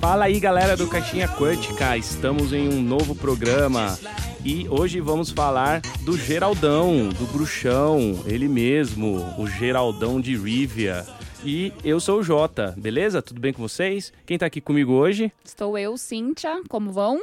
Fala 0.00 0.26
aí 0.26 0.38
galera 0.38 0.76
do 0.76 0.86
Caixinha 0.86 1.28
Quântica, 1.28 1.96
estamos 1.96 2.52
em 2.52 2.68
um 2.68 2.82
novo 2.82 3.14
programa 3.14 3.98
e 4.44 4.68
hoje 4.68 5.00
vamos 5.00 5.30
falar 5.30 5.80
do 6.02 6.16
Geraldão, 6.16 7.08
do 7.08 7.26
Bruxão, 7.26 8.22
ele 8.26 8.48
mesmo, 8.48 9.34
o 9.38 9.48
Geraldão 9.48 10.20
de 10.20 10.36
Rivia. 10.36 11.04
E 11.44 11.72
eu 11.84 11.98
sou 12.00 12.20
o 12.20 12.22
Jota, 12.22 12.74
beleza? 12.76 13.22
Tudo 13.22 13.40
bem 13.40 13.52
com 13.52 13.62
vocês? 13.62 14.12
Quem 14.24 14.38
tá 14.38 14.46
aqui 14.46 14.60
comigo 14.60 14.92
hoje? 14.92 15.32
Estou 15.44 15.76
eu, 15.78 15.96
Cíntia, 15.96 16.60
como 16.68 16.92
vão? 16.92 17.20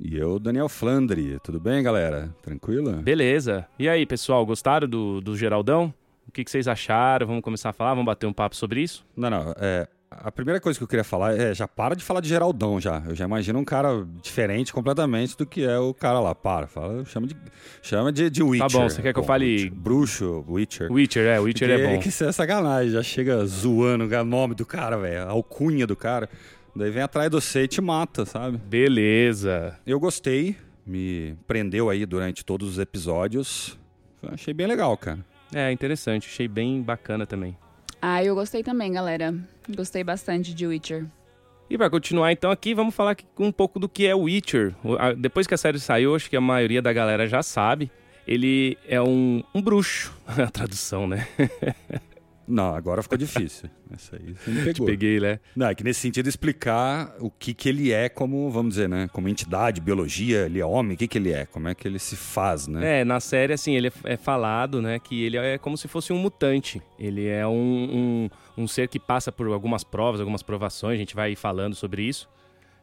E 0.00 0.16
eu, 0.16 0.38
Daniel 0.38 0.68
Flandre. 0.68 1.38
Tudo 1.42 1.58
bem, 1.58 1.82
galera? 1.82 2.32
Tranquilo? 2.40 2.92
Beleza. 3.02 3.66
E 3.78 3.88
aí, 3.88 4.06
pessoal, 4.06 4.46
gostaram 4.46 4.88
do, 4.88 5.20
do 5.20 5.36
Geraldão? 5.36 5.92
O 6.28 6.30
que, 6.30 6.44
que 6.44 6.50
vocês 6.50 6.68
acharam? 6.68 7.26
Vamos 7.26 7.42
começar 7.42 7.70
a 7.70 7.72
falar? 7.72 7.90
Vamos 7.90 8.06
bater 8.06 8.26
um 8.26 8.32
papo 8.32 8.54
sobre 8.54 8.80
isso? 8.80 9.04
Não, 9.16 9.28
não. 9.28 9.54
É, 9.58 9.88
a 10.10 10.30
primeira 10.30 10.60
coisa 10.60 10.78
que 10.78 10.82
eu 10.82 10.88
queria 10.88 11.04
falar 11.04 11.36
é 11.36 11.52
já 11.52 11.66
para 11.66 11.96
de 11.96 12.04
falar 12.04 12.20
de 12.20 12.28
Geraldão 12.28 12.80
já. 12.80 13.02
Eu 13.08 13.14
já 13.14 13.24
imagino 13.24 13.58
um 13.58 13.64
cara 13.64 14.06
diferente 14.22 14.72
completamente 14.72 15.36
do 15.36 15.44
que 15.44 15.64
é 15.64 15.78
o 15.78 15.92
cara 15.92 16.20
lá. 16.20 16.34
Para, 16.34 16.66
fala, 16.66 17.04
chama 17.04 17.26
de 17.26 17.36
chama 17.82 18.12
de, 18.12 18.30
de 18.30 18.42
Witcher. 18.42 18.68
Tá 18.68 18.78
bom, 18.78 18.88
você 18.88 19.02
quer 19.02 19.12
que 19.12 19.18
eu 19.18 19.24
fale 19.24 19.68
bruxo, 19.70 20.44
Witcher? 20.48 20.92
Witcher, 20.92 21.26
é, 21.26 21.40
Witcher 21.40 21.68
Porque 21.68 21.82
é 21.82 21.94
bom. 21.94 21.98
que 22.00 22.08
isso 22.08 22.24
é 22.24 22.30
sacanagem, 22.30 22.92
já 22.92 23.02
chega 23.02 23.44
zoando 23.46 24.04
o 24.04 24.24
nome 24.24 24.54
do 24.54 24.64
cara, 24.64 24.96
velho, 24.96 25.24
a 25.24 25.30
alcunha 25.30 25.86
do 25.86 25.96
cara. 25.96 26.28
Daí 26.78 26.92
vem 26.92 27.02
atrás 27.02 27.28
de 27.28 27.34
você 27.34 27.64
e 27.64 27.68
te 27.68 27.80
mata, 27.80 28.24
sabe? 28.24 28.56
Beleza. 28.56 29.76
Eu 29.84 29.98
gostei, 29.98 30.54
me 30.86 31.36
prendeu 31.44 31.90
aí 31.90 32.06
durante 32.06 32.44
todos 32.44 32.68
os 32.68 32.78
episódios. 32.78 33.76
Achei 34.22 34.54
bem 34.54 34.68
legal, 34.68 34.96
cara. 34.96 35.18
É, 35.52 35.72
interessante, 35.72 36.28
achei 36.28 36.46
bem 36.46 36.80
bacana 36.80 37.26
também. 37.26 37.56
Ah, 38.00 38.22
eu 38.22 38.32
gostei 38.36 38.62
também, 38.62 38.92
galera. 38.92 39.34
Gostei 39.68 40.04
bastante 40.04 40.54
de 40.54 40.68
Witcher. 40.68 41.04
E 41.68 41.76
para 41.76 41.90
continuar 41.90 42.30
então 42.30 42.48
aqui, 42.48 42.74
vamos 42.74 42.94
falar 42.94 43.16
um 43.36 43.50
pouco 43.50 43.80
do 43.80 43.88
que 43.88 44.06
é 44.06 44.14
Witcher. 44.14 44.72
Depois 45.16 45.48
que 45.48 45.54
a 45.54 45.58
série 45.58 45.80
saiu, 45.80 46.14
acho 46.14 46.30
que 46.30 46.36
a 46.36 46.40
maioria 46.40 46.80
da 46.80 46.92
galera 46.92 47.26
já 47.26 47.42
sabe. 47.42 47.90
Ele 48.24 48.78
é 48.86 49.02
um, 49.02 49.42
um 49.52 49.60
bruxo, 49.60 50.16
a 50.24 50.48
tradução, 50.48 51.08
né? 51.08 51.26
Não, 52.48 52.74
agora 52.74 53.02
ficou 53.02 53.18
difícil. 53.18 53.68
Essa 53.92 54.16
aí 54.16 54.34
você 54.34 54.50
me 54.50 54.64
pegou. 54.64 54.86
Peguei, 54.86 55.20
né? 55.20 55.38
Não, 55.54 55.66
é 55.66 55.74
que 55.74 55.84
nesse 55.84 56.00
sentido 56.00 56.28
explicar 56.28 57.14
o 57.20 57.30
que 57.30 57.52
que 57.52 57.68
ele 57.68 57.92
é 57.92 58.08
como, 58.08 58.50
vamos 58.50 58.74
dizer, 58.74 58.88
né? 58.88 59.08
Como 59.12 59.28
entidade, 59.28 59.80
biologia, 59.80 60.46
ele 60.46 60.58
é 60.58 60.64
homem, 60.64 60.94
o 60.94 60.96
que 60.96 61.06
que 61.06 61.18
ele 61.18 61.30
é? 61.30 61.44
Como 61.46 61.68
é 61.68 61.74
que 61.74 61.86
ele 61.86 61.98
se 61.98 62.16
faz, 62.16 62.66
né? 62.66 63.00
É, 63.00 63.04
na 63.04 63.20
série, 63.20 63.52
assim, 63.52 63.74
ele 63.74 63.88
é, 63.88 63.92
é 64.04 64.16
falado, 64.16 64.80
né, 64.80 64.98
que 64.98 65.22
ele 65.22 65.36
é 65.36 65.58
como 65.58 65.76
se 65.76 65.86
fosse 65.86 66.12
um 66.12 66.18
mutante. 66.18 66.80
Ele 66.98 67.26
é 67.26 67.46
um, 67.46 68.30
um, 68.56 68.62
um 68.62 68.66
ser 68.66 68.88
que 68.88 68.98
passa 68.98 69.30
por 69.30 69.46
algumas 69.48 69.84
provas, 69.84 70.20
algumas 70.20 70.42
provações, 70.42 70.94
a 70.94 70.98
gente 70.98 71.14
vai 71.14 71.36
falando 71.36 71.74
sobre 71.74 72.02
isso. 72.02 72.28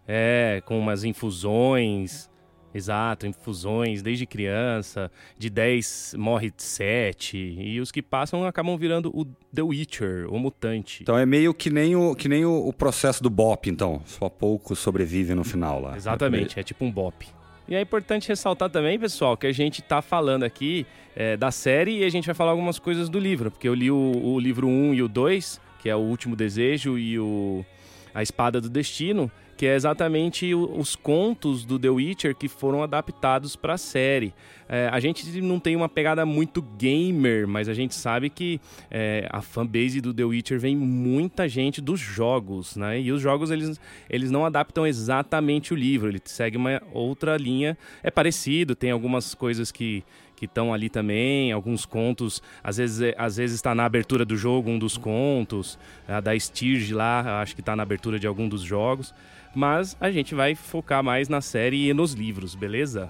É, 0.07 0.61
com 0.65 0.79
umas 0.79 1.03
infusões, 1.03 2.29
exato, 2.75 3.25
infusões 3.25 4.01
desde 4.01 4.25
criança, 4.25 5.09
de 5.37 5.49
10 5.49 6.15
morre 6.17 6.51
7, 6.55 7.37
e 7.37 7.79
os 7.79 7.91
que 7.91 8.01
passam 8.01 8.45
acabam 8.45 8.77
virando 8.77 9.09
o 9.17 9.25
The 9.53 9.61
Witcher, 9.61 10.27
o 10.29 10.37
mutante. 10.37 11.03
Então 11.03 11.17
é 11.17 11.25
meio 11.25 11.53
que 11.53 11.69
nem 11.69 11.95
o, 11.95 12.13
que 12.13 12.27
nem 12.27 12.45
o, 12.45 12.67
o 12.67 12.73
processo 12.73 13.23
do 13.23 13.29
Bop, 13.29 13.69
então. 13.69 14.01
Só 14.05 14.27
pouco 14.27 14.75
sobrevive 14.75 15.33
no 15.33 15.43
final 15.43 15.79
lá. 15.79 15.95
Exatamente, 15.95 16.59
é 16.59 16.63
tipo 16.63 16.83
um 16.83 16.91
bop. 16.91 17.25
E 17.67 17.73
é 17.73 17.81
importante 17.81 18.27
ressaltar 18.27 18.69
também, 18.69 18.99
pessoal, 18.99 19.35
que 19.35 19.47
a 19.47 19.51
gente 19.51 19.81
tá 19.81 20.01
falando 20.01 20.43
aqui 20.43 20.85
é, 21.15 21.35
da 21.35 21.49
série 21.49 21.99
e 21.99 22.03
a 22.03 22.09
gente 22.09 22.25
vai 22.25 22.35
falar 22.35 22.51
algumas 22.51 22.77
coisas 22.77 23.09
do 23.09 23.19
livro, 23.19 23.49
porque 23.49 23.67
eu 23.67 23.73
li 23.73 23.89
o, 23.89 23.95
o 23.95 24.39
livro 24.39 24.67
1 24.67 24.93
e 24.93 25.01
o 25.01 25.07
2, 25.07 25.59
que 25.81 25.89
é 25.89 25.95
o 25.95 25.99
Último 25.99 26.35
Desejo 26.35 26.97
e 26.97 27.17
o 27.17 27.65
A 28.13 28.21
Espada 28.21 28.61
do 28.61 28.69
Destino, 28.69 29.31
que 29.57 29.65
é 29.65 29.75
exatamente 29.75 30.53
os 30.53 30.95
contos 30.95 31.63
do 31.63 31.79
The 31.79 31.89
Witcher 31.89 32.35
que 32.35 32.47
foram 32.47 32.83
adaptados 32.83 33.55
para 33.55 33.73
a 33.75 33.77
série. 33.77 34.33
É, 34.67 34.89
a 34.91 34.99
gente 34.99 35.41
não 35.41 35.59
tem 35.59 35.75
uma 35.75 35.87
pegada 35.87 36.25
muito 36.25 36.61
gamer, 36.61 37.47
mas 37.47 37.69
a 37.69 37.73
gente 37.73 37.95
sabe 37.95 38.29
que 38.29 38.59
é, 38.89 39.27
a 39.31 39.41
fanbase 39.41 40.01
do 40.01 40.13
The 40.13 40.23
Witcher 40.25 40.59
vem 40.59 40.75
muita 40.75 41.47
gente 41.47 41.79
dos 41.79 41.99
jogos, 41.99 42.75
né? 42.75 42.99
E 42.99 43.11
os 43.11 43.21
jogos 43.21 43.51
eles, 43.51 43.79
eles 44.09 44.31
não 44.31 44.45
adaptam 44.45 44.85
exatamente 44.85 45.73
o 45.73 45.75
livro, 45.75 46.09
ele 46.09 46.21
segue 46.25 46.57
uma 46.57 46.81
outra 46.91 47.37
linha. 47.37 47.77
É 48.03 48.11
parecido, 48.11 48.75
tem 48.75 48.91
algumas 48.91 49.33
coisas 49.33 49.71
que 49.71 50.03
que 50.35 50.43
estão 50.45 50.73
ali 50.73 50.89
também, 50.89 51.53
alguns 51.53 51.85
contos, 51.85 52.43
às 52.61 52.75
vezes 52.75 53.01
é- 53.01 53.15
às 53.17 53.37
vezes 53.37 53.55
está 53.55 53.73
na 53.73 53.85
abertura 53.85 54.25
do 54.25 54.35
jogo 54.35 54.69
um 54.69 54.77
dos 54.77 54.97
contos, 54.97 55.79
a 56.07 56.19
da 56.19 56.37
Stirge 56.37 56.93
lá, 56.93 57.41
acho 57.41 57.55
que 57.55 57.61
está 57.61 57.73
na 57.73 57.83
abertura 57.83 58.19
de 58.19 58.27
algum 58.27 58.49
dos 58.49 58.61
jogos, 58.61 59.13
mas 59.55 59.95
a 59.99 60.11
gente 60.11 60.35
vai 60.35 60.53
focar 60.53 61.03
mais 61.03 61.29
na 61.29 61.41
série 61.41 61.89
e 61.89 61.93
nos 61.93 62.13
livros, 62.13 62.53
beleza? 62.53 63.09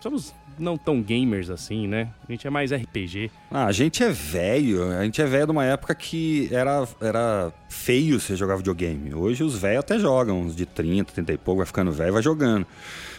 Somos 0.00 0.32
não 0.58 0.76
tão 0.76 1.02
gamers 1.02 1.50
assim, 1.50 1.86
né? 1.86 2.08
A 2.28 2.32
gente 2.32 2.46
é 2.46 2.50
mais 2.50 2.72
RPG. 2.72 3.30
Ah, 3.50 3.66
a 3.66 3.72
gente 3.72 4.02
é 4.02 4.10
velho. 4.10 4.90
A 4.92 5.04
gente 5.04 5.20
é 5.20 5.26
velho 5.26 5.46
de 5.46 5.52
uma 5.52 5.64
época 5.64 5.94
que 5.94 6.48
era, 6.52 6.86
era 7.00 7.52
feio 7.68 8.20
você 8.20 8.36
jogar 8.36 8.56
videogame. 8.56 9.14
Hoje 9.14 9.42
os 9.42 9.56
velhos 9.56 9.80
até 9.80 9.98
jogam, 9.98 10.40
uns 10.40 10.54
de 10.54 10.66
30, 10.66 11.12
30 11.12 11.32
e 11.32 11.38
pouco, 11.38 11.58
vai 11.58 11.66
ficando 11.66 11.92
velho, 11.92 12.12
vai 12.12 12.22
jogando. 12.22 12.66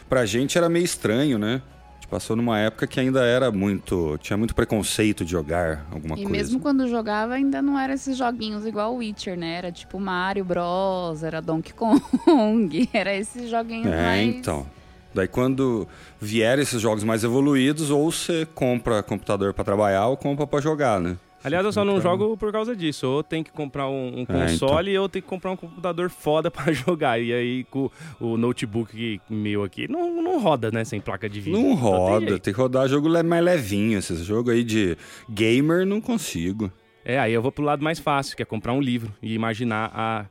Pra 0.08 0.26
gente 0.26 0.58
era 0.58 0.70
meio 0.70 0.86
estranho, 0.86 1.38
né? 1.38 1.62
Passou 2.10 2.36
numa 2.36 2.58
época 2.58 2.88
que 2.88 3.00
ainda 3.00 3.24
era 3.24 3.52
muito. 3.52 4.18
tinha 4.20 4.36
muito 4.36 4.56
preconceito 4.56 5.24
de 5.24 5.32
jogar 5.32 5.86
alguma 5.92 6.16
e 6.16 6.24
coisa. 6.24 6.30
mesmo 6.32 6.60
quando 6.60 6.88
jogava, 6.88 7.36
ainda 7.36 7.62
não 7.62 7.78
era 7.78 7.94
esses 7.94 8.18
joguinhos 8.18 8.66
igual 8.66 8.96
Witcher, 8.96 9.38
né? 9.38 9.56
Era 9.58 9.72
tipo 9.72 10.00
Mario 10.00 10.44
Bros, 10.44 11.22
era 11.22 11.40
Donkey 11.40 11.74
Kong, 11.74 12.90
era 12.92 13.16
esses 13.16 13.50
joguinhos 13.50 13.92
É, 13.92 14.04
mais... 14.04 14.36
então. 14.36 14.66
Daí 15.14 15.28
quando 15.28 15.88
vierem 16.20 16.64
esses 16.64 16.82
jogos 16.82 17.04
mais 17.04 17.24
evoluídos, 17.24 17.90
ou 17.92 18.12
você 18.12 18.48
compra 18.56 19.04
computador 19.04 19.54
pra 19.54 19.64
trabalhar 19.64 20.08
ou 20.08 20.18
compra 20.18 20.48
pra 20.48 20.62
jogar, 20.62 21.00
né? 21.00 21.16
Aliás, 21.44 21.66
eu 21.66 21.72
só 21.72 21.86
não 21.86 21.98
Então- 21.98 22.12
jogo 22.12 22.38
por 22.38 22.52
causa 22.52 22.76
disso. 22.76 23.08
Ou 23.08 23.24
tem 23.24 23.44
que 23.44 23.52
comprar 23.52 23.88
um, 23.88 24.20
um 24.20 24.22
É, 24.24 24.26
console 24.48 24.98
ou 24.98 25.08
tem 25.08 25.22
que 25.22 25.28
comprar 25.28 25.52
um 25.52 25.56
computador 25.56 26.10
foda 26.10 26.50
pra 26.52 26.72
jogar. 26.72 27.20
E 27.22 27.32
aí, 27.34 27.64
com 27.66 27.90
o 28.20 28.38
notebook 28.38 29.22
meu 29.30 29.64
aqui, 29.64 29.88
não, 29.90 30.22
não 30.22 30.40
roda, 30.42 30.70
né? 30.72 30.84
Sem 30.84 31.00
placa 31.00 31.30
de 31.30 31.40
vídeo. 31.40 31.60
Não 31.60 31.70
tem 31.70 31.76
roda, 31.78 32.28
jeito. 32.28 32.42
tem 32.42 32.54
que 32.54 32.60
rodar 32.60 32.88
jogo 32.88 33.10
mais 33.24 33.44
levinho. 33.44 34.00
Esses 34.00 34.20
jogos 34.26 34.54
aí 34.54 34.64
de 34.64 34.98
gamer 35.30 35.86
não 35.86 36.02
consigo. 36.02 36.72
É, 37.06 37.18
aí 37.18 37.34
eu 37.34 37.42
vou 37.42 37.52
pro 37.52 37.64
lado 37.64 37.84
mais 37.84 37.98
fácil, 37.98 38.36
que 38.36 38.44
é 38.44 38.46
comprar 38.46 38.74
um 38.74 38.82
livro 38.82 39.12
e 39.22 39.34
imaginar 39.34 39.90
a, 39.96 40.26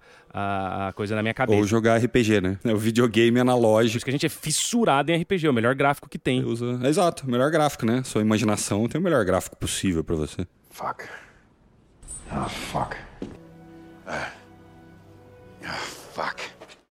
a, 0.89 0.93
coisa 0.93 1.17
na 1.17 1.23
minha 1.23 1.35
cabeça. 1.35 1.59
Ou 1.59 1.67
jogar 1.67 1.97
RPG, 1.97 2.41
né? 2.41 2.59
É 2.65 2.73
o 2.75 2.77
videogame 2.77 3.33
Por 3.33 3.41
analógico. 3.41 3.97
isso 3.97 4.05
que 4.05 4.11
a 4.11 4.13
gente 4.13 4.27
é 4.27 4.29
fissurado 4.29 5.11
em 5.11 5.21
RPG, 5.21 5.47
é 5.47 5.51
o 5.51 5.55
melhor 5.55 5.75
gráfico 5.75 6.09
que 6.09 6.19
tem. 6.19 6.45
Usa... 6.45 6.79
Exato, 6.85 7.29
melhor 7.29 7.51
gráfico, 7.51 7.85
né? 7.87 8.03
Sua 8.05 8.21
imaginação 8.21 8.87
tem 8.87 9.01
o 9.01 9.05
melhor 9.05 9.25
gráfico 9.25 9.57
possível 9.57 10.05
pra 10.05 10.15
você. 10.15 10.47
Fuck. 10.79 11.09
Oh, 12.31 12.49
fuck. 12.49 12.97
Ah, 14.07 14.31
fuck. 16.15 16.41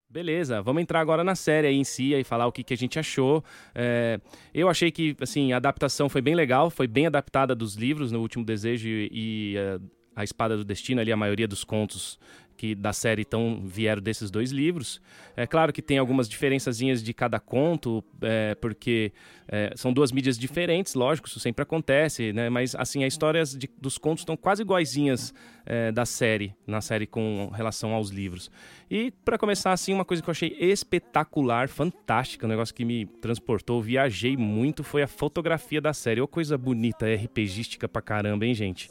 Beleza, 0.09 0.61
vamos 0.61 0.81
entrar 0.81 0.99
agora 0.99 1.23
na 1.23 1.35
série 1.35 1.69
em 1.69 1.85
si 1.85 2.13
e 2.13 2.21
falar 2.25 2.47
o 2.47 2.51
que, 2.51 2.65
que 2.65 2.73
a 2.73 2.77
gente 2.77 2.99
achou. 2.99 3.41
É, 3.73 4.19
eu 4.53 4.67
achei 4.67 4.91
que 4.91 5.15
assim, 5.21 5.53
a 5.53 5.57
adaptação 5.57 6.09
foi 6.09 6.21
bem 6.21 6.35
legal, 6.35 6.69
foi 6.69 6.85
bem 6.85 7.07
adaptada 7.07 7.55
dos 7.55 7.75
livros, 7.75 8.11
no 8.11 8.19
Último 8.19 8.43
Desejo 8.43 8.89
e, 8.89 9.09
e, 9.09 9.57
eh, 9.57 9.79
A 10.17 10.23
Espada 10.25 10.57
do 10.57 10.65
Destino, 10.65 10.99
ali 10.99 11.13
a 11.13 11.17
maioria 11.17 11.47
dos 11.47 11.63
contos 11.63 12.19
que 12.57 12.73
da 12.75 12.91
série 12.91 13.23
tão, 13.23 13.61
vieram 13.63 14.01
desses 14.01 14.31
dois 14.31 14.51
livros. 14.51 14.99
É 15.35 15.45
claro 15.45 15.71
que 15.71 15.81
tem 15.81 15.97
algumas 15.99 16.27
diferençazinhas 16.27 17.03
de 17.03 17.13
cada 17.13 17.39
conto, 17.39 18.03
é, 18.21 18.55
porque 18.55 19.13
é, 19.47 19.71
são 19.75 19.93
duas 19.93 20.11
mídias 20.11 20.37
diferentes, 20.37 20.95
lógico, 20.95 21.27
isso 21.27 21.39
sempre 21.39 21.61
acontece, 21.63 22.33
né? 22.33 22.49
Mas 22.49 22.73
assim, 22.75 23.03
as 23.03 23.13
histórias 23.13 23.55
de- 23.55 23.69
dos 23.79 23.97
contos 23.97 24.23
estão 24.23 24.35
quase 24.35 24.63
iguaizinhas 24.63 25.33
é, 25.65 25.91
da 25.91 26.05
série, 26.05 26.55
na 26.65 26.81
série 26.81 27.05
com 27.05 27.51
relação 27.53 27.93
aos 27.93 28.09
livros. 28.09 28.49
E 28.89 29.11
para 29.23 29.37
começar 29.37 29.71
assim, 29.73 29.93
uma 29.93 30.05
coisa 30.05 30.23
que 30.23 30.29
eu 30.29 30.31
achei 30.31 30.55
espetacular, 30.59 31.67
fantástica, 31.69 32.45
um 32.45 32.49
negócio 32.49 32.73
que 32.73 32.83
me 32.85 33.05
transportou, 33.05 33.81
viajei 33.81 34.35
muito, 34.35 34.83
foi 34.83 35.03
a 35.03 35.07
fotografia 35.07 35.79
da 35.81 35.93
série. 35.93 36.21
Ô 36.21 36.27
coisa 36.27 36.57
bonita, 36.57 37.05
RPGística 37.05 37.87
pra 37.87 38.01
caramba, 38.01 38.45
hein, 38.45 38.53
gente? 38.55 38.89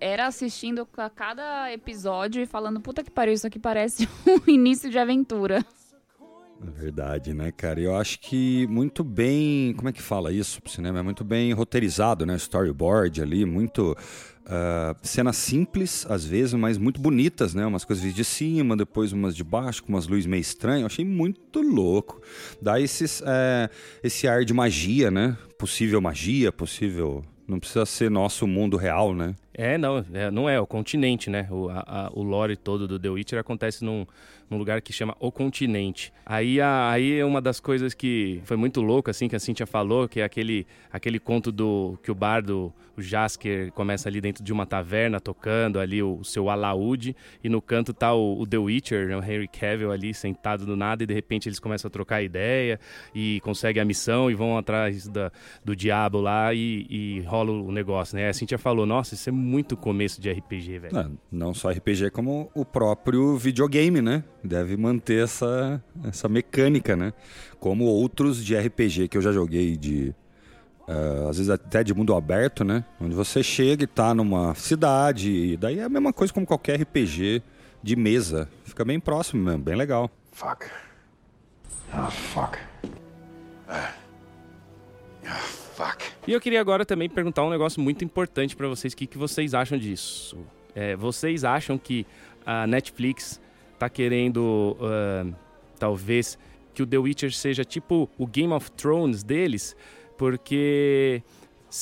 Era 0.00 0.26
assistindo 0.26 0.88
a 0.96 1.10
cada 1.10 1.72
episódio 1.72 2.42
e 2.42 2.46
falando, 2.46 2.80
puta 2.80 3.04
que 3.04 3.10
pariu, 3.10 3.34
isso 3.34 3.46
aqui 3.46 3.58
parece 3.58 4.08
um 4.26 4.50
início 4.50 4.90
de 4.90 4.98
aventura. 4.98 5.64
É 6.60 6.70
verdade, 6.70 7.32
né, 7.32 7.52
cara? 7.52 7.80
Eu 7.80 7.96
acho 7.96 8.18
que 8.18 8.66
muito 8.66 9.04
bem. 9.04 9.72
Como 9.74 9.88
é 9.88 9.92
que 9.92 10.02
fala 10.02 10.32
isso 10.32 10.60
pro 10.60 10.72
cinema? 10.72 10.98
É 10.98 11.02
muito 11.02 11.22
bem 11.22 11.52
roteirizado, 11.52 12.26
né? 12.26 12.34
Storyboard 12.36 13.22
ali, 13.22 13.44
muito. 13.44 13.96
Uh, 14.48 14.96
cenas 15.02 15.36
simples, 15.36 16.06
às 16.08 16.24
vezes, 16.24 16.54
mas 16.54 16.78
muito 16.78 16.98
bonitas, 17.00 17.54
né? 17.54 17.66
Umas 17.66 17.84
coisas 17.84 18.12
de 18.12 18.24
cima, 18.24 18.76
depois 18.76 19.12
umas 19.12 19.36
de 19.36 19.44
baixo, 19.44 19.84
com 19.84 19.90
umas 19.90 20.08
luzes 20.08 20.26
meio 20.26 20.40
estranhas. 20.40 20.80
Eu 20.80 20.86
achei 20.86 21.04
muito 21.04 21.60
louco. 21.60 22.20
Dá 22.60 22.80
esses, 22.80 23.22
é, 23.24 23.70
esse 24.02 24.26
ar 24.26 24.44
de 24.44 24.54
magia, 24.54 25.10
né? 25.10 25.36
Possível 25.58 26.00
magia, 26.00 26.50
possível. 26.50 27.22
Não 27.48 27.58
precisa 27.58 27.86
ser 27.86 28.10
nosso 28.10 28.46
mundo 28.46 28.76
real, 28.76 29.14
né? 29.14 29.34
É, 29.54 29.78
não, 29.78 30.04
é, 30.12 30.30
não 30.30 30.48
é, 30.48 30.60
o 30.60 30.66
continente, 30.66 31.30
né? 31.30 31.48
O, 31.50 31.70
a, 31.70 31.78
a, 31.86 32.10
o 32.12 32.22
lore 32.22 32.54
todo 32.56 32.86
do 32.86 32.98
The 32.98 33.08
Witcher 33.08 33.38
acontece 33.38 33.82
num, 33.82 34.06
num 34.50 34.58
lugar 34.58 34.82
que 34.82 34.92
chama 34.92 35.16
O 35.18 35.32
Continente. 35.32 36.12
Aí, 36.26 36.60
a, 36.60 36.90
aí 36.90 37.18
é 37.18 37.24
uma 37.24 37.40
das 37.40 37.58
coisas 37.58 37.94
que 37.94 38.42
foi 38.44 38.58
muito 38.58 38.82
louco, 38.82 39.10
assim, 39.10 39.28
que 39.28 39.34
a 39.34 39.40
Cintia 39.40 39.66
falou, 39.66 40.06
que 40.06 40.20
é 40.20 40.24
aquele, 40.24 40.66
aquele 40.92 41.18
conto 41.18 41.50
do 41.50 41.98
que 42.02 42.10
o 42.10 42.14
bardo, 42.14 42.70
o 42.98 43.02
Jasker, 43.02 43.72
começa 43.72 44.08
ali 44.08 44.20
dentro 44.20 44.42
de 44.42 44.52
uma 44.52 44.66
taverna 44.66 45.20
tocando 45.20 45.78
ali 45.78 46.02
o, 46.02 46.18
o 46.18 46.24
seu 46.24 46.50
alaúde 46.50 47.14
e 47.42 47.48
no 47.48 47.62
canto 47.62 47.94
tá 47.94 48.12
o, 48.12 48.40
o 48.40 48.46
The 48.46 48.58
Witcher, 48.58 49.08
né, 49.08 49.16
o 49.16 49.22
Henry 49.22 49.48
Cavill 49.48 49.92
ali 49.92 50.12
sentado 50.12 50.66
do 50.66 50.76
nada 50.76 51.04
e 51.04 51.06
de 51.06 51.14
repente 51.14 51.48
eles 51.48 51.60
começam 51.60 51.88
a 51.88 51.90
trocar 51.90 52.22
ideia 52.22 52.80
e 53.14 53.40
conseguem 53.42 53.80
a 53.80 53.84
missão 53.84 54.30
e 54.30 54.34
vão 54.34 54.58
atrás 54.58 55.06
da, 55.06 55.30
do 55.64 55.76
diabo 55.76 56.20
lá 56.20 56.52
e, 56.52 56.86
e 56.90 57.20
rola 57.20 57.52
o 57.52 57.70
negócio, 57.70 58.16
né? 58.16 58.28
A 58.28 58.32
Cintia 58.32 58.58
falou, 58.58 58.84
nossa, 58.84 59.14
isso 59.14 59.28
é 59.28 59.32
muito 59.32 59.76
começo 59.76 60.20
de 60.20 60.30
RPG, 60.30 60.78
velho. 60.78 60.94
Não, 60.94 61.18
não 61.30 61.54
só 61.54 61.70
RPG, 61.70 62.10
como 62.10 62.50
o 62.54 62.64
próprio 62.64 63.36
videogame, 63.36 64.02
né? 64.02 64.24
Deve 64.42 64.76
manter 64.76 65.24
essa, 65.24 65.82
essa 66.04 66.28
mecânica, 66.28 66.96
né? 66.96 67.12
Como 67.60 67.84
outros 67.84 68.44
de 68.44 68.56
RPG 68.56 69.08
que 69.08 69.16
eu 69.16 69.22
já 69.22 69.32
joguei 69.32 69.76
de. 69.76 70.14
Uh, 70.88 71.28
às 71.28 71.36
vezes 71.36 71.50
até 71.50 71.84
de 71.84 71.92
mundo 71.92 72.14
aberto, 72.14 72.64
né? 72.64 72.82
Onde 72.98 73.14
você 73.14 73.42
chega 73.42 73.84
e 73.84 73.86
tá 73.86 74.14
numa 74.14 74.54
cidade, 74.54 75.30
e 75.30 75.56
daí 75.56 75.80
é 75.80 75.84
a 75.84 75.88
mesma 75.88 76.14
coisa 76.14 76.32
como 76.32 76.46
qualquer 76.46 76.80
RPG 76.80 77.42
de 77.82 77.94
mesa. 77.94 78.48
Fica 78.64 78.86
bem 78.86 78.98
próximo 78.98 79.44
mesmo, 79.44 79.62
bem 79.62 79.76
legal. 79.76 80.10
Fuck. 80.32 80.66
Oh, 81.92 82.10
fuck. 82.10 82.58
Ah. 83.68 83.92
Oh, 85.24 85.28
fuck. 85.28 86.04
E 86.26 86.32
eu 86.32 86.40
queria 86.40 86.60
agora 86.60 86.86
também 86.86 87.08
perguntar 87.08 87.44
um 87.44 87.50
negócio 87.50 87.82
muito 87.82 88.02
importante 88.02 88.56
para 88.56 88.66
vocês. 88.66 88.94
O 88.94 88.96
que, 88.96 89.06
que 89.06 89.18
vocês 89.18 89.52
acham 89.52 89.76
disso? 89.76 90.38
É, 90.74 90.96
vocês 90.96 91.44
acham 91.44 91.76
que 91.76 92.06
a 92.46 92.66
Netflix 92.66 93.38
tá 93.78 93.90
querendo, 93.90 94.74
uh, 94.80 95.34
talvez, 95.78 96.38
que 96.72 96.82
o 96.82 96.86
The 96.86 96.96
Witcher 96.96 97.32
seja 97.32 97.62
tipo 97.62 98.08
o 98.16 98.26
Game 98.26 98.54
of 98.54 98.70
Thrones 98.72 99.22
deles? 99.22 99.76
Porque 100.18 101.22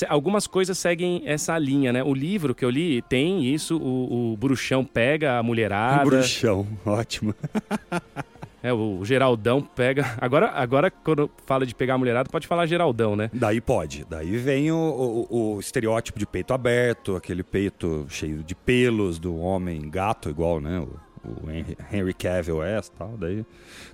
algumas 0.08 0.46
coisas 0.46 0.76
seguem 0.76 1.22
essa 1.24 1.58
linha, 1.58 1.92
né? 1.92 2.04
O 2.04 2.12
livro 2.12 2.54
que 2.54 2.64
eu 2.64 2.70
li 2.70 3.02
tem 3.02 3.46
isso, 3.52 3.78
o, 3.78 4.32
o 4.32 4.36
bruxão 4.36 4.84
pega 4.84 5.38
a 5.38 5.42
mulherada. 5.42 6.02
O 6.02 6.10
bruxão, 6.10 6.66
ótimo. 6.84 7.34
É, 8.62 8.72
o 8.72 9.04
Geraldão 9.04 9.62
pega. 9.62 10.16
Agora, 10.20 10.50
agora, 10.50 10.90
quando 10.90 11.30
fala 11.44 11.64
de 11.64 11.72
pegar 11.72 11.94
a 11.94 11.98
mulherada, 11.98 12.28
pode 12.28 12.48
falar 12.48 12.66
Geraldão, 12.66 13.14
né? 13.14 13.30
Daí 13.32 13.60
pode. 13.60 14.04
Daí 14.10 14.36
vem 14.38 14.72
o, 14.72 15.26
o, 15.30 15.54
o, 15.54 15.60
estereótipo 15.60 16.18
de 16.18 16.26
peito 16.26 16.52
aberto, 16.52 17.14
aquele 17.14 17.44
peito 17.44 18.06
cheio 18.08 18.42
de 18.42 18.56
pelos 18.56 19.20
do 19.20 19.38
homem 19.38 19.88
gato, 19.88 20.28
igual, 20.28 20.60
né? 20.60 20.80
O, 20.80 20.98
o 21.46 21.50
Henry 21.92 22.12
Cavill 22.12 22.60
é 22.60 22.80
tal. 22.98 23.16
Daí, 23.16 23.46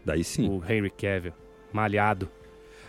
daí 0.07 0.25
sim. 0.25 0.49
O 0.49 0.63
Henry 0.67 0.89
Cavill, 0.91 1.35
malhado. 1.71 2.31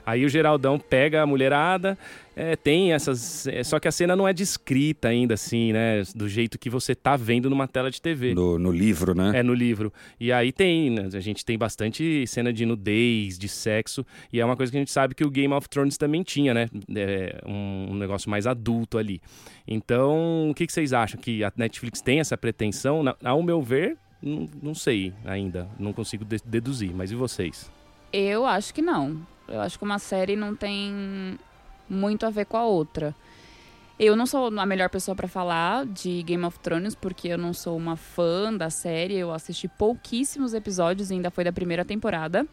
Aí 0.06 0.26
o 0.26 0.30
Geraldão 0.30 0.78
pega 0.78 1.22
a 1.22 1.26
mulherada, 1.26 1.98
é, 2.36 2.56
tem 2.56 2.94
essas. 2.94 3.48
É, 3.48 3.64
só 3.64 3.80
que 3.80 3.88
a 3.88 3.92
cena 3.92 4.16
não 4.16 4.28
é 4.28 4.34
descrita 4.34 5.08
ainda, 5.08 5.36
assim, 5.36 5.72
né? 5.72 6.02
Do 6.16 6.28
jeito 6.28 6.58
que 6.58 6.70
você 6.70 6.96
tá 6.96 7.16
vendo 7.16 7.50
numa 7.50 7.68
tela 7.68 7.92
de 7.92 8.02
TV. 8.02 8.34
No, 8.34 8.58
no 8.58 8.72
livro, 8.72 9.14
né? 9.14 9.40
É, 9.40 9.44
no 9.44 9.54
livro. 9.54 9.94
E 10.20 10.32
aí 10.32 10.52
tem, 10.52 10.90
né, 10.90 11.10
a 11.14 11.20
gente 11.20 11.46
tem 11.46 11.58
bastante 11.58 12.26
cena 12.28 12.52
de 12.52 12.66
nudez, 12.66 13.38
de 13.38 13.48
sexo, 13.48 14.06
e 14.32 14.40
é 14.40 14.46
uma 14.46 14.58
coisa 14.58 14.72
que 14.72 14.78
a 14.78 14.82
gente 14.82 14.92
sabe 14.92 15.14
que 15.14 15.24
o 15.24 15.30
Game 15.30 15.54
of 15.54 15.70
Thrones 15.70 15.98
também 15.98 16.24
tinha, 16.24 16.54
né? 16.54 16.68
É, 16.96 17.42
um, 17.46 17.92
um, 17.92 17.96
negócio 17.96 18.30
mais 18.30 18.48
adulto 18.48 18.98
ali. 18.98 19.22
Então, 19.68 20.50
o 20.50 20.54
que, 20.54 20.66
que 20.66 20.74
vocês 20.74 20.92
acham? 20.92 21.20
Que 21.20 21.44
a 21.44 21.54
Netflix 21.56 22.02
tem 22.02 22.20
essa 22.20 22.38
pretensão? 22.38 23.04
Na, 23.04 23.16
ao 23.24 23.42
meu 23.44 23.62
ver, 23.62 23.98
não, 24.22 24.50
não 24.62 24.74
sei 24.74 25.14
ainda. 25.24 25.68
Não 25.80 25.94
consigo 25.94 26.26
de 26.26 26.38
deduzir. 26.44 26.92
Mas 26.94 27.12
e 27.12 27.16
vocês? 27.16 27.72
Eu 28.12 28.46
acho 28.46 28.74
que 28.74 28.82
não. 28.82 29.26
Eu 29.48 29.62
acho 29.62 29.78
que 29.78 29.84
uma 29.84 30.00
série 30.00 30.36
não 30.36 30.56
tem 30.56 31.38
muito 31.90 32.26
a 32.26 32.30
ver 32.30 32.46
com 32.46 32.58
a 32.58 32.66
outra. 32.66 33.16
Eu 34.00 34.16
não 34.16 34.26
sou 34.26 34.48
a 34.48 34.66
melhor 34.66 34.90
pessoa 34.90 35.16
para 35.16 35.28
falar 35.28 35.86
de 35.86 36.24
Game 36.24 36.44
of 36.44 36.60
Thrones, 36.60 36.96
porque 36.96 37.28
eu 37.28 37.38
não 37.38 37.54
sou 37.54 37.78
uma 37.78 37.96
fã 37.96 38.52
da 38.54 38.70
série. 38.70 39.16
Eu 39.16 39.32
assisti 39.32 39.68
pouquíssimos 39.68 40.54
episódios, 40.54 41.12
ainda 41.12 41.30
foi 41.30 41.44
da 41.44 41.52
primeira 41.52 41.86
temporada. 41.86 42.46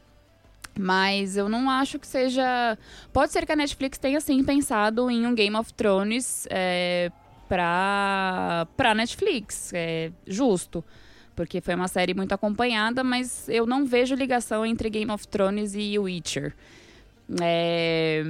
Mas 0.79 1.37
eu 1.37 1.49
não 1.49 1.69
acho 1.69 1.99
que 1.99 2.07
seja. 2.07 2.79
Pode 3.13 3.33
ser 3.33 3.47
que 3.47 3.53
a 3.53 3.57
Netflix 3.57 3.99
tenha 3.99 4.21
sim 4.21 4.45
pensado 4.45 5.11
em 5.11 5.27
um 5.27 5.35
Game 5.35 5.57
of 5.57 5.73
Thrones 5.75 6.47
é, 6.51 7.11
pra, 7.49 8.67
pra 8.77 8.95
Netflix. 8.95 9.73
É 9.75 10.13
justo 10.27 10.85
porque 11.35 11.63
foi 11.63 11.75
uma 11.75 11.89
série 11.89 12.13
muito 12.13 12.33
acompanhada, 12.33 13.03
mas 13.03 13.49
eu 13.49 13.65
não 13.65 13.87
vejo 13.87 14.15
ligação 14.15 14.67
entre 14.67 14.91
Game 14.91 15.11
of 15.11 15.27
Thrones 15.27 15.75
e 15.75 15.99
Witcher. 15.99 16.55
É, 17.41 18.23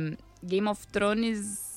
Game 0.43 0.69
of 0.69 0.87
Thrones. 0.89 1.69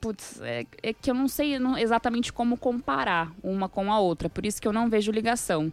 Putz, 0.00 0.40
é, 0.40 0.64
é, 0.82 0.94
que 0.94 1.10
eu 1.10 1.14
não 1.14 1.28
sei 1.28 1.56
exatamente 1.78 2.32
como 2.32 2.56
comparar 2.56 3.30
uma 3.42 3.68
com 3.68 3.92
a 3.92 4.00
outra, 4.00 4.30
por 4.30 4.46
isso 4.46 4.60
que 4.60 4.66
eu 4.66 4.72
não 4.72 4.88
vejo 4.88 5.12
ligação. 5.12 5.70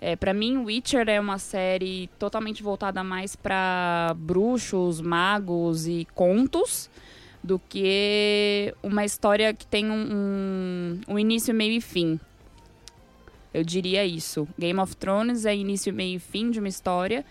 É, 0.00 0.14
para 0.14 0.32
mim, 0.32 0.58
Witcher 0.58 1.08
é 1.08 1.18
uma 1.18 1.38
série 1.38 2.08
totalmente 2.18 2.62
voltada 2.62 3.02
mais 3.02 3.34
para 3.34 4.14
bruxos, 4.16 5.00
magos 5.00 5.88
e 5.88 6.06
contos 6.14 6.88
do 7.42 7.58
que 7.58 8.74
uma 8.82 9.04
história 9.04 9.54
que 9.54 9.66
tem 9.66 9.90
um, 9.90 10.06
um, 10.12 11.00
um 11.14 11.18
início, 11.18 11.54
meio 11.54 11.72
e 11.72 11.80
fim. 11.80 12.20
Eu 13.54 13.64
diria 13.64 14.04
isso. 14.04 14.46
Game 14.58 14.78
of 14.78 14.94
Thrones 14.96 15.46
é 15.46 15.56
início, 15.56 15.92
meio 15.92 16.16
e 16.16 16.18
fim 16.18 16.50
de 16.50 16.58
uma 16.58 16.68
história. 16.68 17.24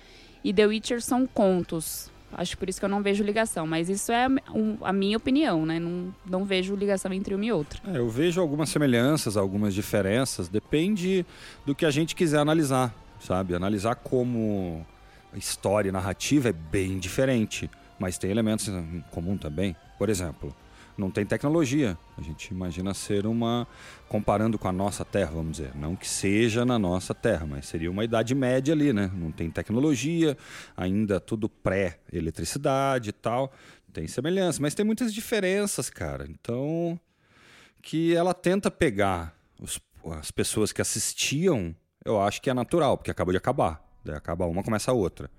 E 0.43 0.53
The 0.53 0.65
Witcher 0.65 1.01
são 1.01 1.27
contos. 1.27 2.09
Acho 2.37 2.57
por 2.57 2.69
isso 2.69 2.79
que 2.79 2.85
eu 2.85 2.89
não 2.89 3.01
vejo 3.01 3.23
ligação. 3.23 3.65
Mas 3.65 3.89
isso 3.89 4.11
é 4.11 4.27
a 4.81 4.93
minha 4.93 5.17
opinião, 5.17 5.65
né? 5.65 5.79
Não, 5.79 6.13
não 6.25 6.45
vejo 6.45 6.75
ligação 6.75 7.11
entre 7.13 7.33
uma 7.33 7.45
e 7.45 7.51
outra. 7.51 7.79
É, 7.93 7.97
eu 7.97 8.09
vejo 8.09 8.41
algumas 8.41 8.69
semelhanças, 8.69 9.37
algumas 9.37 9.73
diferenças. 9.73 10.47
Depende 10.47 11.25
do 11.65 11.73
que 11.73 11.85
a 11.85 11.91
gente 11.91 12.15
quiser 12.15 12.39
analisar, 12.39 12.93
sabe? 13.19 13.55
Analisar 13.55 13.95
como 13.95 14.85
história 15.35 15.89
e 15.89 15.91
narrativa 15.91 16.49
é 16.49 16.53
bem 16.53 16.99
diferente. 16.99 17.69
Mas 17.97 18.17
tem 18.17 18.29
elementos 18.29 18.67
em 18.67 19.03
comum 19.11 19.37
também. 19.37 19.75
Por 19.97 20.09
exemplo, 20.09 20.53
não 20.97 21.11
tem 21.11 21.25
tecnologia. 21.25 21.97
A 22.17 22.21
gente 22.21 22.51
imagina 22.51 22.93
ser 22.93 23.25
uma. 23.25 23.67
comparando 24.07 24.57
com 24.57 24.67
a 24.67 24.71
nossa 24.71 25.03
Terra, 25.03 25.31
vamos 25.31 25.57
dizer. 25.57 25.75
Não 25.75 25.95
que 25.95 26.07
seja 26.07 26.65
na 26.65 26.79
nossa 26.79 27.13
Terra, 27.13 27.45
mas 27.45 27.67
seria 27.67 27.91
uma 27.91 28.03
Idade 28.03 28.33
Média 28.33 28.73
ali, 28.73 28.93
né? 28.93 29.11
Não 29.13 29.31
tem 29.31 29.49
tecnologia, 29.49 30.37
ainda 30.75 31.19
tudo 31.19 31.49
pré-eletricidade 31.49 33.09
e 33.09 33.13
tal. 33.13 33.51
Tem 33.91 34.07
semelhança, 34.07 34.61
mas 34.61 34.73
tem 34.73 34.85
muitas 34.85 35.13
diferenças, 35.13 35.89
cara. 35.89 36.25
Então. 36.29 36.99
que 37.81 38.15
ela 38.15 38.33
tenta 38.33 38.71
pegar 38.71 39.35
os, 39.61 39.79
as 40.11 40.31
pessoas 40.31 40.71
que 40.71 40.81
assistiam, 40.81 41.75
eu 42.03 42.19
acho 42.21 42.41
que 42.41 42.49
é 42.49 42.53
natural, 42.53 42.97
porque 42.97 43.11
acabou 43.11 43.31
de 43.31 43.37
acabar. 43.37 43.83
Daí 44.03 44.15
acaba 44.15 44.45
uma, 44.45 44.63
começa 44.63 44.91
a 44.91 44.93
outra 44.93 45.29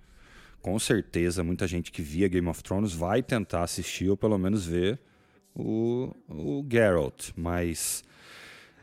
com 0.66 0.76
certeza 0.80 1.44
muita 1.44 1.64
gente 1.64 1.92
que 1.92 2.02
via 2.02 2.26
Game 2.26 2.48
of 2.48 2.60
Thrones 2.60 2.92
vai 2.92 3.22
tentar 3.22 3.62
assistir 3.62 4.10
ou 4.10 4.16
pelo 4.16 4.36
menos 4.36 4.66
ver 4.66 4.98
o, 5.56 6.14
o 6.28 6.64
Geralt, 6.70 7.30
mas 7.34 8.04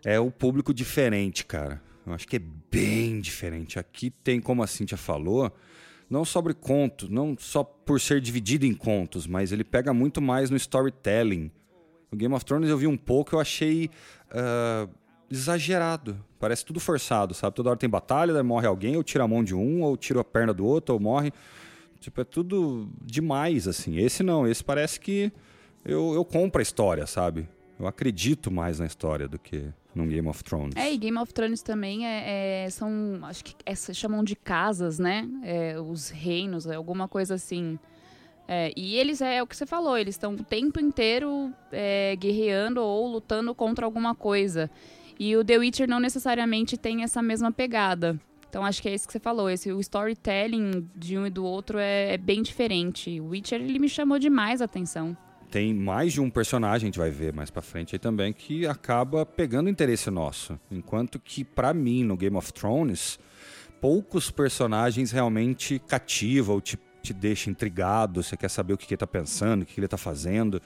é 0.03 0.19
o 0.19 0.31
público 0.31 0.73
diferente, 0.73 1.45
cara. 1.45 1.81
Eu 2.05 2.13
acho 2.13 2.27
que 2.27 2.35
é 2.35 2.41
bem 2.71 3.21
diferente. 3.21 3.79
Aqui 3.79 4.09
tem, 4.09 4.41
como 4.41 4.63
a 4.63 4.67
Cintia 4.67 4.97
falou, 4.97 5.55
não 6.09 6.25
sobre 6.25 6.53
contos, 6.53 7.09
não 7.09 7.35
só 7.39 7.63
por 7.63 8.01
ser 8.01 8.19
dividido 8.19 8.65
em 8.65 8.73
contos, 8.73 9.25
mas 9.25 9.51
ele 9.51 9.63
pega 9.63 9.93
muito 9.93 10.21
mais 10.21 10.49
no 10.49 10.57
storytelling. 10.57 11.49
O 12.11 12.15
Game 12.15 12.33
of 12.33 12.43
Thrones 12.43 12.69
eu 12.69 12.77
vi 12.77 12.87
um 12.87 12.97
pouco, 12.97 13.35
eu 13.35 13.39
achei 13.39 13.89
uh, 14.29 14.89
exagerado. 15.29 16.23
Parece 16.39 16.65
tudo 16.65 16.79
forçado, 16.79 17.33
sabe? 17.33 17.55
Toda 17.55 17.69
hora 17.69 17.79
tem 17.79 17.89
batalha, 17.89 18.33
daí 18.33 18.43
morre 18.43 18.67
alguém, 18.67 18.97
ou 18.97 19.03
tira 19.03 19.23
a 19.23 19.27
mão 19.27 19.43
de 19.43 19.55
um, 19.55 19.81
ou 19.81 19.95
tira 19.95 20.19
a 20.19 20.23
perna 20.23 20.53
do 20.53 20.65
outro, 20.65 20.93
ou 20.93 20.99
morre. 20.99 21.31
Tipo, 22.01 22.19
é 22.19 22.25
tudo 22.25 22.89
demais, 23.01 23.65
assim. 23.65 23.97
Esse 23.97 24.23
não, 24.23 24.45
esse 24.45 24.61
parece 24.61 24.99
que 24.99 25.31
eu, 25.85 26.13
eu 26.13 26.23
compro 26.25 26.59
a 26.59 26.63
história, 26.63 27.05
sabe? 27.05 27.47
Eu 27.79 27.87
acredito 27.87 28.51
mais 28.51 28.79
na 28.79 28.85
história 28.85 29.27
do 29.27 29.37
que 29.37 29.65
num 29.93 30.07
Game 30.07 30.27
of 30.27 30.43
Thrones. 30.43 30.75
É, 30.75 30.91
e 30.93 30.97
Game 30.97 31.17
of 31.17 31.33
Thrones 31.33 31.61
também 31.61 32.07
é, 32.07 32.65
é- 32.65 32.69
são, 32.69 33.19
acho 33.23 33.43
que 33.43 33.55
é, 33.65 33.75
chamam 33.75 34.23
de 34.23 34.35
casas, 34.35 34.99
né? 34.99 35.27
É, 35.43 35.79
os 35.79 36.09
reinos, 36.09 36.65
é 36.65 36.75
alguma 36.75 37.07
coisa 37.07 37.35
assim. 37.35 37.77
É, 38.47 38.71
e 38.75 38.95
eles, 38.97 39.21
é, 39.21 39.41
o 39.41 39.47
que 39.47 39.55
você 39.55 39.65
falou, 39.65 39.97
eles 39.97 40.15
estão 40.15 40.33
o 40.33 40.43
tempo 40.43 40.79
inteiro 40.79 41.51
é, 41.71 42.15
guerreando 42.15 42.81
ou 42.81 43.07
lutando 43.07 43.53
contra 43.55 43.85
alguma 43.85 44.13
coisa. 44.13 44.69
E 45.19 45.35
o 45.35 45.43
The 45.43 45.57
Witcher 45.57 45.87
não 45.87 45.99
necessariamente 45.99 46.77
tem 46.77 47.03
essa 47.03 47.21
mesma 47.21 47.51
pegada. 47.51 48.19
Então 48.49 48.63
acho 48.63 48.81
que 48.81 48.89
é 48.89 48.93
isso 48.93 49.07
que 49.07 49.13
você 49.13 49.19
falou, 49.19 49.49
esse, 49.49 49.71
o 49.71 49.79
storytelling 49.79 50.87
de 50.95 51.17
um 51.17 51.25
e 51.25 51.29
do 51.29 51.43
outro 51.43 51.79
é, 51.79 52.13
é 52.13 52.17
bem 52.17 52.41
diferente. 52.41 53.19
O 53.19 53.29
Witcher, 53.29 53.59
ele 53.61 53.79
me 53.79 53.89
chamou 53.89 54.19
demais 54.19 54.61
a 54.61 54.65
atenção. 54.65 55.17
Tem 55.53 55.71
mais 55.71 56.13
de 56.13 56.19
um 56.19 56.31
personagem, 56.31 56.87
a 56.87 56.87
gente 56.87 56.97
vai 56.97 57.11
ver 57.11 57.31
mais 57.31 57.51
pra 57.51 57.61
frente 57.61 57.93
aí 57.93 57.99
também, 57.99 58.33
que 58.33 58.65
acaba 58.65 59.23
pegando 59.23 59.69
interesse 59.69 60.09
nosso. 60.09 60.59
Enquanto 60.71 61.19
que, 61.19 61.43
pra 61.43 61.75
mim, 61.75 62.03
no 62.03 62.17
Game 62.17 62.35
of 62.35 62.51
Thrones, 62.51 63.19
poucos 63.79 64.31
personagens 64.31 65.11
realmente 65.11 65.77
cativam 65.87 66.55
ou 66.55 66.59
te, 66.59 66.75
te 67.03 67.13
deixam 67.13 67.51
intrigado, 67.51 68.23
você 68.23 68.35
quer 68.35 68.49
saber 68.49 68.73
o 68.73 68.77
que, 68.79 68.87
que 68.87 68.95
ele 68.95 68.97
tá 68.97 69.05
pensando, 69.05 69.61
o 69.61 69.65
que, 69.67 69.75
que 69.75 69.79
ele 69.79 69.87
tá 69.87 69.95
fazendo. 69.95 70.59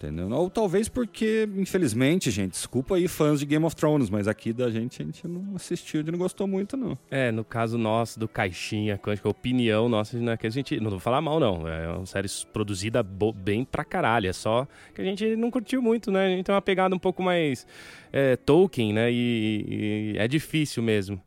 Entendeu? 0.00 0.30
Ou 0.30 0.48
talvez 0.48 0.88
porque, 0.88 1.46
infelizmente, 1.56 2.30
gente, 2.30 2.52
desculpa 2.52 2.94
aí 2.94 3.06
fãs 3.06 3.38
de 3.38 3.44
Game 3.44 3.62
of 3.66 3.76
Thrones, 3.76 4.08
mas 4.08 4.26
aqui 4.26 4.50
da 4.50 4.70
gente 4.70 5.02
a 5.02 5.04
gente 5.04 5.28
não 5.28 5.54
assistiu, 5.54 6.00
a 6.00 6.02
gente 6.02 6.12
não 6.12 6.18
gostou 6.18 6.46
muito, 6.46 6.74
não. 6.74 6.96
É, 7.10 7.30
no 7.30 7.44
caso 7.44 7.76
nosso, 7.76 8.18
do 8.18 8.26
Caixinha 8.26 8.96
Quântica, 8.96 9.28
a 9.28 9.30
opinião 9.30 9.90
nossa, 9.90 10.18
né, 10.18 10.38
que 10.38 10.46
a 10.46 10.50
gente. 10.50 10.80
Não 10.80 10.90
vou 10.90 10.98
falar 10.98 11.20
mal, 11.20 11.38
não. 11.38 11.68
É 11.68 11.86
uma 11.88 12.06
série 12.06 12.28
produzida 12.50 13.02
bem 13.02 13.62
pra 13.62 13.84
caralho. 13.84 14.26
É 14.26 14.32
só 14.32 14.66
que 14.94 15.02
a 15.02 15.04
gente 15.04 15.36
não 15.36 15.50
curtiu 15.50 15.82
muito, 15.82 16.10
né? 16.10 16.24
A 16.24 16.30
gente 16.30 16.46
tem 16.46 16.54
uma 16.54 16.62
pegada 16.62 16.94
um 16.94 16.98
pouco 16.98 17.22
mais 17.22 17.66
é, 18.10 18.36
Tolkien, 18.36 18.94
né? 18.94 19.12
E, 19.12 20.14
e 20.14 20.18
é 20.18 20.26
difícil 20.26 20.82
mesmo. 20.82 21.20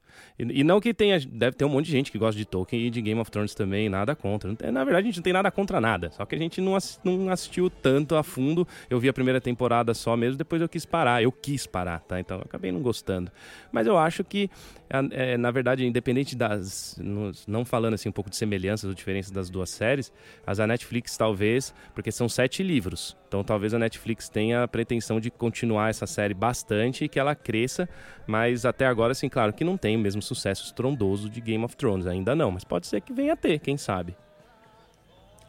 E, 0.52 0.64
não 0.64 0.80
que 0.80 0.94
tenha. 0.94 1.20
Deve 1.20 1.56
ter 1.56 1.66
um 1.66 1.70
monte 1.70 1.86
de 1.86 1.92
gente 1.92 2.12
que 2.12 2.18
gosta 2.18 2.38
de 2.38 2.46
Tolkien 2.46 2.88
e 2.88 2.90
de 2.90 3.02
Game 3.02 3.20
of 3.20 3.30
Thrones 3.30 3.54
também, 3.56 3.90
nada 3.90 4.16
contra. 4.16 4.50
Na 4.72 4.84
verdade, 4.84 5.06
a 5.08 5.10
gente 5.10 5.18
não 5.18 5.24
tem 5.24 5.34
nada 5.34 5.52
contra 5.52 5.80
nada. 5.80 6.10
Só 6.12 6.26
que 6.26 6.36
a 6.36 6.38
gente 6.38 6.60
não, 6.60 6.78
não 7.04 7.30
assistiu 7.30 7.70
tanto 7.70 8.16
a 8.16 8.24
fundo. 8.24 8.68
Eu 8.90 9.00
vi 9.00 9.10
a 9.10 9.14
primeira 9.14 9.40
temporada 9.40 9.94
só 9.94 10.16
mesmo, 10.18 10.38
depois 10.38 10.62
eu 10.62 10.70
quis 10.70 10.86
parar. 10.86 11.22
Eu 11.24 11.32
quis 11.32 11.66
parar, 11.68 12.00
tá? 12.02 12.20
Então 12.20 12.38
eu 12.38 12.44
acabei 12.44 12.72
não 12.72 12.82
gostando. 12.82 13.32
Mas 13.72 13.88
eu 13.88 13.98
acho 13.98 14.24
que, 14.24 14.50
a- 14.90 15.04
é, 15.12 15.38
na 15.38 15.52
verdade, 15.52 15.86
independente 15.86 16.36
das. 16.36 17.00
Não 17.48 17.64
falando 17.66 17.94
assim 17.94 18.10
um 18.10 18.14
pouco 18.14 18.30
de 18.30 18.36
semelhanças 18.36 18.88
ou 18.90 18.94
diferenças 18.94 19.32
das 19.32 19.50
duas 19.50 19.70
séries, 19.70 20.12
as 20.46 20.58
da 20.58 20.68
Netflix 20.68 21.18
talvez, 21.18 21.74
porque 21.94 22.12
são 22.12 22.28
sete 22.28 22.64
livros. 22.64 23.16
Então 23.28 23.44
talvez 23.44 23.74
a 23.74 23.80
Netflix 23.80 24.30
tenha 24.30 24.64
a 24.64 24.68
pretensão 24.68 25.20
de 25.20 25.32
continuar 25.32 25.90
essa 25.90 26.06
série 26.06 26.34
bastante 26.36 27.06
e 27.06 27.10
que 27.10 27.18
ela 27.20 27.34
cresça, 27.34 27.90
mas 28.28 28.64
até 28.66 28.86
agora, 28.86 29.12
assim, 29.14 29.28
claro 29.28 29.52
que 29.52 29.64
não 29.64 29.76
tem 29.76 29.96
o 29.96 30.00
mesmo 30.00 30.22
sucesso 30.22 30.33
estrondoso 30.34 31.30
de 31.30 31.42
Game 31.42 31.64
of 31.64 31.76
Thrones, 31.76 32.08
ainda 32.08 32.36
não, 32.36 32.52
mas 32.52 32.64
pode 32.64 32.88
ser 32.88 33.02
que 33.02 33.14
venha 33.14 33.34
a 33.34 33.36
ter, 33.36 33.60
quem 33.60 33.78
sabe. 33.78 34.16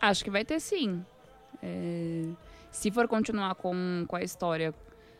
Acho 0.00 0.24
que 0.24 0.30
vai 0.30 0.44
ter 0.44 0.60
sim. 0.60 1.04
É, 1.62 2.24
se 2.70 2.90
for 2.90 3.08
continuar 3.08 3.54
com, 3.54 4.04
com 4.06 4.16
a 4.16 4.22
história 4.22 4.74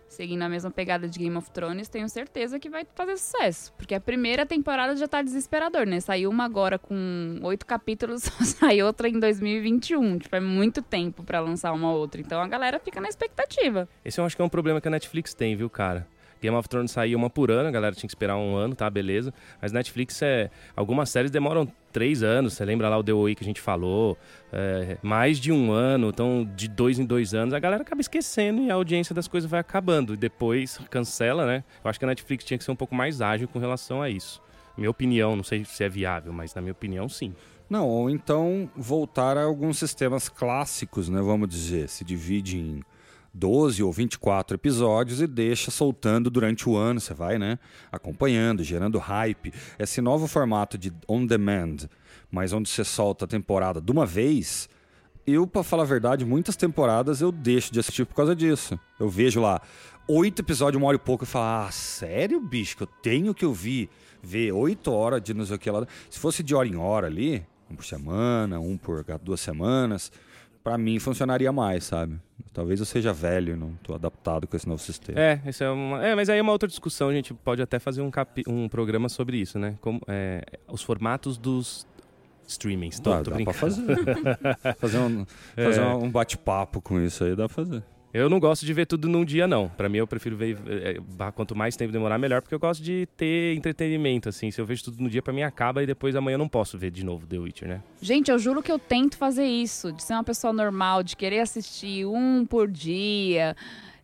seguindo 0.09 0.43
a 0.43 0.49
mesma 0.49 0.71
pegada 0.71 1.09
de 1.09 1.19
Game 1.19 1.37
of 1.37 1.51
Thrones, 1.51 1.89
tenho 1.89 2.09
certeza 2.09 2.59
que 2.59 2.71
vai 2.71 2.87
fazer 2.95 3.17
sucesso. 3.17 3.73
Porque 3.77 3.95
a 3.95 4.01
primeira 4.01 4.47
temporada 4.47 4.97
já 4.97 5.09
tá 5.09 5.23
desesperador, 5.23 5.87
né? 5.87 6.01
Saiu 6.01 6.31
uma 6.31 6.45
agora 6.45 6.79
com 6.79 7.39
oito 7.43 7.67
capítulos, 7.67 8.23
só 8.25 8.45
sai 8.45 8.83
outra 8.83 9.09
em 9.09 9.19
2021. 9.19 10.19
Tipo, 10.19 10.37
é 10.37 10.41
muito 10.41 10.81
tempo 10.83 11.23
pra 11.25 11.41
lançar 11.41 11.73
uma 11.73 11.93
outra. 11.93 12.21
Então 12.21 12.41
a 12.41 12.47
galera 12.49 12.79
fica 12.79 13.01
na 13.01 13.09
expectativa. 13.09 13.89
Esse 14.05 14.21
eu 14.21 14.25
acho 14.25 14.37
que 14.37 14.43
é 14.43 14.45
um 14.45 14.49
problema 14.49 14.81
que 14.81 14.89
a 14.89 14.91
Netflix 14.91 15.35
tem, 15.35 15.57
viu, 15.57 15.69
cara? 15.69 16.07
Game 16.45 16.57
of 16.59 16.69
Thrones 16.69 16.91
saía 16.91 17.17
uma 17.17 17.31
por 17.31 17.51
ano, 17.51 17.69
a 17.69 17.73
galera 17.73 17.95
tinha 17.95 18.07
que 18.07 18.11
esperar 18.11 18.37
um 18.37 18.55
ano, 18.55 18.75
tá, 18.75 18.89
beleza. 18.91 19.33
Mas 19.63 19.73
Netflix 19.73 20.21
é. 20.21 20.51
Algumas 20.77 21.09
séries 21.09 21.31
demoram 21.31 21.67
três 21.91 22.23
anos, 22.23 22.53
você 22.53 22.65
lembra 22.67 22.87
lá 22.89 22.99
o 22.99 23.03
The 23.03 23.15
Way 23.15 23.35
que 23.35 23.43
a 23.43 23.47
gente 23.47 23.63
falou? 23.63 24.19
É, 24.53 24.99
mais 25.03 25.39
de 25.39 25.51
um 25.51 25.73
ano, 25.73 26.09
então 26.09 26.47
de 26.55 26.69
dois 26.69 26.99
em 26.99 27.05
dois 27.07 27.33
anos, 27.33 27.55
a 27.55 27.59
galera 27.59 27.81
acaba 27.81 28.03
esquecendo 28.03 28.61
e 28.63 28.71
a 28.71 28.75
audiência 28.75 29.15
das 29.15 29.27
coisas 29.27 29.51
vai 29.51 29.61
acabando. 29.61 30.13
E 30.13 30.17
depois 30.19 30.79
cancela, 30.91 31.47
né? 31.47 31.65
Eu 31.83 31.89
acho 31.89 31.99
que 31.99 32.05
a 32.05 32.09
Netflix 32.09 32.45
tinha 32.45 32.59
que 32.59 32.65
ser 32.65 32.73
um 32.73 32.77
pouco 32.77 32.95
mais 32.95 33.23
ágil 33.23 33.49
com 33.49 33.59
relação 33.59 34.03
a 34.03 34.11
isso. 34.11 34.43
Minha 34.77 34.91
opinião, 34.91 35.35
não 35.35 35.45
sei 35.45 35.65
se 35.65 35.83
é 35.83 35.89
viável, 35.89 36.31
mas 36.33 36.55
na 36.55 36.61
minha 36.61 36.73
opinião, 36.73 37.09
sim. 37.09 37.33
Não, 37.71 37.89
ou 37.89 38.11
então 38.11 38.69
voltar 38.77 39.39
a 39.39 39.45
alguns 39.45 39.79
sistemas 39.79 40.29
clássicos, 40.29 41.09
né? 41.09 41.23
Vamos 41.23 41.49
dizer, 41.49 41.89
se 41.89 42.05
divide 42.05 42.59
em 42.59 42.83
12 43.35 43.83
ou 43.83 43.93
24 43.93 44.55
episódios 44.55 45.21
e 45.21 45.27
deixa 45.27 45.71
soltando 45.71 46.31
durante 46.31 46.69
o 46.69 46.77
ano, 46.77 47.01
você 47.01 47.13
vai, 47.13 47.39
né? 47.39 47.59
Acompanhando, 47.91 48.63
gerando 48.63 48.99
hype. 48.99 49.53
Esse 49.79 50.01
novo 50.01 50.29
formato 50.29 50.79
de 50.79 50.93
on 51.09 51.27
demand, 51.27 51.89
mas 52.31 52.53
onde 52.53 52.69
você 52.69 52.85
solta 52.85 53.25
a 53.25 53.29
temporada 53.29 53.81
de 53.81 53.91
uma 53.91 54.07
vez, 54.07 54.69
eu, 55.27 55.47
pra 55.47 55.63
falar 55.63 55.83
a 55.83 55.87
verdade, 55.87 56.25
muitas 56.25 56.55
temporadas 56.55 57.21
eu 57.21 57.33
deixo 57.33 57.73
de 57.73 57.81
assistir 57.81 58.07
por 58.07 58.15
causa 58.15 58.37
disso. 58.37 58.79
Eu 59.01 59.09
vejo 59.09 59.41
lá 59.41 59.61
oito 60.07 60.43
episódios, 60.43 60.81
uma 60.81 60.89
hora 60.89 60.97
e 60.97 61.01
pouco, 61.01 61.25
e 61.25 61.27
falo, 61.27 61.67
ah, 61.67 61.71
sério, 61.73 62.41
bicho, 62.41 62.77
que 62.77 62.83
eu 62.83 62.89
tenho 63.03 63.35
que 63.35 63.45
ouvir, 63.45 63.89
ver 64.23 64.53
oito 64.53 64.93
horas 64.93 65.23
de 65.23 65.35
não 65.35 65.45
sei 65.45 65.57
o 65.57 65.59
que 65.59 65.71
lá. 65.71 65.87
Se 66.11 66.19
fosse 66.19 66.43
de 66.43 66.55
hora 66.55 66.69
em 66.69 66.77
hora 66.77 67.07
ali, 67.07 67.45
um 67.71 67.75
por 67.75 67.85
semana, 67.85 68.61
um 68.61 68.77
por 68.77 69.05
duas 69.23 69.41
semanas, 69.41 70.13
pra 70.65 70.79
mim 70.79 70.99
funcionaria 70.99 71.53
mais, 71.53 71.85
sabe? 71.85 72.19
Talvez 72.53 72.81
eu 72.81 72.87
seja 72.87 73.13
velho 73.13 73.57
não 73.57 73.75
tô 73.83 73.95
adaptado 73.95 74.47
com 74.47 74.57
esse 74.57 74.67
novo 74.67 74.81
sistema. 74.81 75.21
É, 75.21 75.41
isso 75.47 75.63
é 75.63 75.71
uma. 75.71 76.05
É, 76.05 76.15
mas 76.15 76.31
aí 76.31 76.39
é 76.39 76.43
uma 76.43 76.53
outra 76.53 76.67
discussão, 76.67 77.11
a 77.11 77.13
gente 77.13 77.35
pode 77.35 77.61
até 77.61 77.79
fazer 77.79 78.01
um, 78.01 78.11
capi... 78.11 78.43
um 78.49 78.69
programa 78.69 79.09
sobre 79.09 79.37
isso, 79.37 79.59
né? 79.59 79.77
Como, 79.81 80.01
é, 80.09 80.43
os 80.67 80.83
formatos 80.83 81.37
dos 81.37 81.87
streamings. 82.47 82.99
Tô, 82.99 83.11
Dá, 83.11 83.23
tô 83.23 83.31
dá 83.31 83.45
pra 83.45 83.53
fazer. 83.53 83.85
fazer 84.79 84.99
um, 84.99 85.27
fazer 85.55 85.81
um 85.83 86.11
bate-papo 86.11 86.81
com 86.81 86.99
isso 87.01 87.25
aí, 87.25 87.31
dá 87.37 87.47
pra 87.47 87.55
fazer. 87.55 87.83
Eu 88.15 88.31
não 88.31 88.39
gosto 88.39 88.65
de 88.65 88.73
ver 88.73 88.87
tudo 88.87 89.09
num 89.09 89.25
dia, 89.25 89.45
não. 89.45 89.69
Pra 89.69 89.89
mim, 89.89 89.99
eu 89.99 90.07
prefiro 90.07 90.37
ver. 90.37 90.57
é, 90.69 91.33
quanto 91.33 91.57
mais 91.57 91.75
tempo 91.75 91.93
demorar, 91.93 92.17
melhor, 92.17 92.41
porque 92.41 92.55
eu 92.55 92.61
gosto 92.61 92.81
de 92.81 93.09
ter 93.17 93.57
entretenimento, 93.57 94.29
assim. 94.29 94.53
Se 94.53 94.61
eu 94.61 94.65
vejo 94.65 94.85
tudo 94.85 95.03
no 95.03 95.11
dia, 95.11 95.21
pra 95.21 95.33
mim 95.33 95.43
acaba 95.43 95.83
e 95.83 95.87
depois 95.87 96.15
amanhã 96.15 96.37
eu 96.37 96.39
não 96.39 96.49
posso 96.49 96.79
ver 96.79 96.93
de 96.93 97.05
novo 97.05 97.27
The 97.27 97.39
Witcher, 97.39 97.69
né? 97.69 97.83
Gente, 98.01 98.31
eu 98.31 98.39
juro 98.39 98.63
que 98.63 98.71
eu 98.71 98.79
tento 98.79 99.17
fazer 99.17 99.45
isso, 99.45 99.91
de 99.91 100.01
ser 100.01 100.13
uma 100.13 100.23
pessoa 100.23 100.53
normal, 100.53 101.03
de 101.03 101.17
querer 101.17 101.41
assistir 101.41 102.07
um 102.07 102.47
por 102.47 102.71
dia, 102.71 103.57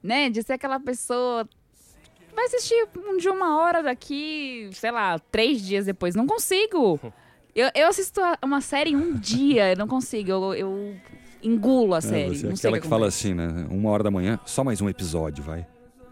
né? 0.03 0.29
De 0.29 0.43
ser 0.43 0.55
aquela 0.55 0.81
pessoa. 0.81 1.49
Vai 2.35 2.47
assistir 2.47 2.89
um 2.99 3.17
de 3.17 3.29
uma 3.29 3.61
hora 3.61 3.81
daqui, 3.81 4.71
sei 4.73 4.91
lá, 4.91 5.21
três 5.21 5.65
dias 5.65 5.87
depois. 5.87 6.17
Não 6.17 6.27
consigo. 6.27 6.99
Eu, 7.53 7.69
eu 7.75 7.89
assisto 7.89 8.21
uma 8.45 8.61
série 8.61 8.91
em 8.91 8.97
um 8.97 9.13
dia, 9.19 9.73
eu 9.73 9.77
não 9.77 9.89
consigo. 9.89 10.31
Eu, 10.31 10.55
eu 10.55 10.97
engulo 11.43 11.95
a 11.95 11.99
É, 11.99 12.01
série. 12.01 12.37
você 12.37 12.47
é 12.47 12.51
o 12.51 12.55
aquela 12.55 12.81
que 12.81 12.87
fala 12.89 13.07
acontece. 13.07 13.27
assim, 13.29 13.35
né? 13.35 13.67
Uma 13.71 13.91
hora 13.91 14.03
da 14.03 14.11
manhã, 14.11 14.39
só 14.45 14.63
mais 14.65 14.81
um 14.81 14.89
episódio, 14.89 15.43
vai. 15.45 15.67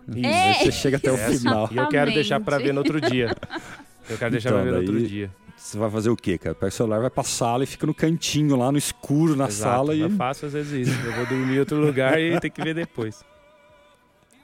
Isso. 0.08 0.26
Aí 0.26 0.54
você 0.54 0.72
chega 0.72 0.96
até 0.96 1.12
o 1.12 1.18
final. 1.18 1.68
E 1.72 1.76
eu 1.76 1.88
quero 1.88 2.12
deixar 2.12 2.40
pra 2.40 2.58
ver 2.58 2.72
no 2.72 2.78
outro 2.80 3.00
dia. 3.00 3.34
Eu 4.10 4.16
quero 4.16 4.30
deixar 4.30 4.48
Então, 4.48 4.62
pra 4.62 4.70
ver 4.70 4.74
no 4.74 4.80
outro 4.80 5.06
dia. 5.06 5.30
Você 5.54 5.76
vai 5.76 5.90
fazer 5.90 6.08
o 6.08 6.16
quê, 6.16 6.38
cara? 6.38 6.54
Pega 6.54 6.68
o 6.68 6.70
celular, 6.70 6.98
vai 7.00 7.10
pra 7.10 7.22
sala 7.22 7.62
e 7.64 7.66
fica 7.66 7.86
no 7.86 7.92
cantinho 7.92 8.56
lá, 8.56 8.72
no 8.72 8.78
escuro, 8.78 9.36
na 9.36 9.48
Exato, 9.48 9.70
sala 9.76 9.94
e. 9.94 10.00
Eu 10.00 10.08
faço 10.08 10.46
às 10.46 10.54
vezes 10.54 10.88
isso. 10.88 11.06
Eu 11.06 11.12
vou 11.12 11.26
dormir 11.26 11.56
em 11.56 11.58
outro 11.58 11.76
lugar 11.78 12.18
e 12.18 12.40
tem 12.40 12.50
que 12.50 12.62
ver 12.64 12.74
depois. 12.74 13.22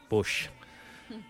Poxa. 0.07 0.50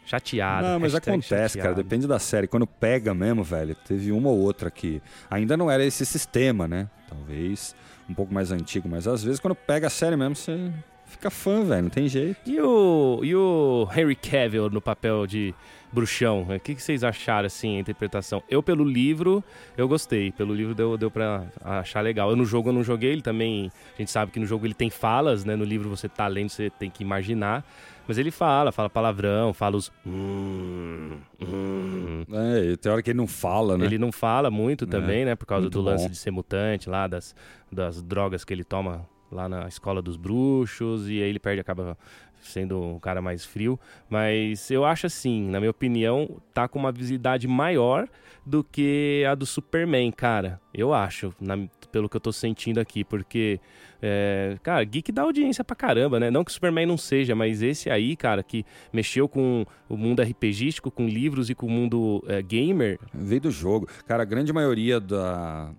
Chateado. 0.06 0.66
Não, 0.66 0.80
mas 0.80 0.94
acontece, 0.94 1.58
cara. 1.58 1.70
chateado. 1.70 1.82
Depende 1.82 2.06
da 2.06 2.18
série. 2.18 2.46
Quando 2.46 2.66
pega 2.66 3.14
mesmo, 3.14 3.42
velho, 3.42 3.74
teve 3.74 4.12
uma 4.12 4.28
ou 4.28 4.38
outra 4.38 4.70
que 4.70 5.00
ainda 5.30 5.56
não 5.56 5.70
era 5.70 5.84
esse 5.84 6.04
sistema, 6.04 6.68
né? 6.68 6.88
Talvez 7.08 7.74
um 8.08 8.14
pouco 8.14 8.32
mais 8.32 8.50
antigo, 8.52 8.88
mas 8.88 9.06
às 9.06 9.22
vezes 9.24 9.40
quando 9.40 9.54
pega 9.54 9.86
a 9.86 9.90
série 9.90 10.16
mesmo, 10.16 10.36
você 10.36 10.70
fica 11.06 11.30
fã, 11.30 11.64
velho. 11.64 11.82
Não 11.84 11.90
tem 11.90 12.08
jeito. 12.08 12.38
E 12.46 12.60
o, 12.60 13.20
e 13.22 13.34
o 13.34 13.88
Henry 13.94 14.16
Cavill 14.16 14.70
no 14.70 14.80
papel 14.80 15.26
de 15.26 15.54
bruxão? 15.92 16.42
O 16.42 16.60
que, 16.60 16.74
que 16.74 16.82
vocês 16.82 17.04
acharam, 17.04 17.46
assim, 17.46 17.76
a 17.76 17.80
interpretação? 17.80 18.42
Eu, 18.48 18.62
pelo 18.62 18.84
livro, 18.84 19.42
eu 19.76 19.86
gostei. 19.86 20.32
Pelo 20.32 20.54
livro 20.54 20.74
deu, 20.74 20.98
deu 20.98 21.10
pra 21.10 21.46
achar 21.62 22.00
legal. 22.00 22.30
Eu 22.30 22.36
no 22.36 22.44
jogo 22.44 22.70
eu 22.70 22.72
não 22.72 22.82
joguei, 22.82 23.12
ele 23.12 23.22
também... 23.22 23.70
A 23.94 23.98
gente 23.98 24.10
sabe 24.10 24.32
que 24.32 24.40
no 24.40 24.46
jogo 24.46 24.66
ele 24.66 24.74
tem 24.74 24.90
falas, 24.90 25.44
né? 25.44 25.54
No 25.54 25.64
livro 25.64 25.88
você 25.88 26.08
tá 26.08 26.26
lendo, 26.26 26.48
você 26.48 26.68
tem 26.68 26.90
que 26.90 27.02
imaginar. 27.02 27.64
Mas 28.06 28.18
ele 28.18 28.30
fala, 28.30 28.70
fala 28.70 28.90
palavrão, 28.90 29.54
fala 29.54 29.76
os... 29.76 29.90
Hum, 30.06 31.16
hum. 31.40 32.24
É, 32.30 32.76
tem 32.76 32.92
hora 32.92 33.02
que 33.02 33.10
ele 33.10 33.16
não 33.16 33.26
fala, 33.26 33.78
né? 33.78 33.86
Ele 33.86 33.96
não 33.96 34.12
fala 34.12 34.50
muito 34.50 34.86
também, 34.86 35.24
né? 35.24 35.34
Por 35.34 35.46
causa 35.46 35.70
do 35.70 35.80
lance 35.80 36.04
bom. 36.04 36.10
de 36.10 36.16
ser 36.16 36.30
mutante 36.30 36.90
lá, 36.90 37.06
das, 37.06 37.34
das 37.72 38.02
drogas 38.02 38.44
que 38.44 38.52
ele 38.52 38.64
toma 38.64 39.08
lá 39.30 39.48
na 39.48 39.66
escola 39.68 40.00
dos 40.02 40.16
bruxos, 40.16 41.08
e 41.08 41.22
aí 41.22 41.28
ele 41.28 41.38
perde, 41.38 41.60
acaba 41.60 41.96
sendo 42.40 42.80
um 42.80 42.98
cara 42.98 43.22
mais 43.22 43.44
frio. 43.44 43.78
Mas 44.08 44.70
eu 44.70 44.84
acho 44.84 45.06
assim, 45.06 45.48
na 45.48 45.58
minha 45.60 45.70
opinião, 45.70 46.40
tá 46.52 46.68
com 46.68 46.78
uma 46.78 46.92
visibilidade 46.92 47.48
maior 47.48 48.06
do 48.44 48.62
que 48.62 49.24
a 49.26 49.34
do 49.34 49.46
Superman, 49.46 50.12
cara. 50.12 50.60
Eu 50.72 50.92
acho. 50.92 51.32
Na- 51.40 51.66
pelo 51.90 52.08
que 52.08 52.16
eu 52.16 52.20
tô 52.20 52.32
sentindo 52.32 52.80
aqui, 52.80 53.04
porque, 53.04 53.60
é, 54.02 54.58
cara, 54.64 54.82
Geek 54.84 55.12
dá 55.12 55.22
audiência 55.22 55.62
pra 55.62 55.76
caramba, 55.76 56.18
né? 56.18 56.28
Não 56.30 56.42
que 56.44 56.50
o 56.50 56.54
Superman 56.54 56.84
não 56.86 56.98
seja, 56.98 57.34
mas 57.36 57.62
esse 57.62 57.88
aí, 57.88 58.16
cara, 58.16 58.42
que 58.42 58.64
mexeu 58.92 59.28
com 59.28 59.64
o 59.88 59.96
mundo 59.96 60.20
RPGístico, 60.20 60.90
com 60.90 61.06
livros 61.06 61.48
e 61.50 61.54
com 61.54 61.66
o 61.66 61.70
mundo 61.70 62.22
é, 62.26 62.42
gamer. 62.42 62.98
Veio 63.14 63.42
do 63.42 63.50
jogo. 63.50 63.88
Cara, 64.06 64.24
a 64.24 64.26
grande 64.26 64.52
maioria 64.52 64.98
da, 65.00 65.70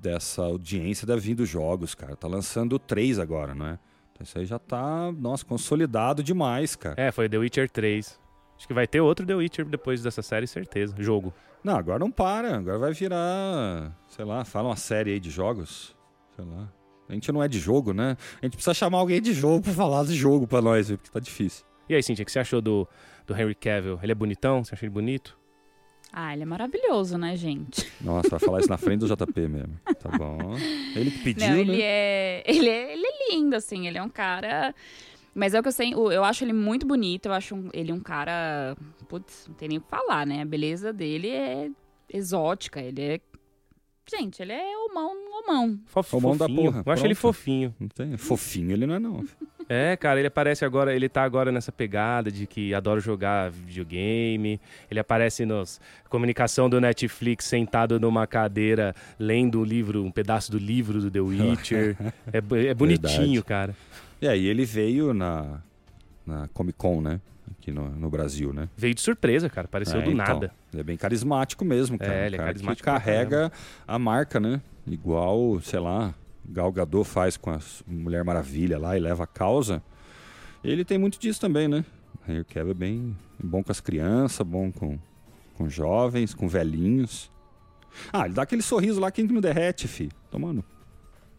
dessa 0.00 0.42
audiência 0.42 1.06
deve 1.06 1.20
vir 1.20 1.34
dos 1.34 1.48
jogos, 1.48 1.94
cara. 1.94 2.16
Tá 2.16 2.26
lançando 2.26 2.78
três 2.78 3.18
agora, 3.18 3.54
não 3.54 3.66
é? 3.66 3.78
Então 4.12 4.24
isso 4.24 4.38
aí 4.38 4.46
já 4.46 4.58
tá, 4.58 5.12
nossa, 5.12 5.44
consolidado 5.44 6.22
demais, 6.22 6.74
cara. 6.76 6.94
É, 7.00 7.12
foi 7.12 7.28
The 7.28 7.38
Witcher 7.38 7.70
3. 7.70 8.18
Acho 8.56 8.66
que 8.66 8.74
vai 8.74 8.86
ter 8.86 9.00
outro 9.00 9.24
The 9.24 9.34
Witcher 9.34 9.64
depois 9.64 10.02
dessa 10.02 10.22
série, 10.22 10.46
certeza. 10.46 10.94
Jogo. 10.98 11.32
Não, 11.64 11.76
agora 11.76 11.98
não 11.98 12.10
para. 12.10 12.56
Agora 12.56 12.78
vai 12.78 12.92
virar, 12.92 13.96
sei 14.08 14.24
lá, 14.24 14.44
fala 14.44 14.68
uma 14.68 14.76
série 14.76 15.12
aí 15.12 15.20
de 15.20 15.30
jogos. 15.30 15.96
Sei 16.36 16.44
lá. 16.44 16.70
A 17.08 17.14
gente 17.14 17.32
não 17.32 17.42
é 17.42 17.48
de 17.48 17.58
jogo, 17.58 17.92
né? 17.92 18.16
A 18.40 18.46
gente 18.46 18.54
precisa 18.54 18.74
chamar 18.74 18.98
alguém 18.98 19.20
de 19.20 19.32
jogo 19.32 19.62
pra 19.62 19.72
falar 19.72 20.04
de 20.04 20.14
jogo 20.14 20.46
pra 20.46 20.62
nós, 20.62 20.90
porque 20.90 21.10
tá 21.10 21.18
difícil. 21.18 21.64
E 21.88 21.94
aí, 21.94 22.02
Cintia, 22.02 22.22
o 22.22 22.26
que 22.26 22.30
você 22.30 22.38
achou 22.38 22.60
do, 22.60 22.86
do 23.26 23.34
Henry 23.34 23.54
Cavill? 23.54 23.98
Ele 24.02 24.12
é 24.12 24.14
bonitão? 24.14 24.62
Você 24.62 24.74
achou 24.74 24.86
ele 24.86 24.94
bonito? 24.94 25.39
Ah, 26.12 26.32
ele 26.32 26.42
é 26.42 26.46
maravilhoso, 26.46 27.16
né, 27.16 27.36
gente? 27.36 27.86
Nossa, 28.00 28.30
vai 28.30 28.40
falar 28.40 28.60
isso 28.60 28.68
na 28.68 28.76
frente 28.78 29.00
do 29.00 29.06
JP 29.06 29.40
mesmo. 29.48 29.78
Tá 30.00 30.10
bom. 30.18 30.38
Ele 30.96 31.10
que 31.10 31.18
pediu, 31.22 31.46
Não, 31.48 31.54
né? 31.54 31.60
ele 31.60 31.82
é, 31.82 32.42
ele 32.46 32.68
é. 32.68 32.92
Ele 32.92 33.06
é 33.06 33.32
lindo, 33.34 33.54
assim, 33.54 33.86
ele 33.86 33.96
é 33.98 34.02
um 34.02 34.08
cara. 34.08 34.74
Mas 35.32 35.54
é 35.54 35.60
o 35.60 35.62
que 35.62 35.68
eu 35.68 35.72
sei, 35.72 35.94
eu 35.94 36.24
acho 36.24 36.42
ele 36.42 36.52
muito 36.52 36.84
bonito, 36.84 37.26
eu 37.26 37.32
acho 37.32 37.56
ele 37.72 37.92
um 37.92 38.00
cara. 38.00 38.76
Putz, 39.08 39.46
não 39.46 39.54
tem 39.54 39.68
nem 39.68 39.78
o 39.78 39.80
que 39.80 39.88
falar, 39.88 40.26
né? 40.26 40.42
A 40.42 40.44
beleza 40.44 40.92
dele 40.92 41.28
é 41.30 41.70
exótica, 42.12 42.80
ele 42.80 43.00
é. 43.02 43.20
Gente, 44.10 44.42
ele 44.42 44.50
é 44.52 44.76
homão, 44.76 45.14
homão. 45.38 45.78
Fof, 45.86 46.16
Homão 46.16 46.36
da 46.36 46.48
fofinho. 46.48 46.72
porra, 46.72 46.82
Eu 46.84 46.92
acho 46.92 47.06
ele 47.06 47.14
pronto. 47.14 47.32
fofinho. 47.34 47.74
Não 47.78 47.86
tem? 47.88 48.16
Fofinho 48.16 48.72
ele 48.72 48.84
não 48.86 48.94
é, 48.96 48.98
não. 48.98 49.24
É, 49.72 49.96
cara, 49.96 50.18
ele 50.18 50.26
aparece 50.26 50.64
agora, 50.64 50.92
ele 50.92 51.08
tá 51.08 51.22
agora 51.22 51.52
nessa 51.52 51.70
pegada 51.70 52.28
de 52.28 52.44
que 52.44 52.74
adora 52.74 52.98
jogar 52.98 53.52
videogame. 53.52 54.60
Ele 54.90 54.98
aparece 54.98 55.46
nos 55.46 55.80
comunicação 56.08 56.68
do 56.68 56.80
Netflix 56.80 57.44
sentado 57.44 58.00
numa 58.00 58.26
cadeira 58.26 58.92
lendo 59.16 59.60
o 59.60 59.64
livro, 59.64 60.02
um 60.02 60.10
pedaço 60.10 60.50
do 60.50 60.58
livro 60.58 61.00
do 61.00 61.08
The 61.08 61.20
Witcher. 61.20 61.96
é, 62.32 62.38
é 62.66 62.74
bonitinho, 62.74 63.42
Verdade. 63.42 63.42
cara. 63.44 63.76
E 64.20 64.26
aí 64.26 64.44
ele 64.44 64.64
veio 64.64 65.14
na, 65.14 65.60
na 66.26 66.48
Comic 66.48 66.76
Con, 66.76 67.00
né? 67.00 67.20
Aqui 67.52 67.70
no, 67.70 67.90
no 67.90 68.10
Brasil, 68.10 68.52
né? 68.52 68.68
Veio 68.76 68.92
de 68.92 69.00
surpresa, 69.00 69.48
cara, 69.48 69.66
apareceu 69.66 70.00
É, 70.00 70.02
do 70.02 70.10
então, 70.10 70.34
nada. 70.34 70.50
Ele 70.72 70.80
é 70.80 70.84
bem 70.84 70.96
carismático 70.96 71.64
mesmo, 71.64 71.96
cara. 71.96 72.12
É, 72.12 72.26
ele 72.26 72.34
é 72.34 72.38
cara 72.38 72.48
carismático 72.48 72.84
Que 72.84 72.90
carrega 72.90 73.52
a 73.86 73.98
marca, 74.00 74.40
né? 74.40 74.60
Igual, 74.84 75.60
sei 75.60 75.78
lá, 75.78 76.12
Gal 76.50 76.70
Gadot 76.72 77.04
faz 77.08 77.36
com 77.36 77.50
a 77.50 77.58
Mulher 77.86 78.24
Maravilha 78.24 78.78
lá 78.78 78.96
e 78.96 79.00
leva 79.00 79.24
a 79.24 79.26
causa. 79.26 79.82
Ele 80.62 80.84
tem 80.84 80.98
muito 80.98 81.18
disso 81.18 81.40
também, 81.40 81.68
né? 81.68 81.84
O 82.26 82.30
Henry 82.30 82.44
Cavill 82.44 82.72
é 82.72 82.74
bem 82.74 83.16
bom 83.42 83.62
com 83.62 83.72
as 83.72 83.80
crianças, 83.80 84.46
bom 84.46 84.70
com, 84.70 84.98
com 85.56 85.68
jovens, 85.68 86.34
com 86.34 86.48
velhinhos. 86.48 87.30
Ah, 88.12 88.24
ele 88.26 88.34
dá 88.34 88.42
aquele 88.42 88.62
sorriso 88.62 89.00
lá 89.00 89.10
que 89.10 89.22
não 89.22 89.40
derrete, 89.40 89.88
fi. 89.88 90.10
Tomando. 90.30 90.62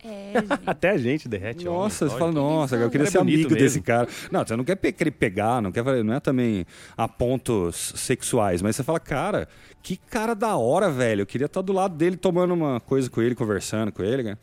É, 0.03 0.33
Até 0.65 0.89
a 0.89 0.97
gente 0.97 1.29
derrete. 1.29 1.67
homem, 1.67 1.79
Nossa, 1.81 2.05
você 2.07 2.11
olha. 2.13 2.19
fala, 2.19 2.31
nossa, 2.31 2.75
eu 2.75 2.89
queria 2.89 3.05
é 3.07 3.09
ser 3.11 3.19
amigo 3.19 3.43
mesmo. 3.43 3.55
desse 3.57 3.81
cara. 3.81 4.07
Não, 4.31 4.45
você 4.45 4.55
não 4.55 4.63
quer 4.63 4.75
pe- 4.75 4.91
querer 4.91 5.11
pegar, 5.11 5.61
não 5.61 5.71
quer 5.71 5.83
não 6.03 6.13
é 6.15 6.19
também 6.19 6.65
a 6.97 7.07
pontos 7.07 7.93
sexuais, 7.95 8.61
mas 8.63 8.75
você 8.75 8.83
fala, 8.83 8.99
cara, 8.99 9.47
que 9.83 9.95
cara 9.97 10.33
da 10.33 10.57
hora, 10.57 10.89
velho. 10.89 11.21
Eu 11.21 11.25
queria 11.27 11.45
estar 11.45 11.61
do 11.61 11.71
lado 11.71 11.95
dele 11.95 12.17
tomando 12.17 12.53
uma 12.55 12.79
coisa 12.79 13.07
com 13.09 13.21
ele, 13.21 13.35
conversando 13.35 13.91
com 13.91 14.01
ele, 14.03 14.23
cara. 14.23 14.39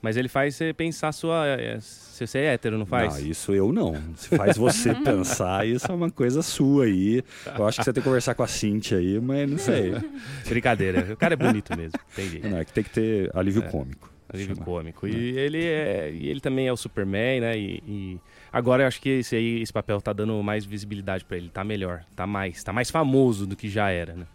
Mas 0.00 0.16
ele 0.16 0.28
faz 0.28 0.54
você 0.54 0.72
pensar 0.72 1.10
sua. 1.12 1.46
é, 1.46 1.78
Se 1.80 2.26
você 2.26 2.38
é 2.38 2.54
hétero, 2.54 2.78
não 2.78 2.86
faz? 2.86 3.14
Não, 3.20 3.26
isso 3.30 3.52
eu 3.52 3.72
não. 3.72 3.94
Se 4.16 4.36
faz 4.36 4.56
você 4.56 4.94
pensar, 5.02 5.66
isso 5.66 5.90
é 5.90 5.94
uma 5.94 6.10
coisa 6.10 6.40
sua 6.42 6.84
aí. 6.84 7.22
Eu 7.58 7.66
acho 7.66 7.78
que 7.78 7.84
você 7.84 7.92
tem 7.92 8.00
que 8.02 8.08
conversar 8.08 8.34
com 8.34 8.42
a 8.42 8.46
Cintia 8.46 8.98
aí, 8.98 9.20
mas 9.20 9.50
não 9.50 9.58
sei. 9.58 9.92
Brincadeira. 10.48 11.12
O 11.12 11.16
cara 11.16 11.34
é 11.34 11.36
bonito 11.36 11.76
mesmo. 11.76 11.98
Tem 12.14 12.28
jeito. 12.28 12.48
Não, 12.48 12.58
é 12.58 12.64
que 12.64 12.72
tem 12.72 12.84
que 12.84 12.90
ter 12.90 13.30
alívio 13.34 13.62
cômico. 13.64 14.12
Alívio 14.32 14.54
Chama. 14.56 14.64
cômico. 14.64 15.08
E 15.08 15.38
ele 15.38 15.64
é. 15.64 16.10
E 16.12 16.28
ele 16.28 16.40
também 16.40 16.68
é 16.68 16.72
o 16.72 16.76
Superman, 16.76 17.40
né? 17.40 17.58
E, 17.58 17.82
e 17.86 18.20
agora 18.52 18.82
eu 18.84 18.86
acho 18.86 19.00
que 19.00 19.08
esse 19.08 19.34
aí, 19.34 19.62
esse 19.62 19.72
papel 19.72 20.00
tá 20.00 20.12
dando 20.12 20.40
mais 20.42 20.64
visibilidade 20.64 21.24
pra 21.24 21.36
ele. 21.38 21.48
Tá 21.48 21.64
melhor. 21.64 22.04
Tá 22.14 22.26
mais. 22.26 22.62
Tá 22.62 22.72
mais 22.72 22.90
famoso 22.90 23.46
do 23.46 23.56
que 23.56 23.68
já 23.68 23.90
era, 23.90 24.14
né? 24.14 24.26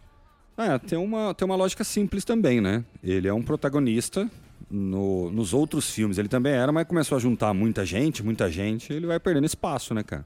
É, 0.58 0.78
tem 0.80 0.98
uma, 0.98 1.34
tem 1.34 1.46
uma 1.46 1.56
lógica 1.56 1.84
simples 1.84 2.26
também, 2.26 2.60
né? 2.60 2.84
Ele 3.04 3.28
é 3.28 3.34
um 3.34 3.42
protagonista. 3.42 4.30
No, 4.70 5.30
nos 5.30 5.54
outros 5.54 5.90
filmes 5.90 6.18
ele 6.18 6.28
também 6.28 6.54
era, 6.54 6.72
mas 6.72 6.88
começou 6.88 7.16
a 7.16 7.20
juntar 7.20 7.54
muita 7.54 7.86
gente, 7.86 8.24
muita 8.24 8.50
gente, 8.50 8.92
ele 8.92 9.06
vai 9.06 9.20
perdendo 9.20 9.46
espaço, 9.46 9.94
né, 9.94 10.04
cara? 10.04 10.26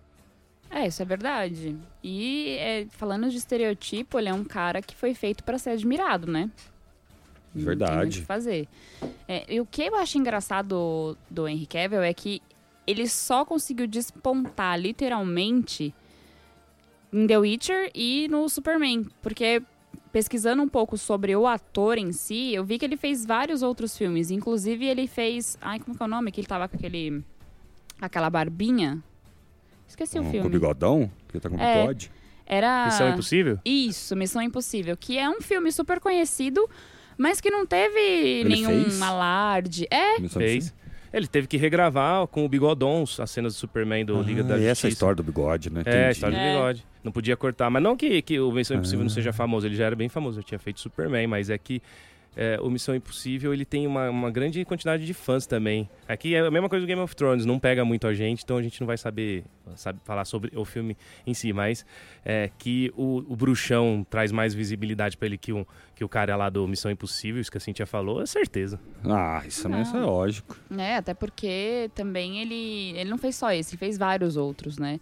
É, 0.70 0.88
isso 0.88 1.01
é 1.01 1.05
verdade. 1.05 1.75
E 2.03 2.57
é, 2.59 2.85
falando 2.92 3.29
de 3.29 3.38
estereotipo, 3.38 4.20
ele 4.20 4.29
é 4.29 4.33
um 4.33 4.44
cara 4.44 4.81
que 4.81 4.96
foi 4.96 5.14
feito 5.14 5.44
pra 5.44 5.57
ser 5.57 5.72
admirado, 5.72 6.31
né? 6.31 6.50
Não 7.55 7.66
Verdade. 7.66 8.20
que 8.20 8.25
fazer. 8.25 8.68
É, 9.27 9.53
e 9.53 9.59
o 9.59 9.66
que 9.66 9.83
eu 9.83 9.96
acho 9.96 10.18
engraçado 10.18 10.68
do, 10.68 11.18
do 11.29 11.48
Henry 11.48 11.66
Cavill 11.66 12.01
é 12.01 12.14
que 12.14 12.42
ele 12.85 13.07
só 13.07 13.44
conseguiu 13.44 13.88
despontar, 13.88 14.79
literalmente, 14.79 15.94
em 17.11 17.25
The 17.25 17.38
Witcher 17.38 17.92
e 17.96 18.27
no 18.29 18.48
Superman. 18.48 19.07
Porque 19.22 19.61
pesquisando 20.11 20.61
um 20.63 20.67
pouco 20.67 20.98
sobre 20.98 21.35
o 21.35 21.46
ator 21.48 21.98
em 21.98 22.11
si, 22.11 22.53
eu 22.53 22.63
vi 22.63 22.77
que 22.79 22.85
ele 22.85 22.98
fez 22.98 23.25
vários 23.25 23.61
outros 23.61 23.98
filmes. 23.98 24.31
Inclusive, 24.31 24.85
ele 24.85 25.07
fez... 25.07 25.57
Ai, 25.61 25.79
como 25.79 25.96
que 25.96 26.01
é 26.03 26.05
o 26.05 26.09
nome? 26.09 26.31
Que 26.31 26.39
ele 26.41 26.48
tava 26.48 26.67
com 26.67 26.75
aquele... 26.77 27.24
Aquela 28.00 28.29
barbinha. 28.29 29.01
Esqueci 29.87 30.20
o 30.20 30.24
Com- 30.24 30.29
filme. 30.31 30.41
Com 30.43 30.48
o 30.48 30.51
bigodão, 30.51 31.11
que 31.29 31.39
tá 31.39 31.50
com 31.50 31.57
É. 31.59 31.81
bigode. 31.81 32.11
Era... 32.46 32.85
Missão 32.85 33.09
Impossível? 33.09 33.59
Isso, 33.65 34.15
Missão 34.15 34.41
Impossível, 34.41 34.96
que 34.96 35.17
é 35.17 35.29
um 35.29 35.41
filme 35.41 35.72
super 35.72 36.00
conhecido, 36.00 36.70
mas 37.17 37.41
que 37.41 37.50
não 37.50 37.65
teve 37.65 38.43
nenhum 38.46 38.83
fez? 38.83 39.01
alarde. 39.01 39.87
É, 39.89 40.20
Missão 40.20 40.41
Fez. 40.41 40.74
Ele 41.13 41.27
teve 41.27 41.48
que 41.48 41.57
regravar 41.57 42.27
com 42.27 42.46
o 42.46 42.50
Bigodon 42.50 43.03
as 43.20 43.31
cenas 43.31 43.53
do 43.53 43.57
Superman 43.59 44.05
do 44.05 44.22
Liga 44.22 44.43
da 44.43 44.55
Ah, 44.55 44.57
e 44.57 44.61
Justiça. 44.61 44.72
essa 44.72 44.87
é 44.87 44.89
a 44.89 44.91
história 44.91 45.15
do 45.15 45.24
bigode, 45.24 45.70
né? 45.70 45.81
É, 45.85 45.89
a 45.89 45.93
Entendi. 46.00 46.11
história 46.11 46.37
do 46.37 46.41
É. 46.41 46.51
bigode. 46.53 46.85
Não 47.03 47.11
podia 47.11 47.37
cortar. 47.37 47.70
Mas 47.70 47.81
não 47.81 47.96
que, 47.96 48.22
que 48.22 48.39
o 48.39 48.51
Missão 48.51 48.75
Impossível 48.77 49.00
não 49.05 49.11
Ah. 49.11 49.13
seja 49.13 49.31
famoso, 49.31 49.65
ele 49.65 49.75
já 49.75 49.85
era 49.85 49.96
bem 49.96 50.09
famoso, 50.09 50.37
já 50.41 50.43
tinha 50.43 50.59
feito 50.59 50.79
Superman, 50.81 51.25
mas 51.27 51.50
é 51.50 51.57
que 51.57 51.81
é, 52.37 52.59
o 52.61 52.69
Missão 52.69 52.95
Impossível 52.95 53.51
ele 53.51 53.65
tem 53.65 53.87
uma, 53.87 54.11
uma 54.11 54.29
grande 54.29 54.63
quantidade 54.63 55.03
de 55.03 55.13
fãs 55.13 55.47
também. 55.47 55.89
Aqui 56.07 56.35
é 56.35 56.39
a 56.39 56.51
mesma 56.51 56.69
coisa 56.69 56.85
do 56.85 56.87
Game 56.87 57.01
of 57.01 57.15
Thrones, 57.15 57.45
não 57.45 57.57
pega 57.57 57.83
muito 57.83 58.05
a 58.05 58.13
gente, 58.13 58.43
então 58.43 58.57
a 58.57 58.61
gente 58.61 58.79
não 58.79 58.85
vai 58.85 58.95
saber, 58.95 59.43
sabe, 59.75 60.00
falar 60.05 60.23
sobre 60.23 60.55
o 60.55 60.63
filme 60.63 60.95
em 61.25 61.33
si, 61.33 61.51
mas 61.51 61.83
é, 62.23 62.51
que 62.59 62.93
o, 62.95 63.25
o 63.27 63.35
bruxão 63.35 64.05
traz 64.07 64.31
mais 64.31 64.53
visibilidade 64.53 65.17
pra 65.17 65.25
ele 65.25 65.37
que, 65.37 65.51
um, 65.51 65.65
que 65.95 66.03
o 66.03 66.09
cara 66.09 66.35
lá 66.35 66.47
do 66.47 66.67
Missão 66.67 66.91
Impossível, 66.91 67.41
isso 67.41 67.50
que 67.50 67.57
a 67.57 67.61
Cintia 67.61 67.87
falou, 67.87 68.21
é 68.21 68.27
certeza. 68.27 68.79
Ah, 69.03 69.41
isso 69.47 69.67
não, 69.67 69.81
isso 69.81 69.97
é 69.97 70.01
lógico. 70.01 70.55
É, 70.77 70.97
até 70.97 71.15
porque 71.15 71.89
também 71.95 72.39
ele, 72.39 72.95
ele 72.95 73.09
não 73.09 73.17
fez 73.17 73.35
só 73.35 73.51
esse, 73.51 73.71
ele 73.71 73.79
fez 73.79 73.97
vários 73.97 74.37
outros, 74.37 74.77
né? 74.77 75.00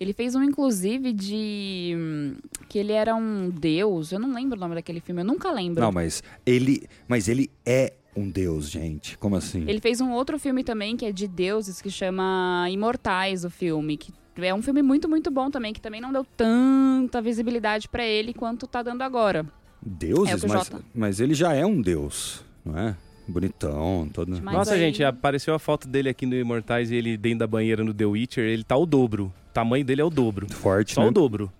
Ele 0.00 0.12
fez 0.12 0.34
um, 0.34 0.42
inclusive, 0.42 1.12
de. 1.12 2.36
que 2.68 2.78
ele 2.78 2.92
era 2.92 3.14
um 3.14 3.50
deus. 3.50 4.12
Eu 4.12 4.18
não 4.20 4.32
lembro 4.32 4.56
o 4.56 4.60
nome 4.60 4.74
daquele 4.74 5.00
filme, 5.00 5.22
eu 5.22 5.24
nunca 5.26 5.50
lembro. 5.50 5.80
Não, 5.82 5.90
mas 5.92 6.22
ele, 6.46 6.82
mas 7.08 7.28
ele 7.28 7.50
é 7.66 7.94
um 8.16 8.28
deus, 8.28 8.70
gente. 8.70 9.16
Como 9.18 9.36
assim? 9.36 9.64
Ele 9.68 9.80
fez 9.80 10.00
um 10.00 10.12
outro 10.12 10.38
filme 10.38 10.62
também 10.62 10.96
que 10.96 11.04
é 11.04 11.12
de 11.12 11.26
deuses, 11.26 11.80
que 11.82 11.90
chama 11.90 12.66
Imortais, 12.70 13.44
o 13.44 13.50
filme. 13.50 13.96
Que 13.96 14.12
é 14.40 14.54
um 14.54 14.62
filme 14.62 14.82
muito, 14.82 15.08
muito 15.08 15.30
bom 15.30 15.50
também, 15.50 15.72
que 15.72 15.80
também 15.80 16.00
não 16.00 16.12
deu 16.12 16.24
tanta 16.36 17.20
visibilidade 17.20 17.88
pra 17.88 18.04
ele 18.06 18.32
quanto 18.32 18.66
tá 18.66 18.82
dando 18.82 19.02
agora. 19.02 19.44
Deuses, 19.84 20.44
É 20.44 20.48
mas, 20.48 20.70
mas 20.94 21.20
ele 21.20 21.34
já 21.34 21.52
é 21.54 21.64
um 21.66 21.80
deus, 21.80 22.44
não 22.64 22.78
é? 22.78 22.96
Bonitão, 23.26 24.08
todo. 24.12 24.30
Mas 24.42 24.54
Nossa, 24.54 24.74
aí- 24.74 24.80
gente, 24.80 25.04
apareceu 25.04 25.54
a 25.54 25.58
foto 25.58 25.86
dele 25.86 26.08
aqui 26.08 26.24
no 26.24 26.34
Imortais 26.34 26.90
e 26.90 26.94
ele 26.96 27.16
dentro 27.16 27.40
da 27.40 27.46
banheira 27.46 27.84
no 27.84 27.92
The 27.92 28.06
Witcher, 28.06 28.44
ele 28.44 28.64
tá 28.64 28.76
o 28.76 28.86
dobro. 28.86 29.32
O 29.58 29.60
tamanho 29.60 29.84
dele 29.84 30.00
é 30.00 30.04
o 30.04 30.10
dobro. 30.10 30.46
Forte, 30.52 30.94
Só 30.94 31.02
né? 31.02 31.08
o 31.08 31.10
dobro. 31.10 31.52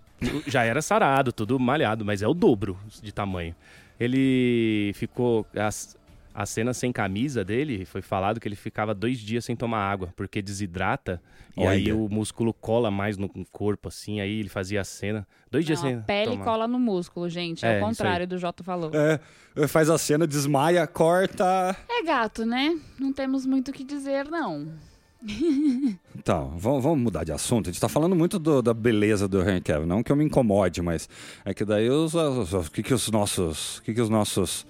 Já 0.47 0.63
era 0.63 0.81
sarado, 0.81 1.33
tudo 1.33 1.59
malhado, 1.59 2.05
mas 2.05 2.21
é 2.21 2.27
o 2.27 2.33
dobro 2.33 2.77
de 3.01 3.11
tamanho. 3.11 3.53
Ele 3.99 4.91
ficou. 4.95 5.45
As, 5.55 5.97
a 6.33 6.45
cena 6.45 6.73
sem 6.73 6.91
camisa 6.91 7.43
dele, 7.43 7.83
foi 7.85 8.01
falado 8.01 8.39
que 8.39 8.47
ele 8.47 8.55
ficava 8.55 8.93
dois 8.93 9.17
dias 9.19 9.43
sem 9.43 9.55
tomar 9.55 9.79
água, 9.79 10.13
porque 10.15 10.41
desidrata. 10.41 11.21
E 11.57 11.61
Olha. 11.61 11.71
aí 11.71 11.91
o 11.91 12.07
músculo 12.07 12.53
cola 12.53 12.89
mais 12.89 13.17
no 13.17 13.27
corpo, 13.51 13.89
assim. 13.89 14.21
Aí 14.21 14.39
ele 14.39 14.47
fazia 14.47 14.79
a 14.79 14.83
cena. 14.85 15.27
Dois 15.51 15.65
dias 15.65 15.81
Não, 15.81 15.89
sem. 15.89 15.97
a 15.97 16.01
pele 16.01 16.31
tomar. 16.31 16.45
cola 16.45 16.67
no 16.67 16.79
músculo, 16.79 17.27
gente. 17.27 17.65
É, 17.65 17.79
É, 17.79 17.81
o 17.81 17.85
contrário 17.85 18.25
do 18.25 18.37
Jota 18.37 18.63
falou. 18.63 18.91
É, 18.93 19.67
faz 19.67 19.89
a 19.89 19.97
cena, 19.97 20.25
desmaia, 20.25 20.87
corta. 20.87 21.75
É 21.89 22.03
gato, 22.03 22.45
né? 22.45 22.79
Não 22.97 23.11
temos 23.11 23.45
muito 23.45 23.71
o 23.71 23.73
que 23.73 23.83
dizer, 23.83 24.29
não. 24.29 24.69
Então, 26.17 26.53
vamos, 26.57 26.83
vamos 26.83 26.99
mudar 26.99 27.23
de 27.23 27.31
assunto. 27.31 27.69
A 27.69 27.71
gente 27.71 27.79
tá 27.81 27.87
falando 27.87 28.15
muito 28.15 28.37
do- 28.37 28.61
da 28.61 28.73
beleza 28.73 29.27
do 29.27 29.41
Henry 29.41 29.61
Cavill. 29.61 29.87
Não 29.87 30.03
que 30.03 30.11
eu 30.11 30.15
me 30.15 30.23
incomode, 30.25 30.81
mas 30.81 31.07
é 31.45 31.53
que 31.53 31.63
daí 31.63 31.89
os, 31.89 32.13
os- 32.13 32.69
que 32.69 32.83
que 32.83 32.93
os 32.93 33.09
nossos, 33.09 33.79
que 33.85 33.93
que 33.93 34.01
os 34.01 34.09
nossos 34.09 34.65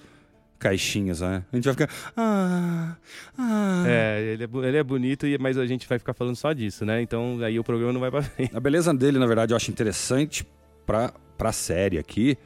caixinhas, 0.60 1.22
né? 1.22 1.44
A 1.52 1.56
gente 1.56 1.66
vai 1.66 1.74
ficar. 1.74 1.90
Ah, 2.16 2.96
ah. 3.38 3.84
É, 3.88 4.22
ele 4.34 4.44
é, 4.44 4.68
ele 4.68 4.78
é 4.78 4.84
bonito, 4.84 5.26
mas 5.40 5.58
a 5.58 5.66
gente 5.66 5.88
vai 5.88 5.98
ficar 5.98 6.14
falando 6.14 6.36
só 6.36 6.54
disso, 6.54 6.86
né? 6.86 7.02
Então 7.02 7.40
aí 7.44 7.58
o 7.60 7.64
programa 7.64 7.94
não 7.94 8.00
vai 8.02 8.12
pra 8.12 8.22
frente. 8.22 8.56
A 8.56 8.60
beleza 8.60 8.94
dele, 8.94 9.18
na 9.18 9.26
verdade, 9.26 9.54
eu 9.54 9.58
acho 9.58 9.72
interessante 9.72 10.46
pra, 10.86 11.12
pra 11.38 11.52
série 11.52 11.98
aqui, 11.98 12.38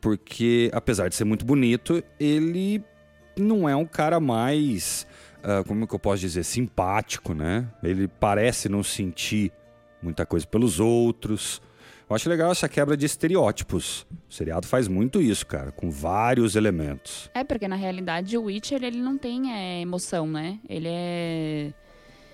porque 0.00 0.70
apesar 0.74 1.08
de 1.08 1.14
ser 1.14 1.24
muito 1.24 1.44
bonito, 1.44 2.02
ele 2.20 2.82
não 3.38 3.66
é 3.68 3.74
um 3.74 3.86
cara 3.86 4.20
mais. 4.20 5.06
Uh, 5.42 5.64
como 5.66 5.86
que 5.86 5.94
eu 5.94 5.98
posso 5.98 6.20
dizer? 6.20 6.44
Simpático, 6.44 7.34
né? 7.34 7.68
Ele 7.82 8.06
parece 8.06 8.68
não 8.68 8.82
sentir 8.82 9.52
muita 10.02 10.24
coisa 10.24 10.46
pelos 10.46 10.78
outros. 10.78 11.60
Eu 12.08 12.14
acho 12.16 12.28
legal 12.28 12.52
essa 12.52 12.68
quebra 12.68 12.96
de 12.96 13.06
estereótipos. 13.06 14.06
O 14.28 14.32
seriado 14.32 14.66
faz 14.66 14.86
muito 14.86 15.20
isso, 15.20 15.46
cara, 15.46 15.72
com 15.72 15.90
vários 15.90 16.56
elementos. 16.56 17.30
É, 17.32 17.42
porque 17.42 17.66
na 17.66 17.74
realidade 17.76 18.36
o 18.36 18.44
Witcher 18.44 18.84
ele 18.84 18.98
não 18.98 19.16
tem 19.16 19.52
é, 19.52 19.80
emoção, 19.80 20.26
né? 20.26 20.58
Ele 20.68 20.88
é. 20.88 21.72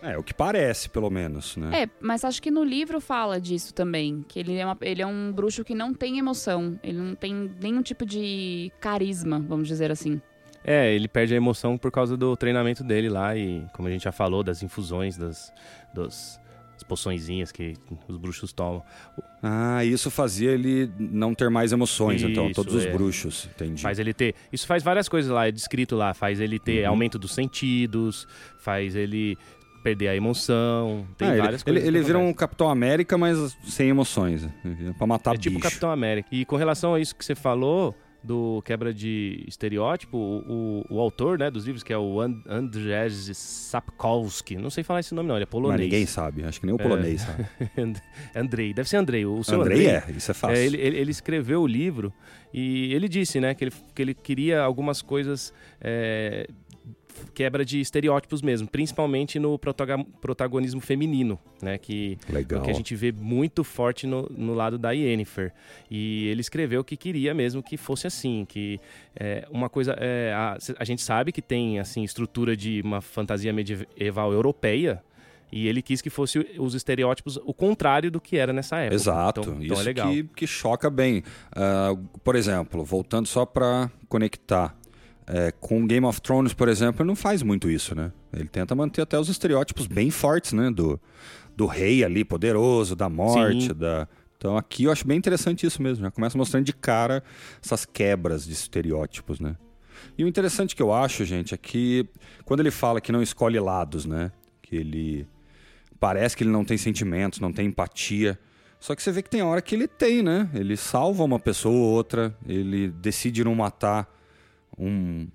É, 0.03 0.18
o 0.18 0.23
que 0.23 0.35
parece, 0.35 0.88
pelo 0.88 1.11
menos, 1.11 1.57
né? 1.57 1.83
É, 1.83 1.88
mas 2.01 2.25
acho 2.25 2.40
que 2.42 2.51
no 2.51 2.62
livro 2.62 3.01
fala 3.01 3.40
disso 3.40 3.73
também. 3.73 4.25
Que 4.29 4.40
ele 4.40 4.57
é, 4.57 4.64
uma, 4.64 4.77
ele 4.81 5.01
é 5.01 5.07
um 5.07 5.33
bruxo 5.33 5.64
que 5.64 5.75
não 5.75 5.94
tem 5.94 6.18
emoção. 6.18 6.79
Ele 6.83 6.99
não 6.99 7.14
tem 7.14 7.51
nenhum 7.61 7.83
tipo 7.83 8.05
de 8.05 8.73
carisma, 8.81 9.38
vamos 9.38 9.68
dizer 9.68 9.90
assim. 9.90 10.21
É, 10.70 10.92
ele 10.94 11.09
perde 11.09 11.33
a 11.33 11.37
emoção 11.37 11.78
por 11.78 11.90
causa 11.90 12.16
do 12.16 12.37
treinamento 12.37 12.85
dele 12.85 13.09
lá 13.09 13.37
e, 13.37 13.64
como 13.72 13.88
a 13.88 13.90
gente 13.90 14.04
já 14.04 14.12
falou, 14.12 14.42
das 14.42 14.62
infusões, 14.62 15.16
das, 15.16 15.52
dos, 15.94 16.38
as 16.76 16.83
poçõezinhas 16.83 17.50
que 17.50 17.74
os 18.07 18.16
bruxos 18.16 18.52
tomam. 18.52 18.83
Ah, 19.42 19.85
isso 19.85 20.11
fazia 20.11 20.50
ele 20.50 20.90
não 20.98 21.35
ter 21.35 21.48
mais 21.48 21.72
emoções, 21.72 22.22
então, 22.22 22.46
Isso, 22.46 22.54
todos 22.54 22.74
os 22.74 22.85
é. 22.85 22.92
bruxos, 22.92 23.48
entendi. 23.54 23.81
Faz 23.81 23.98
ele 23.98 24.12
ter. 24.12 24.35
Isso 24.52 24.66
faz 24.66 24.83
várias 24.83 25.09
coisas 25.09 25.31
lá, 25.31 25.46
é 25.48 25.50
descrito 25.52 25.96
lá. 25.96 26.12
Faz 26.12 26.40
ele 26.40 26.59
ter 26.59 26.83
Uhum. 26.85 26.90
aumento 26.90 27.18
dos 27.18 27.33
sentidos, 27.35 28.26
faz 28.59 28.94
ele 28.94 29.37
perder 29.83 30.09
a 30.09 30.16
emoção. 30.16 31.07
Tem 31.16 31.28
Ah, 31.28 31.33
ele- 31.33 31.40
várias 31.40 31.62
ele, 31.62 31.72
coisas. 31.81 31.88
ele 31.88 31.98
que 32.00 32.04
vira 32.04 32.18
um. 32.18 32.33
Capitão 32.35 32.68
América, 32.68 33.16
mas 33.16 33.57
sem 33.64 33.88
emoções. 33.88 34.46
Pra 34.98 35.07
matar 35.07 35.35
É 35.35 35.38
tipo 35.38 35.57
bicho. 35.57 35.62
Capitão 35.68 35.90
América. 35.90 36.28
E 36.33 36.44
com 36.44 36.57
relação 36.57 36.94
a 36.94 37.00
isso 37.00 37.14
que 37.16 37.24
você 37.24 37.35
falou, 37.35 37.94
do 38.22 38.61
quebra 38.64 38.92
de 38.92 39.44
estereótipo, 39.46 40.16
o, 40.18 40.85
o, 40.90 40.96
o 40.96 41.00
autor 41.00 41.38
né, 41.38 41.50
dos 41.50 41.64
livros, 41.64 41.83
que 41.83 41.92
é 41.92 41.98
o 41.98 42.20
And 42.20 42.42
Andrzej 42.46 43.33
Sapkowski, 43.35 44.57
não 44.57 44.70
sei 44.70 44.83
falar 44.83 45.00
esse 45.00 45.14
nome 45.14 45.28
não, 45.28 45.37
ele 45.37 45.44
é 45.44 45.46
Mas 45.46 45.50
polonês. 45.52 45.81
ninguém 45.81 46.04
sabe, 46.07 46.42
acho 46.44 46.59
que 46.61 46.66
nem 46.66 46.74
o 46.74 46.78
polonês 46.78 47.20
sabe. 47.22 47.46
Andrei, 48.35 48.74
deve 48.74 48.88
ser 48.88 48.96
Andrei, 48.96 49.24
o 49.24 49.42
seu 49.44 49.61
Andrei 49.61 49.87
Andrei. 49.88 50.14
é, 50.14 50.16
isso 50.16 50.31
é 50.31 50.35
fácil. 50.35 50.57
É, 50.57 50.64
ele, 50.66 50.76
ele- 50.78 50.96
ele 50.98 51.11
escreveu 51.11 51.62
o 51.62 51.66
livro 51.66 52.12
e 52.52 52.92
ele 52.92 53.09
disse, 53.09 53.38
né, 53.40 53.54
que 53.54 53.64
ele, 53.64 53.72
que 53.94 54.02
ele 54.02 54.14
queria 54.14 54.61
algumas 54.62 55.00
coisas 55.00 55.52
é, 55.81 56.48
quebra 57.35 57.64
de 57.64 57.81
estereótipos 57.81 58.42
mesmo, 58.42 58.68
principalmente 58.68 59.38
no 59.38 59.59
protagonismo 60.20 60.81
feminino, 60.81 61.38
né, 61.62 61.78
que 61.78 62.18
Legal. 62.28 62.61
o 62.61 62.64
que 62.64 62.70
a 62.70 62.74
gente 62.74 62.94
vê 62.94 63.12
muito 63.12 63.62
forte 63.64 64.07
no, 64.07 64.28
no 64.31 64.54
lado 64.54 64.78
da 64.78 64.92
Yennefer. 64.92 65.52
E 65.90 66.26
ele 66.28 66.40
escreveu 66.40 66.83
que 66.85 66.96
queria 66.96 67.35
mesmo 67.35 67.62
que 67.62 67.76
fosse 67.76 68.07
assim, 68.07 68.44
que 68.48 68.81
é, 69.18 69.46
uma 69.50 69.68
coisa... 69.68 69.96
é, 69.98 70.33
a, 70.35 70.57
a 70.78 70.85
gente 70.85 71.02
sabe 71.02 71.33
que 71.33 71.42
tem, 71.42 71.78
assim, 71.78 72.02
estrutura 72.02 72.57
de 72.57 72.81
uma 72.83 73.00
fantasia 73.00 73.52
medieval 73.52 74.33
europeia, 74.33 75.02
e 75.50 75.66
ele 75.66 75.81
quis 75.81 76.00
que 76.02 76.11
fosse 76.11 76.46
os 76.59 76.74
estereótipos 76.74 77.38
o 77.44 77.54
contrário 77.54 78.11
do 78.11 78.20
que 78.20 78.37
era 78.37 78.52
nessa 78.52 78.76
época. 78.78 78.94
Exato, 78.94 79.40
Então, 79.40 79.54
isso 79.54 79.64
então 79.64 79.81
é 79.81 79.85
legal. 79.85 80.11
Que, 80.11 80.24
que 80.24 80.46
choca 80.46 80.90
bem. 80.90 81.22
Ah, 81.52 81.96
por 82.22 82.37
exemplo, 82.37 82.85
voltando 82.85 83.26
só 83.26 83.46
pra 83.46 83.90
conectar, 84.09 84.76
é, 85.29 85.53
com 85.53 85.87
Game 85.87 86.07
of 86.07 86.21
Thrones, 86.23 86.55
por 86.55 86.69
exemplo, 86.69 87.03
ele 87.03 87.09
não 87.09 87.17
faz 87.17 87.43
muito 87.43 87.71
isso, 87.71 87.95
né? 87.95 88.11
Ele 88.33 88.49
tenta 88.49 88.75
manter 88.75 89.03
até 89.03 89.19
os 89.19 89.29
estereótipos 89.29 89.87
bem 89.87 90.11
fortes, 90.11 90.55
né? 90.55 90.71
Do, 90.71 90.99
do 91.55 91.67
rei 91.67 92.03
ali, 92.03 92.25
poderoso, 92.25 92.97
da 92.97 93.09
morte, 93.09 93.67
Sim. 93.67 93.75
da... 93.75 94.09
Então 94.38 94.57
aqui 94.57 94.85
eu 94.85 94.93
acho 94.93 95.07
bem 95.07 95.19
interessante 95.19 95.67
isso 95.67 95.83
mesmo, 95.83 96.05
já 96.05 96.11
começa 96.11 96.38
mostrando 96.38 96.64
de 96.64 96.73
cara 96.73 97.23
essas 97.62 97.85
quebras 97.85 98.47
de 98.47 98.53
estereótipos, 98.53 99.38
né? 99.38 99.57
E 100.17 100.25
o 100.25 100.29
interessante 100.29 100.75
que 100.75 100.83
eu 100.83 100.93
acho, 100.93 101.25
gente, 101.25 101.53
é 101.53 101.57
que 101.57 102.09
quando 102.45 102.61
ele 102.61 102.71
fala 102.71 103.01
que 103.01 103.12
não 103.12 103.21
escolhe 103.21 103.59
lados, 103.59 104.07
né? 104.07 104.33
Que 104.62 104.77
ele 104.77 105.27
parece 106.01 106.37
que 106.37 106.45
ele 106.45 106.51
não 106.51 106.64
tem 106.64 106.79
sentimentos, 106.79 107.41
não 107.41 107.53
tem 107.53 107.67
empatia. 107.67 108.38
Só 108.81 108.95
que 108.95 109.03
você 109.03 109.11
vê 109.11 109.23
que 109.23 109.29
tem 109.29 109.43
hora 109.43 109.61
que 109.61 109.75
ele 109.75 109.88
tem, 109.88 110.23
né? 110.23 110.49
Ele 110.55 110.77
salva 110.77 111.25
uma 111.25 111.41
pessoa 111.41 111.75
ou 111.75 111.93
outra, 111.93 112.35
ele 112.47 112.88
decide 112.88 113.43
não 113.43 113.57
matar 113.57 114.09
um- 114.79 115.29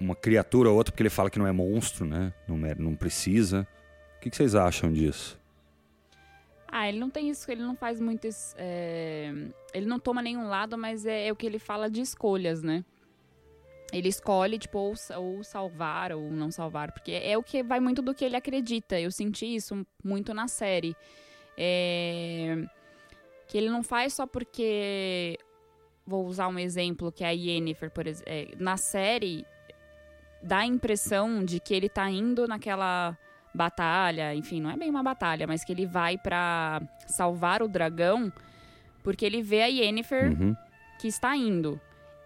uma 0.00 0.14
criatura 0.16 0.68
ou 0.70 0.76
outra 0.76 0.92
porque 0.92 1.02
ele 1.02 1.10
fala 1.10 1.30
que 1.30 1.38
não 1.38 1.46
é 1.46 1.52
monstro, 1.52 2.04
né? 2.04 2.32
Não, 2.48 2.64
é- 2.66 2.74
não 2.74 2.94
precisa. 2.94 3.66
O 4.16 4.20
que, 4.20 4.30
que 4.30 4.36
vocês 4.36 4.54
acham 4.54 4.92
disso? 4.92 5.38
Ah, 6.68 6.88
ele 6.88 6.98
não 6.98 7.10
tem 7.10 7.28
isso, 7.28 7.50
ele 7.50 7.62
não 7.62 7.76
faz 7.76 8.00
muito. 8.00 8.26
é, 8.56 9.30
Ele 9.74 9.86
não 9.86 9.98
toma 10.00 10.22
nenhum 10.22 10.48
lado, 10.48 10.78
mas 10.78 11.04
é, 11.04 11.26
é 11.28 11.32
o 11.32 11.36
que 11.36 11.44
ele 11.46 11.58
fala 11.58 11.90
de 11.90 12.00
escolhas, 12.00 12.62
né? 12.62 12.84
Ele 13.92 14.08
escolhe, 14.08 14.58
tipo, 14.58 14.78
ou, 14.78 14.94
ou 15.18 15.44
salvar 15.44 16.12
ou 16.12 16.30
não 16.30 16.50
salvar, 16.50 16.92
porque 16.92 17.12
é 17.12 17.36
o 17.36 17.42
que 17.42 17.62
vai 17.62 17.78
muito 17.78 18.00
do 18.00 18.14
que 18.14 18.24
ele 18.24 18.36
acredita. 18.36 18.98
Eu 18.98 19.10
senti 19.10 19.54
isso 19.54 19.86
muito 20.02 20.32
na 20.32 20.48
série. 20.48 20.96
É, 21.58 22.56
Que 23.48 23.58
ele 23.58 23.68
não 23.68 23.82
faz 23.82 24.14
só 24.14 24.26
porque. 24.26 25.38
Vou 26.06 26.26
usar 26.26 26.48
um 26.48 26.58
exemplo 26.58 27.12
que 27.12 27.22
é 27.24 27.28
a 27.28 27.30
Yennefer, 27.30 27.90
por 27.90 28.06
exemplo. 28.06 28.32
na 28.58 28.76
série, 28.76 29.46
dá 30.42 30.58
a 30.58 30.66
impressão 30.66 31.44
de 31.44 31.60
que 31.60 31.72
ele 31.72 31.88
tá 31.88 32.10
indo 32.10 32.46
naquela 32.48 33.16
batalha, 33.54 34.34
enfim, 34.34 34.60
não 34.60 34.70
é 34.70 34.76
bem 34.76 34.90
uma 34.90 35.02
batalha, 35.02 35.46
mas 35.46 35.64
que 35.64 35.72
ele 35.72 35.86
vai 35.86 36.16
pra 36.18 36.80
salvar 37.06 37.62
o 37.62 37.68
dragão 37.68 38.32
porque 39.02 39.24
ele 39.26 39.42
vê 39.42 39.62
a 39.62 39.66
Yennefer 39.66 40.30
Uhum. 40.32 40.56
que 40.98 41.06
está 41.08 41.36
indo. 41.36 41.80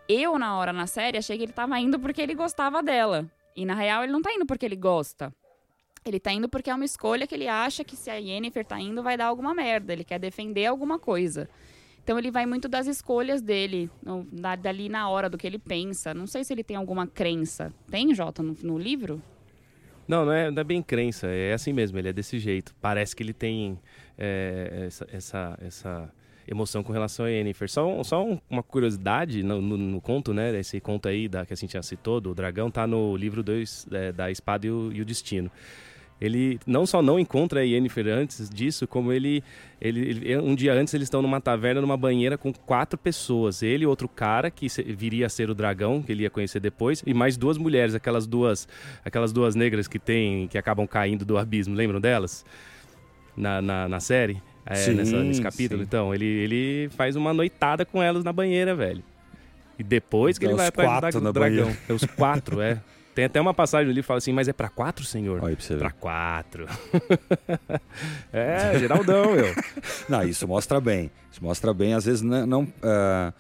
Eu, 0.09 0.39
na 0.39 0.57
hora 0.57 0.73
na 0.73 0.87
série, 0.87 1.19
achei 1.19 1.37
que 1.37 1.43
ele 1.45 1.53
tava 1.53 1.79
indo 1.81 1.99
porque 1.99 2.23
ele 2.23 2.35
gostava 2.35 2.83
dela. 2.83 3.27
E 3.57 3.65
na 3.67 3.75
real, 3.75 4.05
ele 4.05 4.13
não 4.13 4.23
tá 4.23 4.33
indo 4.33 4.47
porque 4.47 4.65
ele 4.65 4.77
gosta. 4.77 5.33
Ele 6.05 6.21
tá 6.21 6.31
indo 6.33 6.49
porque 6.49 6.71
é 6.71 6.75
uma 6.75 6.85
escolha 6.85 7.27
que 7.27 7.35
ele 7.35 7.49
acha 7.49 7.83
que 7.83 7.97
se 7.97 8.09
a 8.09 8.15
Yennefer 8.15 8.65
tá 8.65 8.79
indo, 8.79 9.03
vai 9.03 9.17
dar 9.17 9.27
alguma 9.27 9.53
merda. 9.53 9.93
Ele 9.93 10.05
quer 10.05 10.21
defender 10.21 10.67
alguma 10.67 10.99
coisa. 10.99 11.49
Então 12.07 12.17
ele 12.21 12.31
vai 12.31 12.47
muito 12.47 12.69
das 12.69 12.87
escolhas 12.87 13.43
dele, 13.43 13.91
no- 14.01 14.25
da- 14.31 14.55
dali 14.55 14.89
na 14.89 15.09
hora, 15.09 15.29
do 15.29 15.37
que 15.37 15.45
ele 15.45 15.59
pensa. 15.59 16.15
Não 16.15 16.25
sei 16.25 16.45
se 16.45 16.53
ele 16.55 16.63
tem 16.63 16.77
alguma 16.77 17.05
crença. 17.05 17.73
Tem, 17.91 18.15
Jota, 18.15 18.45
no, 18.45 18.57
no 18.63 18.79
livro? 18.79 19.21
Não, 20.07 20.25
não 20.25 20.31
é, 20.33 20.49
não 20.49 20.61
é 20.61 20.63
bem 20.65 20.81
crença, 20.81 21.27
é 21.27 21.53
assim 21.53 21.73
mesmo, 21.73 21.99
ele 21.99 22.09
é 22.11 22.13
desse 22.13 22.39
jeito. 22.39 22.73
Parece 22.81 23.17
que 23.17 23.25
ele 23.25 23.33
tem 23.33 23.77
é, 24.17 24.85
essa, 24.87 25.07
essa, 25.13 25.59
essa 25.61 26.13
emoção 26.47 26.81
com 26.85 26.93
relação 26.93 27.27
a 27.27 27.29
Yennefer. 27.29 27.69
Só, 27.69 28.01
só 28.05 28.25
um- 28.25 28.39
uma 28.49 28.63
curiosidade 28.63 29.43
no, 29.43 29.61
no- 29.61 29.77
no 29.77 30.01
conto, 30.01 30.33
né? 30.33 30.57
Esse 30.57 30.79
conto 30.79 31.09
aí 31.09 31.27
da, 31.27 31.45
que 31.45 31.53
a 31.55 31.57
gente 31.57 31.73
já 31.73 31.83
citou, 31.83 32.21
do 32.21 32.33
dragão, 32.37 32.71
tá 32.71 32.87
no 32.87 33.17
livro 33.17 33.43
2 33.43 33.85
da 34.15 34.31
Espada 34.31 34.65
e 34.65 34.71
o, 34.71 34.93
e 34.93 35.01
o 35.01 35.05
Destino. 35.05 35.51
Ele 36.19 36.59
não 36.67 36.87
só 36.87 37.03
não 37.03 37.19
encontra 37.21 37.61
a 37.61 37.63
Yennefer 37.63 38.07
antes 38.09 38.49
disso, 38.49 38.87
como 38.87 39.13
ele, 39.13 39.45
ele, 39.79 40.01
ele- 40.01 40.39
Um 40.39 40.55
dia 40.55 40.73
antes 40.73 40.95
eles 40.95 41.07
estão 41.07 41.21
numa 41.21 41.43
taverna, 41.43 41.81
numa 41.83 41.97
banheira 41.97 42.39
com 42.39 42.53
quatro 42.55 42.99
pessoas. 42.99 43.63
Ele 43.63 43.85
e 43.85 43.87
outro 43.87 44.09
cara, 44.09 44.51
que 44.51 44.67
viria 44.97 45.27
a 45.27 45.29
ser 45.29 45.51
o 45.51 45.55
dragão, 45.55 46.03
que 46.03 46.11
ele 46.13 46.23
ia 46.23 46.31
conhecer 46.31 46.59
depois, 46.59 47.03
e 47.07 47.13
mais 47.13 47.37
duas 47.37 47.59
mulheres, 47.59 47.95
aquelas 47.95 48.27
duas, 48.27 48.67
aquelas 49.05 49.31
duas 49.31 49.55
negras 49.55 49.87
que 49.87 49.99
tem, 49.99 50.49
que 50.49 50.57
acabam 50.57 50.87
caindo 50.87 51.23
do 51.25 51.37
abismo, 51.37 51.75
lembram 51.75 52.01
delas? 52.01 52.47
Na, 53.37 53.61
na, 53.61 53.87
na 53.87 54.01
série? 54.01 54.41
É, 54.65 54.75
Sim, 54.77 54.95
nessa- 54.95 55.23
nesse 55.23 55.43
capítulo. 55.43 55.81
sim. 55.81 55.87
Então, 55.87 56.15
ele, 56.15 56.25
ele 56.25 56.89
faz 56.97 57.15
uma 57.15 57.35
noitada 57.35 57.85
com 57.85 58.03
elas 58.03 58.25
na 58.25 58.33
banheira, 58.33 58.75
velho. 58.75 59.03
E 59.79 59.83
depois 59.83 60.39
que 60.39 60.47
ele 60.47 60.55
vai 60.55 60.69
atrás 60.69 61.15
do 61.15 61.21
na 61.21 61.31
dragão. 61.31 61.71
É 61.87 61.93
os 61.93 62.03
quatro, 62.05 62.63
é. 62.63 62.81
Tem 63.17 63.25
até 63.25 63.41
uma 63.41 63.55
passagem 63.55 63.91
ali 63.91 64.03
que 64.03 64.07
fala 64.07 64.19
assim, 64.19 64.31
mas 64.31 64.47
é 64.47 64.53
pra 64.53 64.69
quatro, 64.69 65.03
senhor? 65.03 65.39
Olha 65.41 65.49
aí 65.49 65.57
pra 65.57 65.65
você 65.65 65.73
ver. 65.73 65.79
Pra 65.81 65.91
quatro. 65.91 66.67
é, 68.31 68.79
Geraldão, 68.79 69.33
meu. 69.33 69.47
Não, 70.07 70.23
isso 70.23 70.47
mostra 70.47 70.79
bem. 70.83 71.11
Isso 71.33 71.43
mostra 71.43 71.73
bem, 71.73 71.95
às 71.95 72.05
vezes 72.05 72.21
não. 72.21 72.47
não, 72.47 72.69
ah, 72.83 73.33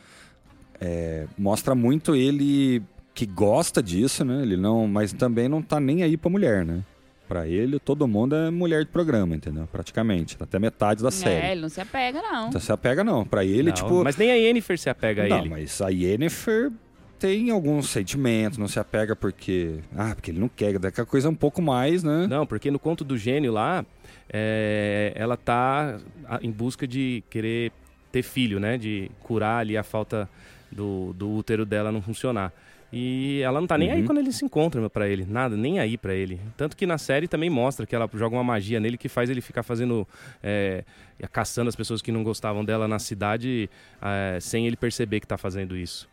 é, 0.81 1.27
mostra 1.37 1.75
muito 1.75 2.17
ele 2.17 2.83
que 3.13 3.27
gosta 3.27 3.83
disso, 3.83 4.25
né? 4.25 4.41
Ele 4.43 4.57
não, 4.57 4.87
mas 4.89 5.13
também 5.13 5.47
não 5.47 5.61
tá 5.61 5.79
nem 5.79 6.03
aí 6.03 6.17
pra 6.17 6.31
mulher, 6.31 6.65
né? 6.65 6.83
Pra 7.29 7.47
ele, 7.47 7.79
todo 7.79 8.09
mundo 8.09 8.35
é 8.35 8.51
mulher 8.51 8.83
de 8.83 8.91
programa, 8.91 9.35
entendeu? 9.37 9.69
Praticamente. 9.71 10.39
Até 10.41 10.59
metade 10.59 11.03
da 11.03 11.09
É, 11.09 11.13
série. 11.13 11.53
ele 11.53 11.61
não 11.61 11.69
se 11.69 11.81
apega, 11.83 12.23
não. 12.23 12.49
Então 12.49 12.61
se 12.61 12.73
apega, 12.73 13.05
não. 13.05 13.27
Pra 13.27 13.45
ele, 13.45 13.69
Não, 13.69 13.73
tipo. 13.75 14.05
Mas 14.05 14.17
nem 14.17 14.31
a 14.31 14.35
Yennefer 14.37 14.79
se 14.79 14.89
apega 14.89 15.25
a 15.25 15.29
não, 15.29 15.39
ele. 15.41 15.49
mas 15.51 15.83
a 15.83 15.89
Yennefer 15.89 16.71
tem 17.19 17.51
alguns 17.51 17.89
sentimentos, 17.89 18.59
não 18.59 18.69
se 18.69 18.79
apega 18.79 19.15
porque. 19.17 19.79
Ah, 19.97 20.15
porque 20.15 20.31
ele 20.31 20.39
não 20.41 20.49
quer. 20.49 20.79
Daquela 20.79 21.07
coisa 21.07 21.29
um 21.29 21.35
pouco 21.35 21.61
mais, 21.63 22.03
né? 22.03 22.27
Não, 22.29 22.47
porque 22.47 22.71
no 22.71 22.79
conto 22.79 23.03
do 23.05 23.17
gênio 23.19 23.53
lá, 23.53 23.85
é, 24.33 25.13
ela 25.15 25.37
tá 25.37 25.99
a- 26.29 26.39
em 26.43 26.51
busca 26.51 26.87
de 26.87 27.23
querer 27.31 27.73
ter 28.13 28.23
filho, 28.23 28.59
né? 28.61 28.77
De 28.79 29.11
curar 29.21 29.61
ali 29.61 29.77
a 29.77 29.83
falta 29.83 30.29
do, 30.71 31.13
do 31.15 31.31
útero 31.31 31.65
dela 31.65 31.91
não 31.93 32.03
funcionar. 32.03 32.53
E 32.93 33.41
ela 33.43 33.61
não 33.61 33.67
tá 33.67 33.77
nem 33.77 33.91
aí 33.91 34.01
Uhum. 34.01 34.07
quando 34.07 34.19
ele 34.19 34.33
se 34.33 34.45
encontra 34.45 34.89
pra 34.89 35.09
ele, 35.09 35.27
nada, 35.29 35.57
nem 35.57 35.81
aí 35.81 35.99
pra 35.99 36.15
ele. 36.15 36.41
Tanto 36.57 36.77
que 36.77 36.87
na 36.87 36.97
série 36.99 37.27
também 37.27 37.51
mostra 37.51 37.85
que 37.85 37.95
ela 37.97 38.09
joga 38.15 38.37
uma 38.37 38.45
magia 38.45 38.79
nele 38.79 38.97
que 38.97 39.09
faz 39.09 39.29
ele 39.29 39.41
ficar 39.41 39.63
fazendo. 39.65 40.07
É, 40.43 40.85
caçando 41.33 41.69
as 41.69 41.75
pessoas 41.77 42.01
que 42.01 42.13
não 42.13 42.23
gostavam 42.23 42.65
dela 42.65 42.87
na 42.87 42.99
cidade 42.99 43.69
é, 44.01 44.39
sem 44.41 44.67
ele 44.67 44.77
perceber 44.77 45.19
que 45.21 45.27
tá 45.27 45.37
fazendo 45.37 45.77
isso. 45.77 46.09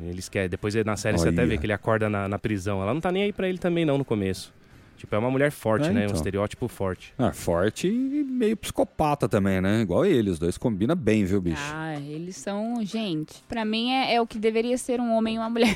Eles 0.00 0.28
querem. 0.28 0.48
Depois 0.48 0.74
na 0.84 0.96
série 0.96 1.18
você 1.18 1.28
até 1.28 1.40
Olha. 1.42 1.48
vê 1.50 1.58
que 1.58 1.66
ele 1.66 1.72
acorda 1.72 2.08
na, 2.08 2.28
na 2.28 2.38
prisão. 2.38 2.82
Ela 2.82 2.94
não 2.94 3.00
tá 3.00 3.10
nem 3.10 3.24
aí 3.24 3.32
pra 3.32 3.48
ele 3.48 3.58
também, 3.58 3.84
não, 3.84 3.98
no 3.98 4.04
começo. 4.04 4.52
Tipo, 4.96 5.14
é 5.14 5.18
uma 5.18 5.30
mulher 5.30 5.50
forte, 5.50 5.88
É, 5.88 5.92
né? 5.92 6.00
Um 6.02 6.04
então. 6.04 6.16
estereótipo 6.16 6.68
forte. 6.68 7.14
Ah, 7.16 7.32
forte 7.32 7.88
e 7.88 8.22
meio 8.22 8.54
psicopata 8.54 9.26
também, 9.26 9.58
né? 9.58 9.80
Igual 9.80 10.04
ele, 10.04 10.28
os 10.28 10.38
dois 10.38 10.58
combinam 10.58 10.94
bem, 10.94 11.24
viu, 11.24 11.40
bicho? 11.40 11.62
Ah, 11.74 11.98
eles 11.98 12.36
são. 12.36 12.84
Gente, 12.84 13.42
pra 13.48 13.64
mim 13.64 13.92
é, 13.92 14.14
é 14.14 14.20
o 14.20 14.26
que 14.26 14.38
deveria 14.38 14.76
ser 14.76 15.00
um 15.00 15.12
homem 15.14 15.36
e 15.36 15.38
uma 15.38 15.48
mulher. 15.48 15.74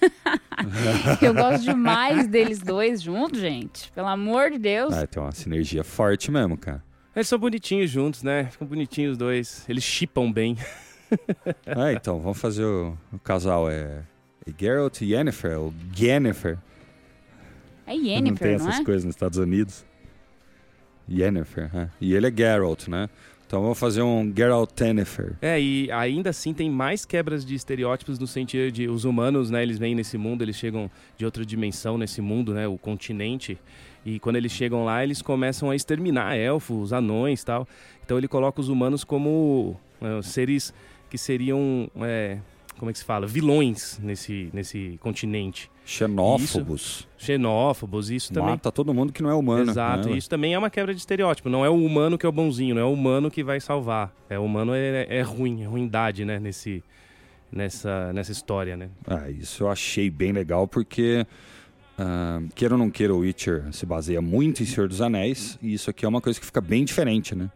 eu 1.20 1.34
gosto 1.34 1.64
demais 1.64 2.28
deles 2.28 2.60
dois 2.60 3.02
juntos, 3.02 3.40
gente. 3.40 3.90
Pelo 3.92 4.06
amor 4.06 4.50
de 4.52 4.58
Deus. 4.58 4.94
Ah, 4.94 5.06
tem 5.08 5.20
uma 5.20 5.32
sinergia 5.32 5.82
forte 5.82 6.30
mesmo, 6.30 6.56
cara. 6.56 6.84
Eles 7.16 7.26
são 7.26 7.38
bonitinhos 7.38 7.90
juntos, 7.90 8.22
né? 8.22 8.44
Ficam 8.44 8.66
bonitinhos 8.66 9.12
os 9.12 9.18
dois. 9.18 9.64
Eles 9.68 9.82
chipam 9.82 10.30
bem. 10.30 10.56
Ah, 11.66 11.92
então, 11.92 12.20
vamos 12.20 12.38
fazer 12.38 12.64
o, 12.64 12.96
o 13.12 13.18
casal. 13.18 13.70
É, 13.70 14.02
é 14.46 14.52
Geralt 14.58 15.00
e 15.00 15.12
Yennefer, 15.12 15.58
ou 15.58 15.74
Yennefer. 15.98 16.58
É 17.86 17.94
não 17.94 18.02
tem 18.02 18.12
Yennefer, 18.12 18.58
não, 18.58 18.68
essas 18.68 18.80
é? 18.80 18.84
coisas 18.84 19.04
nos 19.04 19.14
Estados 19.14 19.38
Unidos. 19.38 19.84
Yennefer, 21.08 21.72
né? 21.72 21.90
E 22.00 22.14
ele 22.14 22.26
é 22.26 22.32
Geralt, 22.34 22.88
né? 22.88 23.08
Então 23.46 23.62
vamos 23.62 23.78
fazer 23.78 24.02
um 24.02 24.32
Geralt 24.36 24.72
Yennefer. 24.80 25.36
É, 25.40 25.60
e 25.60 25.90
ainda 25.92 26.30
assim 26.30 26.52
tem 26.52 26.68
mais 26.68 27.04
quebras 27.04 27.44
de 27.44 27.54
estereótipos 27.54 28.18
no 28.18 28.26
sentido 28.26 28.72
de 28.72 28.88
os 28.88 29.04
humanos, 29.04 29.50
né, 29.50 29.62
eles 29.62 29.78
vêm 29.78 29.94
nesse 29.94 30.18
mundo, 30.18 30.42
eles 30.42 30.56
chegam 30.56 30.90
de 31.16 31.24
outra 31.24 31.46
dimensão 31.46 31.96
nesse 31.96 32.20
mundo, 32.20 32.52
né, 32.52 32.66
o 32.66 32.76
continente. 32.76 33.56
E 34.04 34.18
quando 34.18 34.34
eles 34.34 34.50
chegam 34.50 34.84
lá, 34.84 35.02
eles 35.04 35.22
começam 35.22 35.70
a 35.70 35.76
exterminar 35.76 36.36
elfos, 36.36 36.92
anões, 36.92 37.44
tal. 37.44 37.68
Então 38.04 38.18
ele 38.18 38.26
coloca 38.26 38.60
os 38.60 38.68
humanos 38.68 39.04
como 39.04 39.76
é, 40.00 40.22
seres 40.22 40.74
que 41.08 41.18
seriam, 41.18 41.90
é, 42.00 42.38
como 42.78 42.90
é 42.90 42.92
que 42.92 42.98
se 42.98 43.04
fala, 43.04 43.26
vilões 43.26 43.98
nesse 44.02 44.50
nesse 44.52 44.98
continente. 45.00 45.70
Xenófobos. 45.84 47.06
Xenófobos, 47.16 48.10
isso 48.10 48.32
também. 48.32 48.50
Mata 48.50 48.72
todo 48.72 48.92
mundo 48.92 49.12
que 49.12 49.22
não 49.22 49.30
é 49.30 49.34
humano. 49.34 49.70
Exato, 49.70 50.08
né? 50.08 50.16
isso 50.16 50.28
também 50.28 50.52
é 50.52 50.58
uma 50.58 50.68
quebra 50.68 50.92
de 50.92 50.98
estereótipo. 50.98 51.48
Não 51.48 51.64
é 51.64 51.70
o 51.70 51.76
humano 51.76 52.18
que 52.18 52.26
é 52.26 52.28
o 52.28 52.32
bonzinho, 52.32 52.74
não 52.74 52.82
é 52.82 52.84
o 52.84 52.92
humano 52.92 53.30
que 53.30 53.44
vai 53.44 53.60
salvar. 53.60 54.12
É 54.28 54.36
o 54.36 54.44
humano 54.44 54.74
é, 54.74 55.06
é 55.08 55.22
ruim, 55.22 55.62
é 55.62 55.66
ruindade, 55.66 56.24
né? 56.24 56.40
Nesse, 56.40 56.82
nessa, 57.52 58.12
nessa 58.12 58.32
história, 58.32 58.76
né? 58.76 58.90
Ah, 59.06 59.30
isso 59.30 59.62
eu 59.62 59.70
achei 59.70 60.10
bem 60.10 60.32
legal 60.32 60.66
porque, 60.66 61.24
ah, 61.96 62.40
queira 62.54 62.74
ou 62.74 62.78
não 62.78 62.90
queira, 62.90 63.14
o 63.14 63.18
Witcher 63.18 63.72
se 63.72 63.86
baseia 63.86 64.20
muito 64.20 64.62
em 64.62 64.66
Senhor 64.66 64.88
dos 64.88 65.00
Anéis 65.00 65.56
e 65.62 65.72
isso 65.72 65.88
aqui 65.88 66.04
é 66.04 66.08
uma 66.08 66.20
coisa 66.20 66.38
que 66.38 66.46
fica 66.46 66.60
bem 66.60 66.84
diferente, 66.84 67.34
né? 67.34 67.50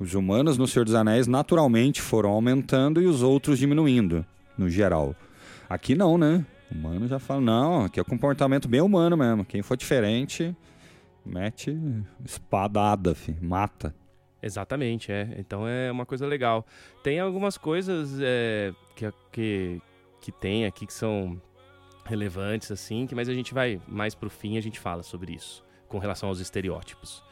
Os 0.00 0.14
humanos 0.14 0.56
no 0.56 0.66
Senhor 0.66 0.86
dos 0.86 0.94
Anéis 0.94 1.26
naturalmente 1.26 2.00
foram 2.00 2.30
aumentando 2.30 3.02
e 3.02 3.06
os 3.06 3.22
outros 3.22 3.58
diminuindo, 3.58 4.24
no 4.56 4.66
geral. 4.66 5.14
Aqui 5.68 5.94
não, 5.94 6.16
né? 6.16 6.44
Humano 6.72 7.06
já 7.06 7.18
fala, 7.18 7.42
não, 7.42 7.84
aqui 7.84 8.00
é 8.00 8.02
um 8.02 8.06
comportamento 8.06 8.66
bem 8.66 8.80
humano 8.80 9.14
mesmo. 9.14 9.44
Quem 9.44 9.60
for 9.60 9.76
diferente, 9.76 10.56
mete 11.22 11.76
espadada, 12.24 13.14
fi, 13.14 13.36
mata. 13.42 13.94
Exatamente, 14.42 15.12
é. 15.12 15.34
Então 15.36 15.68
é 15.68 15.92
uma 15.92 16.06
coisa 16.06 16.26
legal. 16.26 16.64
Tem 17.02 17.20
algumas 17.20 17.58
coisas 17.58 18.18
é, 18.22 18.72
que, 18.96 19.12
que, 19.30 19.82
que 20.18 20.32
tem 20.32 20.64
aqui 20.64 20.86
que 20.86 20.94
são 20.94 21.38
relevantes, 22.06 22.70
assim, 22.70 23.06
que, 23.06 23.14
mas 23.14 23.28
a 23.28 23.34
gente 23.34 23.52
vai 23.52 23.78
mais 23.86 24.14
pro 24.14 24.30
fim 24.30 24.56
a 24.56 24.62
gente 24.62 24.80
fala 24.80 25.02
sobre 25.02 25.34
isso, 25.34 25.62
com 25.88 25.98
relação 25.98 26.30
aos 26.30 26.40
estereótipos. 26.40 27.22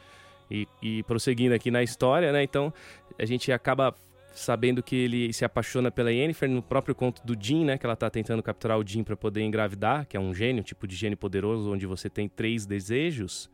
E, 0.49 0.67
e 0.81 1.03
prosseguindo 1.03 1.53
aqui 1.53 1.69
na 1.69 1.83
história, 1.83 2.31
né? 2.31 2.43
Então 2.43 2.73
a 3.17 3.25
gente 3.25 3.51
acaba 3.51 3.93
sabendo 4.33 4.81
que 4.81 4.95
ele 4.95 5.33
se 5.33 5.43
apaixona 5.43 5.91
pela 5.91 6.11
Yennefer 6.11 6.49
no 6.49 6.61
próprio 6.61 6.95
conto 6.95 7.21
do 7.25 7.37
Jin, 7.39 7.65
né? 7.65 7.77
Que 7.77 7.85
ela 7.85 7.95
tá 7.95 8.09
tentando 8.09 8.41
capturar 8.41 8.79
o 8.79 8.87
Jin 8.87 9.03
para 9.03 9.15
poder 9.15 9.41
engravidar, 9.41 10.05
que 10.07 10.15
é 10.15 10.19
um 10.19 10.33
gênio, 10.33 10.63
tipo 10.63 10.87
de 10.87 10.95
gênio 10.95 11.17
poderoso, 11.17 11.71
onde 11.71 11.85
você 11.85 12.09
tem 12.09 12.27
três 12.27 12.65
desejos. 12.65 13.49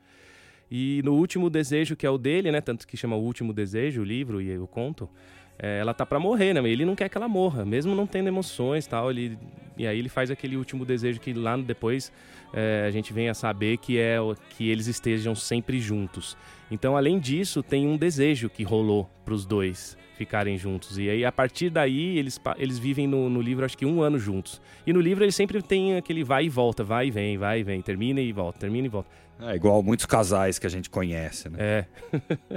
E 0.69 1.01
no 1.03 1.13
último 1.13 1.49
desejo, 1.49 1.95
que 1.95 2.05
é 2.05 2.09
o 2.09 2.17
dele, 2.17 2.51
né? 2.51 2.61
Tanto 2.61 2.87
que 2.87 2.97
chama 2.97 3.15
o 3.15 3.21
último 3.21 3.53
desejo, 3.53 4.01
o 4.01 4.05
livro 4.05 4.41
e 4.41 4.57
o 4.57 4.67
conto. 4.67 5.09
É, 5.57 5.79
ela 5.79 5.93
tá 5.93 6.05
pra 6.05 6.19
morrer, 6.19 6.53
né? 6.53 6.67
Ele 6.69 6.85
não 6.85 6.95
quer 6.95 7.09
que 7.09 7.17
ela 7.17 7.27
morra, 7.27 7.65
mesmo 7.65 7.95
não 7.95 8.05
tendo 8.05 8.27
emoções 8.27 8.85
e 8.85 8.89
tal. 8.89 9.09
Ele, 9.09 9.37
e 9.77 9.87
aí 9.87 9.97
ele 9.97 10.09
faz 10.09 10.29
aquele 10.29 10.57
último 10.57 10.85
desejo 10.85 11.19
que 11.19 11.33
lá 11.33 11.55
depois 11.57 12.11
é, 12.53 12.85
a 12.87 12.91
gente 12.91 13.13
vem 13.13 13.29
a 13.29 13.33
saber 13.33 13.77
que 13.77 13.97
é 13.97 14.17
que 14.51 14.69
eles 14.69 14.87
estejam 14.87 15.35
sempre 15.35 15.79
juntos. 15.79 16.37
Então, 16.69 16.97
além 16.97 17.19
disso, 17.19 17.61
tem 17.61 17.87
um 17.87 17.97
desejo 17.97 18.49
que 18.49 18.63
rolou 18.63 19.09
pros 19.23 19.45
dois 19.45 19.97
ficarem 20.17 20.57
juntos. 20.57 20.97
E 20.97 21.09
aí, 21.09 21.25
a 21.25 21.31
partir 21.31 21.69
daí, 21.69 22.17
eles, 22.17 22.39
eles 22.57 22.79
vivem 22.79 23.05
no, 23.05 23.29
no 23.29 23.41
livro, 23.41 23.65
acho 23.65 23.77
que 23.77 23.85
um 23.85 24.01
ano 24.01 24.17
juntos. 24.17 24.61
E 24.87 24.93
no 24.93 25.01
livro 25.01 25.23
ele 25.23 25.31
sempre 25.31 25.61
tem 25.61 25.97
aquele 25.97 26.23
vai 26.23 26.45
e 26.45 26.49
volta, 26.49 26.83
vai 26.83 27.07
e 27.07 27.11
vem, 27.11 27.37
vai 27.37 27.59
e 27.59 27.63
vem, 27.63 27.81
termina 27.81 28.21
e 28.21 28.31
volta, 28.31 28.59
termina 28.59 28.87
e 28.87 28.89
volta. 28.89 29.09
É 29.41 29.55
igual 29.55 29.83
muitos 29.83 30.05
casais 30.05 30.57
que 30.57 30.65
a 30.65 30.69
gente 30.69 30.89
conhece, 30.89 31.49
né? 31.49 31.57
É. 31.59 31.85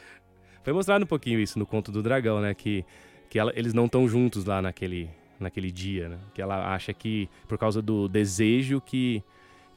Foi 0.63 0.73
mostrado 0.73 1.03
um 1.03 1.07
pouquinho 1.07 1.39
isso 1.39 1.59
no 1.59 1.65
Conto 1.65 1.91
do 1.91 2.01
Dragão, 2.01 2.39
né? 2.41 2.53
Que, 2.53 2.85
que 3.29 3.37
ela- 3.37 3.51
eles 3.55 3.73
não 3.73 3.85
estão 3.85 4.07
juntos 4.07 4.45
lá 4.45 4.61
naquele, 4.61 5.09
naquele 5.39 5.71
dia, 5.71 6.09
né? 6.09 6.17
Que 6.33 6.41
ela 6.41 6.73
acha 6.73 6.93
que, 6.93 7.29
por 7.47 7.57
causa 7.57 7.81
do 7.81 8.07
desejo, 8.07 8.79
que, 8.81 9.21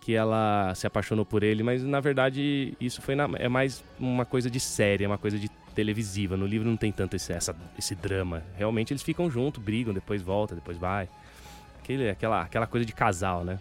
que 0.01 0.15
ela 0.15 0.73
se 0.75 0.87
apaixonou 0.87 1.25
por 1.27 1.43
ele, 1.43 1.63
mas 1.63 1.83
na 1.83 1.99
verdade 2.01 2.75
isso 2.81 3.03
foi 3.03 3.15
na- 3.17 3.29
é 3.35 3.49
mais 3.49 3.83
uma 3.99 4.25
coisa 4.25 4.49
de 4.49 4.61
série, 4.61 5.05
é 5.05 5.07
uma 5.09 5.19
coisa 5.19 5.39
de 5.39 5.49
televisiva. 5.75 6.37
No 6.37 6.47
livro 6.47 6.69
não 6.69 6.77
tem 6.77 6.93
tanto 6.93 7.17
esse, 7.17 7.33
essa- 7.33 7.57
esse 7.77 7.95
drama. 7.95 8.43
Realmente 8.57 8.93
eles 8.93 9.03
ficam 9.03 9.29
juntos, 9.31 9.63
brigam, 9.63 9.93
depois 9.93 10.23
volta, 10.23 10.55
depois 10.55 10.79
vai. 10.79 11.09
Aquele, 11.81 12.09
aquela, 12.09 12.43
aquela 12.43 12.67
coisa 12.67 12.87
de 12.87 12.93
casal, 12.93 13.45
né? 13.45 13.59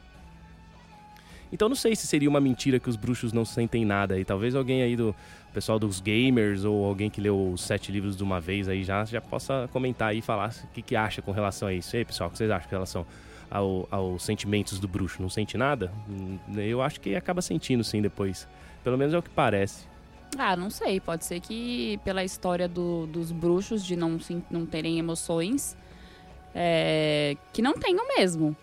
Então 1.52 1.70
não 1.70 1.76
sei 1.76 1.96
se 1.96 2.08
seria 2.08 2.30
uma 2.30 2.42
mentira 2.42 2.80
que 2.80 2.90
os 2.90 2.96
bruxos 2.96 3.32
não 3.32 3.46
sentem 3.46 3.86
nada. 3.86 4.20
E 4.20 4.26
talvez 4.26 4.56
alguém 4.56 4.82
aí 4.82 4.96
do 4.96 5.16
pessoal 5.56 5.80
dos 5.80 6.02
gamers 6.02 6.66
ou 6.66 6.84
alguém 6.86 7.10
que 7.10 7.22
leu 7.22 7.54
os 7.54 7.62
sete 7.62 7.90
livros 7.92 8.18
de 8.18 8.22
uma 8.24 8.42
vez 8.42 8.68
aí 8.68 8.84
já, 8.84 9.06
já 9.06 9.22
possa 9.22 9.70
comentar 9.72 10.10
aí 10.10 10.20
e 10.20 10.22
falar 10.22 10.54
o 10.66 10.68
que, 10.74 10.82
que 10.82 10.96
acha 10.98 11.22
com 11.22 11.32
relação 11.32 11.70
a 11.70 11.74
isso. 11.74 11.96
E 11.96 12.00
aí, 12.00 12.06
pessoal, 12.06 12.28
o 12.28 12.32
que 12.32 12.38
vocês 12.38 12.52
acham 12.52 12.70
com 12.70 12.76
relação 12.76 13.06
ao- 13.50 13.88
aos 13.90 14.22
sentimentos 14.24 14.80
do 14.80 14.88
bruxo? 14.88 15.22
Não 15.22 15.30
sente 15.30 15.58
nada? 15.58 15.92
Hum, 16.10 16.38
Eu 16.58 16.82
acho 16.82 17.00
que 17.00 17.16
acaba 17.16 17.42
sentindo 17.42 17.84
sim 17.86 18.02
depois. 18.02 18.46
Pelo 18.84 18.98
menos 18.98 19.14
é 19.14 19.18
o 19.18 19.24
que 19.24 19.30
parece. 19.30 19.86
Ah, 20.38 20.58
não 20.58 20.70
sei. 20.70 21.00
Pode 21.00 21.24
ser 21.24 21.40
que 21.40 21.98
pela 22.04 22.22
história 22.24 22.68
do- 22.68 23.08
dos 23.08 23.32
bruxos 23.32 23.84
de 23.86 23.96
não, 23.96 24.20
não 24.52 24.66
terem 24.66 25.00
emoções, 25.00 25.78
é, 26.54 27.38
que 27.54 27.62
não 27.62 27.74
tenham 27.74 28.06
mesmo. 28.18 28.54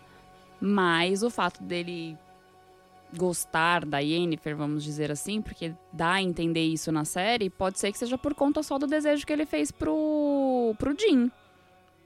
Mas 0.61 1.23
o 1.23 1.31
fato 1.31 1.63
dele 1.63 2.17
gostar 3.17 3.85
da 3.85 3.99
Yennefer, 3.99 4.57
vamos 4.57 4.83
dizer 4.85 5.11
assim, 5.11 5.41
porque 5.43 5.73
dá 5.93 6.13
a 6.15 6.23
entender 6.23 6.65
isso 6.65 6.91
na 6.91 7.05
série, 7.05 7.51
pode 7.51 7.79
ser 7.79 7.93
que 7.93 7.99
seja 7.99 8.17
por 8.19 8.35
conta 8.35 8.63
só 8.63 8.79
do 8.79 8.87
desejo 8.87 9.27
que 9.27 9.33
ele 9.33 9.47
fez 9.47 9.71
pro, 9.71 10.75
pro 10.79 10.97
Jim. 10.99 11.31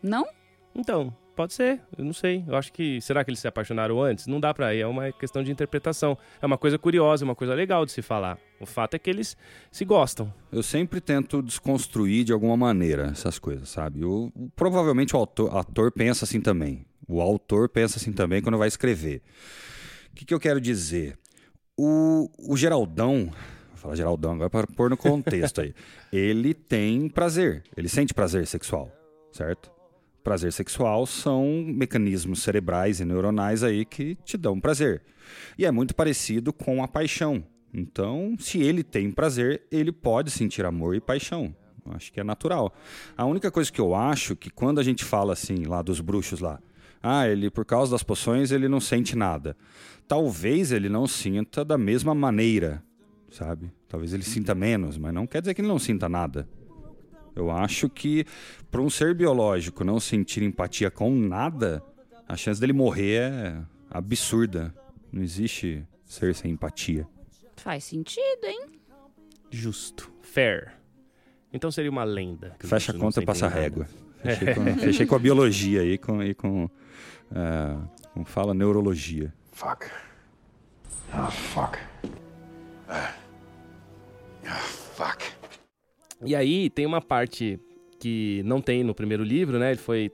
Não? 0.02 0.26
Então, 0.74 1.12
pode 1.34 1.54
ser, 1.54 1.80
eu 1.96 2.04
não 2.04 2.12
sei. 2.12 2.44
Eu 2.46 2.54
acho 2.56 2.72
que. 2.72 3.00
Será 3.00 3.24
que 3.24 3.30
eles 3.30 3.40
se 3.40 3.48
apaixonaram 3.48 4.00
antes? 4.02 4.26
Não 4.26 4.38
dá 4.38 4.52
pra 4.52 4.74
ir, 4.74 4.80
é 4.80 4.86
uma 4.86 5.10
questão 5.12 5.42
de 5.42 5.50
interpretação. 5.50 6.16
É 6.40 6.44
uma 6.46 6.58
coisa 6.58 6.78
curiosa, 6.78 7.24
uma 7.24 7.34
coisa 7.34 7.54
legal 7.54 7.86
de 7.86 7.92
se 7.92 8.02
falar. 8.02 8.38
O 8.60 8.66
fato 8.66 8.94
é 8.94 8.98
que 8.98 9.08
eles 9.08 9.36
se 9.70 9.84
gostam. 9.84 10.32
Eu 10.52 10.62
sempre 10.62 11.00
tento 11.00 11.42
desconstruir 11.42 12.24
de 12.24 12.32
alguma 12.32 12.56
maneira 12.56 13.06
essas 13.12 13.38
coisas, 13.38 13.68
sabe? 13.70 14.04
O, 14.04 14.30
o- 14.34 14.50
provavelmente 14.54 15.16
o 15.16 15.18
autor, 15.18 15.56
ator 15.56 15.90
pensa 15.90 16.24
assim 16.24 16.40
também. 16.40 16.84
O 17.08 17.20
autor 17.22 17.68
pensa 17.68 17.98
assim 17.98 18.12
também 18.12 18.42
quando 18.42 18.58
vai 18.58 18.68
escrever. 18.68 19.22
O 20.16 20.18
que, 20.18 20.24
que 20.24 20.32
eu 20.32 20.40
quero 20.40 20.58
dizer? 20.58 21.18
O, 21.76 22.30
o 22.38 22.56
Geraldão, 22.56 23.26
vou 23.68 23.76
falar 23.76 23.96
Geraldão 23.96 24.32
agora 24.32 24.48
para 24.48 24.66
pôr 24.66 24.88
no 24.88 24.96
contexto 24.96 25.60
aí. 25.60 25.74
Ele 26.10 26.54
tem 26.54 27.06
prazer, 27.06 27.62
ele 27.76 27.86
sente 27.86 28.14
prazer 28.14 28.46
sexual, 28.46 28.90
certo? 29.30 29.70
Prazer 30.24 30.54
sexual 30.54 31.04
são 31.04 31.62
mecanismos 31.66 32.42
cerebrais 32.42 32.98
e 32.98 33.04
neuronais 33.04 33.62
aí 33.62 33.84
que 33.84 34.14
te 34.24 34.38
dão 34.38 34.58
prazer. 34.58 35.02
E 35.58 35.66
é 35.66 35.70
muito 35.70 35.94
parecido 35.94 36.50
com 36.50 36.82
a 36.82 36.88
paixão. 36.88 37.44
Então, 37.74 38.36
se 38.38 38.62
ele 38.62 38.82
tem 38.82 39.10
prazer, 39.10 39.64
ele 39.70 39.92
pode 39.92 40.30
sentir 40.30 40.64
amor 40.64 40.96
e 40.96 41.00
paixão. 41.00 41.54
Acho 41.90 42.10
que 42.10 42.20
é 42.20 42.24
natural. 42.24 42.74
A 43.18 43.26
única 43.26 43.50
coisa 43.50 43.70
que 43.70 43.82
eu 43.82 43.94
acho 43.94 44.34
que 44.34 44.48
quando 44.48 44.80
a 44.80 44.82
gente 44.82 45.04
fala 45.04 45.34
assim, 45.34 45.64
lá 45.64 45.82
dos 45.82 46.00
bruxos 46.00 46.40
lá, 46.40 46.58
ah, 47.08 47.28
ele 47.28 47.50
por 47.50 47.64
causa 47.64 47.92
das 47.92 48.02
poções 48.02 48.50
ele 48.50 48.68
não 48.68 48.80
sente 48.80 49.14
nada. 49.16 49.56
Talvez 50.08 50.72
ele 50.72 50.88
não 50.88 51.06
sinta 51.06 51.64
da 51.64 51.78
mesma 51.78 52.14
maneira, 52.14 52.82
sabe? 53.30 53.72
Talvez 53.88 54.12
ele 54.12 54.22
sinta 54.22 54.54
menos, 54.54 54.98
mas 54.98 55.12
não 55.14 55.26
quer 55.26 55.40
dizer 55.40 55.54
que 55.54 55.60
ele 55.60 55.68
não 55.68 55.78
sinta 55.78 56.08
nada. 56.08 56.48
Eu 57.34 57.50
acho 57.50 57.88
que 57.88 58.24
para 58.70 58.80
um 58.80 58.88
ser 58.88 59.14
biológico 59.14 59.84
não 59.84 60.00
sentir 60.00 60.42
empatia 60.42 60.90
com 60.90 61.14
nada 61.14 61.82
A 62.26 62.34
chance 62.36 62.60
dele 62.60 62.72
morrer 62.72 63.20
é 63.20 63.62
absurda. 63.90 64.74
Não 65.12 65.22
existe 65.22 65.86
ser 66.04 66.34
sem 66.34 66.50
empatia. 66.52 67.06
Faz 67.56 67.84
sentido, 67.84 68.44
hein? 68.44 68.66
Justo. 69.50 70.10
Fair. 70.22 70.72
Então 71.52 71.70
seria 71.70 71.90
uma 71.90 72.04
lenda. 72.04 72.56
Fecha 72.58 72.90
a 72.92 72.98
conta 72.98 73.22
e 73.22 73.24
passa 73.24 73.46
a 73.46 73.48
nada. 73.48 73.60
régua. 73.60 73.86
Fechei 74.26 74.54
com, 74.54 74.64
fechei 74.78 75.06
com 75.06 75.14
a 75.14 75.18
biologia 75.18 75.80
aí, 75.82 75.98
com, 75.98 76.22
e 76.22 76.34
com. 76.34 76.68
é, 77.34 77.76
como 78.12 78.24
fala, 78.26 78.52
neurologia. 78.54 79.32
Fuck. 79.52 79.86
Oh, 81.14 81.30
fuck. 81.30 81.78
Ah. 82.88 83.14
Ah, 84.46 84.54
fuck. 84.54 85.24
E 86.24 86.34
aí 86.34 86.70
tem 86.70 86.86
uma 86.86 87.00
parte 87.00 87.58
que 87.98 88.42
não 88.44 88.60
tem 88.60 88.82
no 88.84 88.94
primeiro 88.94 89.22
livro, 89.24 89.58
né? 89.58 89.70
Ele 89.70 89.78
foi 89.78 90.10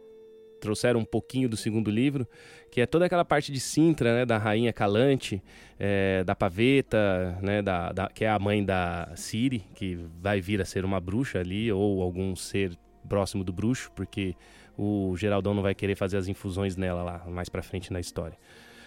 trouxeram 0.61 1.01
um 1.01 1.05
pouquinho 1.05 1.49
do 1.49 1.57
segundo 1.57 1.91
livro, 1.91 2.25
que 2.71 2.81
é 2.81 2.87
toda 2.87 3.05
aquela 3.07 3.25
parte 3.25 3.51
de 3.51 3.59
Sintra, 3.59 4.19
né, 4.19 4.25
da 4.25 4.39
rainha 4.39 4.73
Calante, 4.73 5.43
é, 5.77 6.23
da 6.23 6.37
Paveta, 6.37 7.37
né, 7.43 7.61
da, 7.61 7.91
da- 7.91 8.07
que 8.09 8.25
é 8.25 8.31
a 8.31 8.39
mãe 8.39 8.65
da 8.65 9.11
Ciri, 9.17 9.59
que 9.75 9.99
vai 10.21 10.41
vir 10.41 10.61
a 10.63 10.65
ser 10.65 10.85
uma 10.85 11.01
bruxa 11.01 11.41
ali 11.41 11.73
ou 11.73 12.01
algum 12.01 12.37
ser 12.37 12.79
próximo 13.09 13.45
do 13.45 13.53
bruxo, 13.53 13.91
porque 13.95 14.35
o 14.77 15.15
Geraldão 15.17 15.55
não 15.55 15.63
vai 15.63 15.75
querer 15.75 15.95
fazer 15.95 16.17
as 16.17 16.29
infusões 16.29 16.77
nela 16.77 17.03
lá 17.03 17.25
mais 17.29 17.49
pra 17.49 17.63
frente 17.63 17.93
na 17.93 18.01
história. 18.01 18.37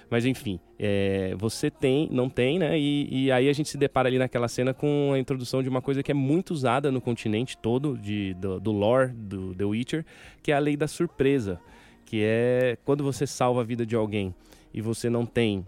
Mas 0.09 0.25
enfim, 0.25 0.59
é, 0.77 1.33
você 1.37 1.71
tem, 1.71 2.07
não 2.11 2.29
tem, 2.29 2.59
né? 2.59 2.77
E, 2.77 3.25
e 3.25 3.31
aí 3.31 3.49
a 3.49 3.53
gente 3.53 3.69
se 3.69 3.77
depara 3.77 4.07
ali 4.07 4.19
naquela 4.19 4.47
cena 4.47 4.73
com 4.73 5.11
a 5.13 5.19
introdução 5.19 5.63
de 5.63 5.69
uma 5.69 5.81
coisa 5.81 6.03
que 6.03 6.11
é 6.11 6.13
muito 6.13 6.51
usada 6.51 6.91
no 6.91 7.01
continente 7.01 7.57
todo, 7.57 7.97
de, 7.97 8.33
do, 8.35 8.59
do 8.59 8.71
lore 8.71 9.11
do 9.11 9.55
The 9.55 9.65
Witcher, 9.65 10.05
que 10.43 10.51
é 10.51 10.55
a 10.55 10.59
lei 10.59 10.77
da 10.77 10.87
surpresa. 10.87 11.59
Que 12.05 12.21
é 12.23 12.77
quando 12.85 13.03
você 13.03 13.25
salva 13.25 13.61
a 13.61 13.63
vida 13.63 13.83
de 13.83 13.95
alguém 13.95 14.33
e 14.71 14.79
você 14.79 15.09
não 15.09 15.25
tem 15.25 15.65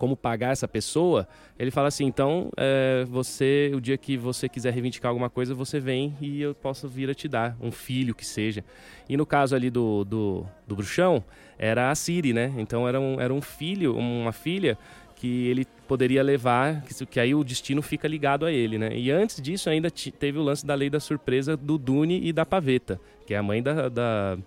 como 0.00 0.16
pagar 0.16 0.52
essa 0.52 0.66
pessoa, 0.66 1.28
ele 1.58 1.70
fala 1.70 1.88
assim, 1.88 2.06
então, 2.06 2.50
é, 2.56 3.04
você, 3.06 3.70
o 3.74 3.82
dia 3.82 3.98
que 3.98 4.16
você 4.16 4.48
quiser 4.48 4.72
reivindicar 4.72 5.10
alguma 5.10 5.28
coisa, 5.28 5.54
você 5.54 5.78
vem 5.78 6.16
e 6.22 6.40
eu 6.40 6.54
posso 6.54 6.88
vir 6.88 7.10
a 7.10 7.14
te 7.14 7.28
dar, 7.28 7.54
um 7.60 7.70
filho 7.70 8.14
que 8.14 8.24
seja. 8.24 8.64
E 9.06 9.14
no 9.14 9.26
caso 9.26 9.54
ali 9.54 9.68
do, 9.68 10.02
do, 10.02 10.46
do 10.66 10.74
bruxão, 10.74 11.22
era 11.58 11.90
a 11.90 11.94
Siri, 11.94 12.32
né? 12.32 12.50
Então 12.56 12.88
era 12.88 12.98
um, 12.98 13.20
era 13.20 13.34
um 13.34 13.42
filho, 13.42 13.94
uma 13.94 14.32
filha 14.32 14.78
que 15.16 15.48
ele 15.48 15.66
poderia 15.86 16.22
levar, 16.22 16.80
que, 16.80 17.04
que 17.04 17.20
aí 17.20 17.34
o 17.34 17.44
destino 17.44 17.82
fica 17.82 18.08
ligado 18.08 18.46
a 18.46 18.50
ele, 18.50 18.78
né? 18.78 18.96
E 18.96 19.10
antes 19.10 19.38
disso 19.38 19.68
ainda 19.68 19.90
teve 19.90 20.38
o 20.38 20.42
lance 20.42 20.64
da 20.64 20.74
lei 20.74 20.88
da 20.88 20.98
surpresa 20.98 21.58
do 21.58 21.76
Dune 21.76 22.26
e 22.26 22.32
da 22.32 22.46
Paveta, 22.46 22.98
que 23.26 23.34
é 23.34 23.36
a 23.36 23.42
mãe 23.42 23.62
da, 23.62 23.90
da, 23.90 24.38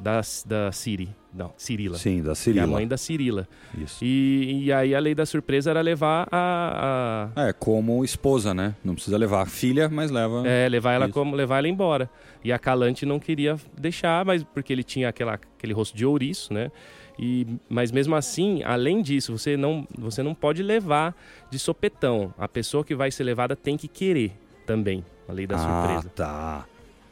da, 0.00 0.20
da 0.46 0.72
Siri. 0.72 1.08
Não, 1.32 1.52
Cirila. 1.56 1.96
Sim, 1.96 2.18
da 2.18 2.22
Que 2.24 2.28
é 2.28 2.32
a 2.32 2.34
Cirila. 2.34 2.66
mãe 2.66 2.88
da 2.88 2.96
Cirila. 2.96 3.46
Isso. 3.78 4.04
E, 4.04 4.64
e 4.64 4.72
aí 4.72 4.94
a 4.96 4.98
lei 4.98 5.14
da 5.14 5.24
surpresa 5.24 5.70
era 5.70 5.80
levar 5.80 6.26
a. 6.32 7.30
a- 7.36 7.48
É, 7.48 7.52
como 7.52 8.04
esposa, 8.04 8.52
né? 8.52 8.74
Não 8.84 8.94
precisa 8.94 9.16
levar 9.16 9.42
a 9.42 9.46
filha, 9.46 9.88
mas 9.88 10.10
leva. 10.10 10.42
é, 10.46 10.68
levar 10.68 10.92
ela 10.94 11.04
Isso. 11.04 11.14
como 11.14 11.36
levar 11.36 11.58
ela 11.58 11.68
embora. 11.68 12.10
E 12.42 12.50
a 12.52 12.58
Calante 12.58 13.06
não 13.06 13.20
queria 13.20 13.56
deixar, 13.78 14.24
mas 14.24 14.42
porque 14.42 14.72
ele 14.72 14.82
tinha 14.82 15.08
aquela, 15.08 15.34
aquele 15.34 15.72
rosto 15.72 15.96
de 15.96 16.04
ouriço, 16.04 16.52
né? 16.52 16.72
E, 17.16 17.46
mas 17.68 17.92
mesmo 17.92 18.16
assim, 18.16 18.62
além 18.64 19.00
disso, 19.02 19.36
você 19.36 19.56
não, 19.56 19.86
você 19.96 20.22
não 20.22 20.34
pode 20.34 20.62
levar 20.64 21.14
de 21.50 21.58
sopetão. 21.58 22.34
A 22.38 22.48
pessoa 22.48 22.82
que 22.82 22.94
vai 22.94 23.10
ser 23.10 23.22
levada 23.24 23.54
tem 23.54 23.76
que 23.76 23.86
querer 23.86 24.32
também. 24.66 25.04
A 25.28 25.32
lei 25.32 25.46
da 25.46 25.54
ah, 25.56 25.58
surpresa. 25.58 26.08
tá. 26.16 26.66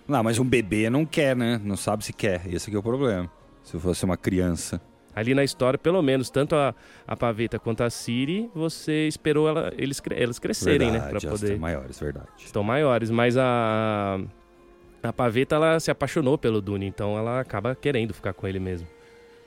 Não, 0.09 0.23
mas 0.23 0.39
um 0.39 0.45
bebê 0.45 0.89
não 0.89 1.05
quer, 1.05 1.37
né? 1.37 1.61
Não 1.63 1.77
sabe 1.77 2.03
se 2.05 2.13
quer. 2.13 2.43
Esse 2.53 2.69
aqui 2.71 2.77
é 2.77 2.79
o 2.79 2.83
problema. 2.83 3.31
Se 3.63 3.79
fosse 3.79 4.05
uma 4.05 4.17
criança. 4.17 4.81
Ali 5.15 5.35
na 5.35 5.45
história, 5.45 5.79
pelo 5.79 6.01
menos, 6.01 6.31
tanto 6.31 6.55
a, 6.55 6.75
a 7.07 7.17
Paveta 7.17 7.59
quanto 7.59 7.83
a 7.83 7.91
Siri, 7.91 8.49
você 8.55 9.07
esperou 9.09 9.49
ela, 9.49 9.73
eles, 9.77 10.01
elas 10.13 10.39
crescerem, 10.39 10.91
né? 10.93 10.99
Pra 10.99 11.09
Verdade, 11.09 11.27
elas 11.27 11.41
poder. 11.41 11.53
têm 11.53 11.59
maiores, 11.61 11.99
verdade. 12.01 12.27
estão 12.39 12.63
maiores, 12.63 13.11
mas 13.11 13.37
a 13.37 14.19
a 15.03 15.13
Paveta 15.13 15.57
ela 15.57 15.79
se 15.81 15.91
apaixonou 15.91 16.37
pelo 16.39 16.61
Dune, 16.61 16.87
então 16.87 17.17
ela 17.19 17.41
acaba 17.41 17.75
querendo 17.75 18.15
ficar 18.15 18.33
com 18.33 18.47
ele 18.47 18.59
mesmo. 18.59 18.87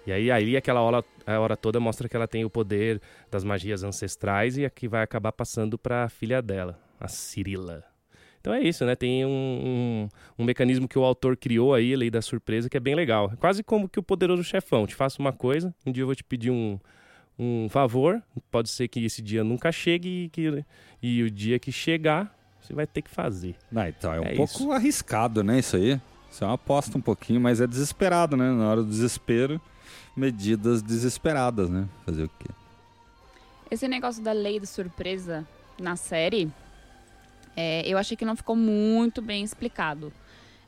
E 0.06 0.12
aí 0.12 0.30
aí 0.32 0.58
aquela 0.58 0.82
hora, 0.82 1.04
a 1.26 1.40
hora 1.40 1.56
toda 1.58 1.80
mostra 1.80 2.10
que 2.10 2.16
ela 2.16 2.28
tem 2.28 2.44
o 2.44 2.50
poder 2.50 3.02
das 3.30 3.44
magias 3.44 3.84
ancestrais 3.84 4.58
e 4.58 4.66
aqui 4.66 4.88
vai 4.88 5.04
acabar 5.04 5.32
passando 5.32 5.78
para 5.78 6.04
a 6.06 6.10
filha 6.10 6.42
dela, 6.42 6.80
a 7.00 7.08
Cirila. 7.08 7.84
Então 8.42 8.54
é 8.54 8.62
isso, 8.62 8.84
né? 8.86 8.96
Tem 8.96 9.24
um, 9.24 9.30
um, 9.30 10.10
um 10.40 10.44
mecanismo 10.44 10.88
que 10.88 10.98
o 10.98 11.04
autor 11.04 11.38
criou 11.38 11.74
aí, 11.76 11.94
a 11.94 11.98
lei 11.98 12.10
da 12.10 12.22
surpresa, 12.22 12.68
que 12.70 12.76
é 12.76 12.80
bem 12.80 12.96
legal. 12.96 13.30
É 13.32 13.36
Quase 13.36 13.64
como 13.64 13.88
que 13.88 14.00
o 14.00 14.04
poderoso 14.04 14.44
chefão. 14.44 14.86
Te 14.88 14.96
faço 14.96 15.22
uma 15.22 15.32
coisa, 15.32 15.74
um 15.86 15.92
dia 15.92 16.02
eu 16.02 16.08
vou 16.08 16.16
te 16.16 16.24
pedir 16.24 16.50
um, 16.50 16.80
um 17.38 17.70
favor. 17.70 18.22
Pode 18.50 18.70
ser 18.70 18.88
que 18.88 19.06
esse 19.06 19.22
dia 19.22 19.44
nunca 19.44 19.72
chegue 19.72 20.26
e, 20.26 20.30
que, 20.30 20.66
e 21.04 21.22
o 21.22 21.30
dia 21.30 21.60
que 21.60 21.72
chegar, 21.72 22.36
você 22.60 22.74
vai 22.74 22.88
ter 22.88 23.04
que 23.04 23.12
fazer. 23.12 23.56
Não, 23.72 23.88
então, 23.88 24.12
é 24.12 24.20
um 24.20 24.24
É 24.26 24.36
pouco 24.36 24.54
isso. 24.54 24.72
arriscado, 24.72 25.44
né? 25.44 25.60
Isso 25.60 25.76
aí. 25.78 26.02
Isso 26.32 26.44
é 26.44 26.48
uma 26.48 26.54
aposta 26.56 26.98
um 26.98 27.02
pouquinho, 27.02 27.40
mas 27.40 27.62
é 27.62 27.68
desesperado, 27.68 28.36
né? 28.36 28.50
Na 28.52 28.70
hora 28.72 28.82
do 28.82 28.90
desespero, 28.90 29.62
medidas 30.18 30.82
desesperadas, 30.82 31.70
né? 31.70 31.88
Fazer 32.06 32.24
o 32.24 32.30
quê? 32.40 32.48
Esse 33.70 33.88
negócio 33.88 34.24
da 34.24 34.32
lei 34.32 34.60
de 34.60 34.66
surpresa 34.66 35.48
na 35.80 35.96
série, 35.96 36.50
é, 37.56 37.88
eu 37.88 37.98
achei 37.98 38.16
que 38.16 38.26
não 38.26 38.36
ficou 38.36 38.56
muito 38.56 39.22
bem 39.22 39.44
explicado. 39.44 40.12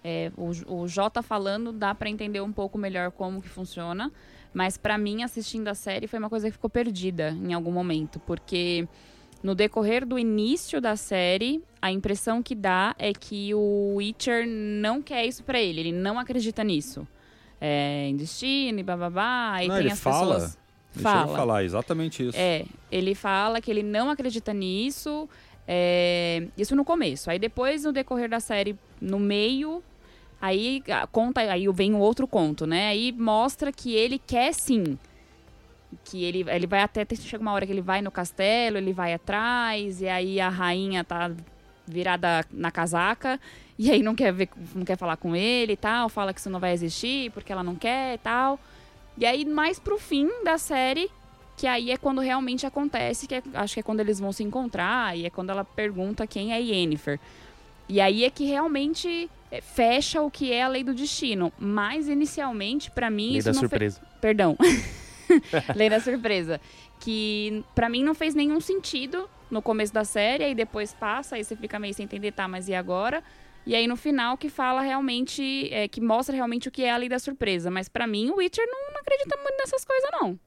É, 0.03 0.31
o, 0.35 0.81
o 0.81 0.87
Jota 0.87 1.21
falando 1.21 1.71
dá 1.71 1.95
pra 1.95 2.09
entender 2.09 2.41
um 2.41 2.51
pouco 2.51 2.77
melhor 2.77 3.11
como 3.11 3.41
que 3.41 3.47
funciona, 3.47 4.11
mas 4.53 4.77
pra 4.77 4.97
mim 4.97 5.23
assistindo 5.23 5.67
a 5.69 5.73
série 5.73 6.07
foi 6.07 6.19
uma 6.19 6.29
coisa 6.29 6.47
que 6.47 6.53
ficou 6.53 6.69
perdida 6.69 7.29
em 7.29 7.53
algum 7.53 7.71
momento, 7.71 8.19
porque 8.19 8.87
no 9.41 9.55
decorrer 9.55 10.05
do 10.05 10.19
início 10.19 10.81
da 10.81 10.95
série, 10.95 11.63
a 11.81 11.91
impressão 11.91 12.43
que 12.43 12.53
dá 12.53 12.93
é 12.99 13.13
que 13.13 13.53
o 13.53 13.95
Witcher 13.95 14.45
não 14.47 15.01
quer 15.01 15.25
isso 15.25 15.43
pra 15.43 15.59
ele, 15.59 15.79
ele 15.79 15.91
não 15.91 16.19
acredita 16.19 16.63
nisso. 16.63 17.07
É, 17.59 18.07
em 18.09 18.17
destino 18.17 18.79
e 18.79 18.83
bababá, 18.83 19.53
aí 19.53 19.69
Não, 19.69 19.75
tem 19.75 19.85
ele 19.85 19.93
as 19.93 19.99
fala. 19.99 20.35
pessoas... 20.35 20.63
Deixa 20.95 21.21
eu 21.21 21.27
falar 21.35 21.63
exatamente 21.63 22.27
isso. 22.27 22.37
É, 22.37 22.65
ele 22.91 23.15
fala 23.15 23.59
que 23.59 23.71
ele 23.71 23.81
não 23.81 24.11
acredita 24.11 24.53
nisso. 24.53 25.27
É, 25.67 26.47
isso 26.57 26.75
no 26.75 26.83
começo. 26.85 27.29
Aí 27.29 27.39
depois, 27.39 27.83
no 27.83 27.91
decorrer 27.91 28.29
da 28.29 28.39
série, 28.39 28.75
no 28.99 29.19
meio, 29.19 29.83
aí 30.41 30.83
a- 30.89 31.07
conta, 31.07 31.41
aí 31.41 31.67
vem 31.69 31.93
um 31.93 31.99
outro 31.99 32.27
conto, 32.27 32.65
né? 32.65 32.89
Aí 32.89 33.11
mostra 33.11 33.71
que 33.71 33.93
ele 33.93 34.19
quer 34.19 34.53
sim. 34.53 34.97
Que 36.03 36.23
ele, 36.23 36.45
ele 36.49 36.65
vai 36.67 36.81
até. 36.81 37.05
Chega 37.15 37.41
uma 37.41 37.53
hora 37.53 37.65
que 37.65 37.71
ele 37.71 37.81
vai 37.81 38.01
no 38.01 38.09
castelo, 38.11 38.77
ele 38.77 38.93
vai 38.93 39.13
atrás, 39.13 40.01
e 40.01 40.07
aí 40.07 40.39
a 40.41 40.49
rainha 40.49 41.03
tá 41.03 41.31
virada 41.85 42.45
na 42.51 42.71
casaca, 42.71 43.39
e 43.77 43.91
aí 43.91 44.01
não 44.01 44.15
quer 44.15 44.31
ver, 44.33 44.49
não 44.73 44.85
quer 44.85 44.97
falar 44.97 45.17
com 45.17 45.35
ele 45.35 45.73
e 45.73 45.77
tal, 45.77 46.07
fala 46.09 46.33
que 46.33 46.39
isso 46.39 46.49
não 46.49 46.59
vai 46.59 46.71
existir 46.73 47.29
porque 47.31 47.51
ela 47.51 47.61
não 47.63 47.75
quer 47.75 48.15
e 48.15 48.17
tal. 48.17 48.59
E 49.17 49.25
aí, 49.25 49.45
mais 49.45 49.79
pro 49.79 49.99
fim 49.99 50.27
da 50.43 50.57
série, 50.57 51.11
que 51.57 51.67
aí 51.67 51.91
é 51.91 51.97
quando 51.97 52.19
realmente 52.21 52.65
acontece, 52.65 53.27
que 53.27 53.35
é- 53.35 53.43
acho 53.53 53.73
que 53.75 53.79
é 53.79 53.83
quando 53.83 53.99
eles 53.99 54.19
vão 54.19 54.31
se 54.31 54.43
encontrar, 54.43 55.17
e 55.17 55.25
é 55.25 55.29
quando 55.29 55.49
ela 55.51 55.63
pergunta 55.63 56.25
quem 56.27 56.53
é 56.53 56.59
Yennefer. 56.61 57.19
E 57.87 57.99
aí 58.01 58.23
é 58.23 58.29
que 58.29 58.45
realmente 58.45 59.29
é, 59.51 59.61
fecha 59.61 60.21
o 60.21 60.31
que 60.31 60.51
é 60.51 60.63
a 60.63 60.67
lei 60.67 60.83
do 60.83 60.93
destino. 60.93 61.51
Mas 61.59 62.07
inicialmente, 62.07 62.89
pra 62.89 63.09
mim, 63.09 63.29
Lei 63.29 63.37
isso 63.39 63.45
da 63.49 63.53
não 63.53 63.61
fe- 63.61 63.67
surpresa. 63.69 64.01
Perdão. 64.21 64.57
lei 65.75 65.89
da 65.89 65.99
surpresa. 65.99 66.59
Que 66.99 67.63
pra 67.75 67.89
mim 67.89 68.03
não 68.03 68.15
fez 68.15 68.33
nenhum 68.33 68.59
sentido 68.59 69.29
no 69.51 69.61
começo 69.61 69.93
da 69.93 70.03
série, 70.03 70.43
aí 70.43 70.55
depois 70.55 70.93
passa, 70.93 71.35
aí 71.35 71.43
você 71.43 71.55
fica 71.55 71.77
meio 71.77 71.93
sem 71.93 72.05
entender, 72.05 72.31
tá, 72.31 72.47
mas 72.47 72.67
e 72.67 72.73
agora? 72.73 73.23
E 73.65 73.75
aí 73.75 73.85
no 73.87 73.95
final 73.95 74.37
que 74.37 74.49
fala 74.49 74.81
realmente, 74.81 75.69
é, 75.71 75.87
que 75.87 76.01
mostra 76.01 76.35
realmente 76.35 76.67
o 76.67 76.71
que 76.71 76.83
é 76.83 76.91
a 76.91 76.97
lei 76.97 77.07
da 77.09 77.19
surpresa. 77.19 77.69
Mas 77.69 77.87
pra 77.87 78.07
mim 78.07 78.29
o 78.31 78.37
Witcher 78.37 78.65
não, 78.67 78.91
não 78.93 78.99
acredita 79.01 79.37
muito 79.37 79.57
nessas 79.57 79.85
coisas, 79.85 80.09
não. 80.13 80.39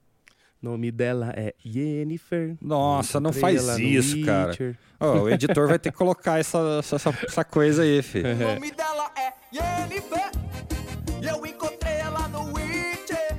O 0.63 0.71
nome 0.71 0.91
dela 0.91 1.33
é 1.37 1.55
Yennefer. 1.65 2.57
Nossa, 2.61 3.21
não 3.21 3.33
faz 3.33 3.79
isso, 3.79 4.21
cara. 4.25 4.57
Ó, 4.99 5.23
o 5.23 5.31
editor 5.31 5.69
vai 5.69 5.79
ter 5.79 5.93
que 5.93 5.99
colocar 5.99 6.39
essa, 6.39 6.59
essa, 6.79 6.97
essa 7.25 7.45
coisa 7.45 7.83
aí, 7.83 8.03
filho. 8.03 8.33
O 8.33 8.55
nome 8.55 8.71
dela 8.71 9.11
é 9.17 9.33
Yennefer. 9.55 10.31
E 11.23 11.27
eu 11.27 11.45
encontrei 11.47 11.95
ela 11.95 12.27
no 12.29 12.55
Witcher. 12.55 13.37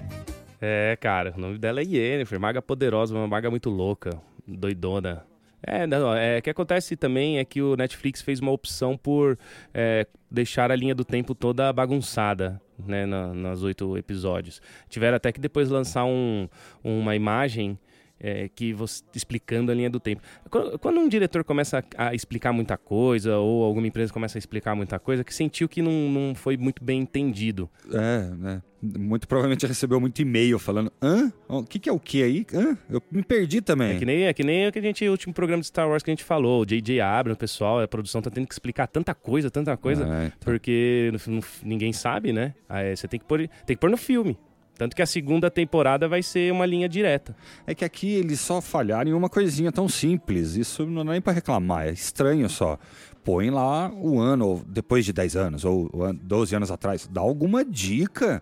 É, 0.62 0.96
cara, 1.02 1.34
o 1.36 1.40
nome 1.40 1.58
dela 1.58 1.82
é 1.82 1.84
Yennefer, 1.84 2.40
maga 2.40 2.62
poderosa, 2.62 3.16
uma 3.16 3.28
maga 3.28 3.50
muito 3.50 3.70
louca, 3.70 4.12
doidona. 4.48 5.26
É, 5.62 5.88
não, 5.88 6.14
é, 6.14 6.38
o 6.38 6.42
que 6.42 6.50
acontece 6.52 6.96
também 6.96 7.40
é 7.40 7.46
que 7.46 7.62
o 7.62 7.76
Netflix 7.76 8.22
fez 8.22 8.40
uma 8.40 8.52
opção 8.52 8.96
por 8.96 9.38
é, 9.74 10.06
deixar 10.30 10.72
a 10.72 10.76
linha 10.76 10.94
do 10.94 11.04
tempo 11.04 11.34
toda 11.34 11.74
bagunçada, 11.74 12.62
né, 12.86 13.06
na, 13.06 13.34
nas 13.34 13.64
oito 13.64 13.98
episódios. 13.98 14.62
Tiveram 14.90 15.18
até 15.18 15.32
que 15.32 15.40
depois 15.40 15.70
lançar 15.70 16.06
um, 16.06 16.48
uma 16.84 17.16
imagem 17.16 17.78
é, 18.20 18.50
que 18.54 18.74
você 18.74 19.04
explicando 19.14 19.72
a 19.72 19.76
linha 19.76 19.90
do 19.90 20.00
tempo. 20.00 20.22
Quando, 20.50 20.80
quando 20.80 21.00
um 21.00 21.08
diretor 21.08 21.44
começa 21.44 21.84
a, 21.98 22.08
a 22.10 22.16
explicar 22.16 22.52
muita 22.54 22.78
coisa, 22.78 23.38
ou 23.38 23.64
alguma 23.64 23.88
empresa 23.88 24.12
começa 24.14 24.38
a 24.38 24.40
explicar 24.40 24.76
muita 24.76 24.98
coisa, 25.00 25.24
que 25.24 25.34
sentiu 25.34 25.68
que 25.70 25.82
não, 25.82 25.92
não 26.10 26.36
foi 26.36 26.58
muito 26.58 26.84
bem 26.84 27.02
entendido. 27.02 27.70
É, 27.92 28.30
né? 28.36 28.62
Muito 28.80 29.28
provavelmente 29.28 29.66
recebeu 29.66 30.00
muito 30.00 30.22
e-mail 30.22 30.60
falando: 30.60 30.92
hã? 31.02 31.34
O 31.48 31.64
que, 31.64 31.80
que 31.80 31.90
é 31.90 31.92
o 31.92 32.00
que 32.00 32.22
aí? 32.22 32.46
Hã? 32.54 32.78
Eu 32.88 33.02
me 33.12 33.24
perdi 33.24 33.60
também. 33.60 33.96
É 33.96 34.00
que 34.00 34.06
nem, 34.06 34.24
é 34.26 34.34
que 34.34 34.44
nem 34.44 34.68
o 34.68 34.72
que 34.72 34.78
a 34.78 34.82
gente, 34.84 35.08
o 35.08 35.12
último 35.12 35.34
programa 35.34 35.62
de 35.62 35.68
Star 35.68 35.90
Wars 35.90 36.04
que 36.04 36.12
a 36.12 36.14
gente 36.14 36.24
falou, 36.24 36.62
o 36.62 36.66
J.J. 36.66 37.02
Abrams, 37.02 37.36
o 37.36 37.40
pessoal, 37.40 37.82
a 37.82 37.88
produção 37.88 38.22
tá 38.22 38.30
tendo 38.30 38.46
que 38.46 38.54
explicar 38.54 38.86
tanta 38.86 39.16
coisa, 39.16 39.50
tanta 39.50 39.76
coisa, 39.76 40.04
É, 40.04 40.26
então. 40.28 40.38
porque 40.42 41.12
no- 41.28 41.34
no- 41.38 41.44
ninguém 41.64 41.92
sabe, 41.92 42.32
né? 42.32 42.54
Aí 42.70 42.96
você 42.96 43.08
tem 43.08 43.20
que 43.20 43.26
pôr, 43.26 43.40
tem 43.66 43.76
que 43.76 43.78
pôr 43.78 43.90
no 43.90 43.98
filme. 43.98 44.38
Tanto 44.78 44.96
que 44.96 45.02
a 45.02 45.06
segunda 45.06 45.50
temporada 45.50 46.08
vai 46.08 46.22
ser 46.22 46.52
uma 46.52 46.66
linha 46.66 46.88
direta. 46.88 47.36
É 47.66 47.74
que 47.74 47.84
aqui 47.84 48.14
eles 48.14 48.40
só 48.40 48.62
falharam 48.62 49.10
em 49.10 49.14
uma 49.14 49.30
coisinha 49.30 49.72
tão 49.72 49.90
simples. 49.90 50.56
Isso 50.56 50.86
não 50.86 51.02
é 51.02 51.06
nem 51.14 51.22
pra 51.22 51.34
reclamar, 51.34 51.88
é 51.88 51.92
estranho 51.92 52.48
só. 52.50 52.78
Põe 53.24 53.50
lá 53.50 53.92
o 53.92 54.20
ano, 54.20 54.48
ou 54.48 54.64
depois 54.68 55.04
de 55.04 55.12
10 55.12 55.36
anos, 55.36 55.66
ou 55.66 55.90
o 55.92 56.04
ano- 56.04 56.20
12 56.22 56.56
anos 56.56 56.70
atrás. 56.72 57.08
Dá 57.12 57.22
alguma 57.22 57.66
dica. 57.66 58.42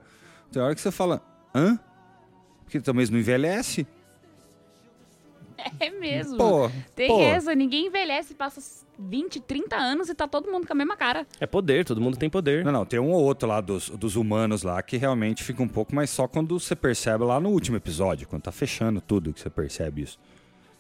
Tem 0.52 0.62
hora 0.62 0.76
que 0.76 0.82
você 0.82 0.92
fala, 0.92 1.22
hã? 1.56 1.80
Porque 2.64 2.80
talvez 2.82 3.10
não 3.10 3.18
envelhece. 3.18 3.88
É 5.80 5.90
mesmo. 5.90 6.38
Pô, 6.38 6.70
Tem 6.96 7.08
pô. 7.08 7.20
essa, 7.22 7.56
ninguém 7.56 7.88
envelhece, 7.88 8.34
passa 8.36 8.60
20, 8.98 9.40
30 9.42 9.76
anos 9.76 10.10
e 10.10 10.16
tá 10.16 10.28
todo 10.28 10.52
mundo 10.52 10.66
com 10.68 10.74
a 10.74 10.76
mesma 10.76 10.96
cara. 10.96 11.26
É 11.40 11.46
poder, 11.46 11.86
todo 11.86 12.02
mundo 12.02 12.18
tem 12.18 12.30
poder. 12.30 12.64
Não, 12.64 12.72
não, 12.72 12.86
tem 12.86 13.00
um 13.00 13.12
ou 13.12 13.24
outro 13.24 13.48
lá 13.48 13.62
dos, 13.62 13.90
dos 13.90 14.16
humanos 14.16 14.64
lá 14.64 14.82
que 14.82 14.98
realmente 14.98 15.44
fica 15.44 15.62
um 15.62 15.68
pouco, 15.68 15.94
mas 15.94 16.10
só 16.10 16.28
quando 16.28 16.60
você 16.60 16.76
percebe 16.76 17.24
lá 17.24 17.40
no 17.40 17.50
último 17.50 17.78
episódio, 17.78 18.28
quando 18.28 18.44
tá 18.44 18.52
fechando 18.52 19.02
tudo 19.02 19.34
que 19.34 19.40
você 19.40 19.50
percebe 19.50 20.02
isso. 20.04 20.20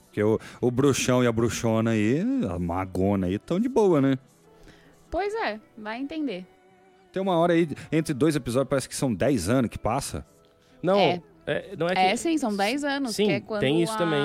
Porque 0.05 0.23
o, 0.23 0.39
o 0.61 0.71
bruxão 0.71 1.23
e 1.23 1.27
a 1.27 1.31
bruxona 1.31 1.91
aí, 1.91 2.21
a 2.49 2.57
magona 2.57 3.27
aí, 3.27 3.37
tão 3.37 3.59
de 3.59 3.67
boa, 3.67 3.99
né? 3.99 4.17
Pois 5.11 5.33
é, 5.33 5.59
vai 5.77 5.99
entender. 5.99 6.45
Tem 7.11 7.21
uma 7.21 7.37
hora 7.37 7.53
aí, 7.53 7.69
entre 7.91 8.13
dois 8.13 8.35
episódios, 8.35 8.69
parece 8.69 8.89
que 8.89 8.95
são 8.95 9.13
10 9.13 9.49
anos 9.49 9.69
que 9.69 9.79
passa. 9.79 10.25
Não, 10.81 10.97
É. 10.99 11.21
é, 11.45 11.75
não 11.77 11.87
é 11.87 11.93
que... 11.93 11.99
É, 11.99 12.15
sim, 12.15 12.37
são 12.37 12.55
10 12.55 12.83
anos. 12.83 13.15
Sim, 13.15 13.27
que 13.27 13.31
é 13.31 13.39
quando 13.39 13.61
tem 13.61 13.81
isso 13.81 13.93
a... 13.93 13.97
também. 13.97 14.21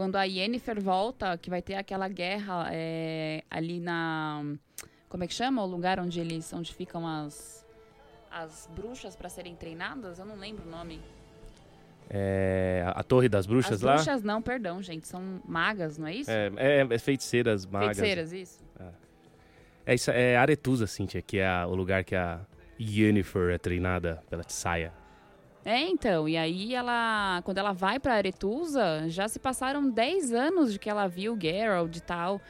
Quando 0.00 0.16
a 0.16 0.24
Yennefer 0.24 0.80
volta, 0.80 1.36
que 1.36 1.50
vai 1.50 1.60
ter 1.60 1.74
aquela 1.74 2.08
guerra 2.08 2.70
é, 2.72 3.44
ali 3.50 3.78
na... 3.78 4.42
Como 5.10 5.22
é 5.22 5.26
que 5.26 5.34
chama? 5.34 5.62
O 5.62 5.66
lugar 5.66 6.00
onde 6.00 6.18
eles... 6.18 6.50
Onde 6.54 6.72
ficam 6.72 7.06
as... 7.06 7.66
As 8.30 8.66
bruxas 8.74 9.14
pra 9.14 9.28
serem 9.28 9.54
treinadas? 9.54 10.18
Eu 10.18 10.24
não 10.24 10.36
lembro 10.36 10.66
o 10.66 10.70
nome. 10.70 11.02
É, 12.08 12.82
a 12.96 13.02
Torre 13.02 13.28
das 13.28 13.44
Bruxas 13.44 13.72
as 13.72 13.82
lá. 13.82 13.94
bruxas 13.96 14.22
não, 14.22 14.40
perdão, 14.40 14.80
gente. 14.80 15.06
São 15.06 15.42
magas, 15.44 15.98
não 15.98 16.06
é 16.06 16.14
isso? 16.14 16.30
É, 16.30 16.50
é, 16.56 16.86
é 16.88 16.98
feiticeiras 16.98 17.66
magas. 17.66 17.98
Feiticeiras, 17.98 18.32
isso. 18.32 18.64
É, 19.84 19.94
isso, 19.94 20.10
é 20.10 20.34
Aretusa, 20.34 20.86
Cíntia, 20.86 21.20
que 21.20 21.40
é 21.40 21.46
a- 21.46 21.66
o 21.66 21.74
lugar 21.74 22.04
que 22.04 22.16
a 22.16 22.40
Yennefer 22.80 23.50
é 23.50 23.58
treinada 23.58 24.24
pela 24.30 24.44
Tsaya. 24.44 24.94
É, 25.64 25.80
então, 25.82 26.26
e 26.28 26.36
aí 26.38 26.74
ela, 26.74 27.42
quando 27.44 27.58
ela 27.58 27.72
vai 27.72 28.00
pra 28.00 28.14
Aretusa, 28.14 29.04
já 29.08 29.28
se 29.28 29.38
passaram 29.38 29.90
10 29.90 30.32
anos 30.32 30.72
de 30.72 30.78
que 30.78 30.88
ela 30.88 31.06
viu 31.06 31.38
Geralt 31.38 31.94
e 31.96 32.00
tal. 32.00 32.40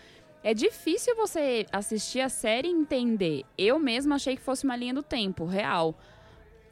É 0.42 0.54
difícil 0.54 1.14
você 1.16 1.66
assistir 1.72 2.20
a 2.20 2.28
série 2.28 2.68
e 2.68 2.72
entender. 2.72 3.44
Eu 3.58 3.78
mesma 3.78 4.14
achei 4.14 4.36
que 4.36 4.42
fosse 4.42 4.64
uma 4.64 4.76
linha 4.76 4.94
do 4.94 5.02
tempo, 5.02 5.44
real, 5.44 5.94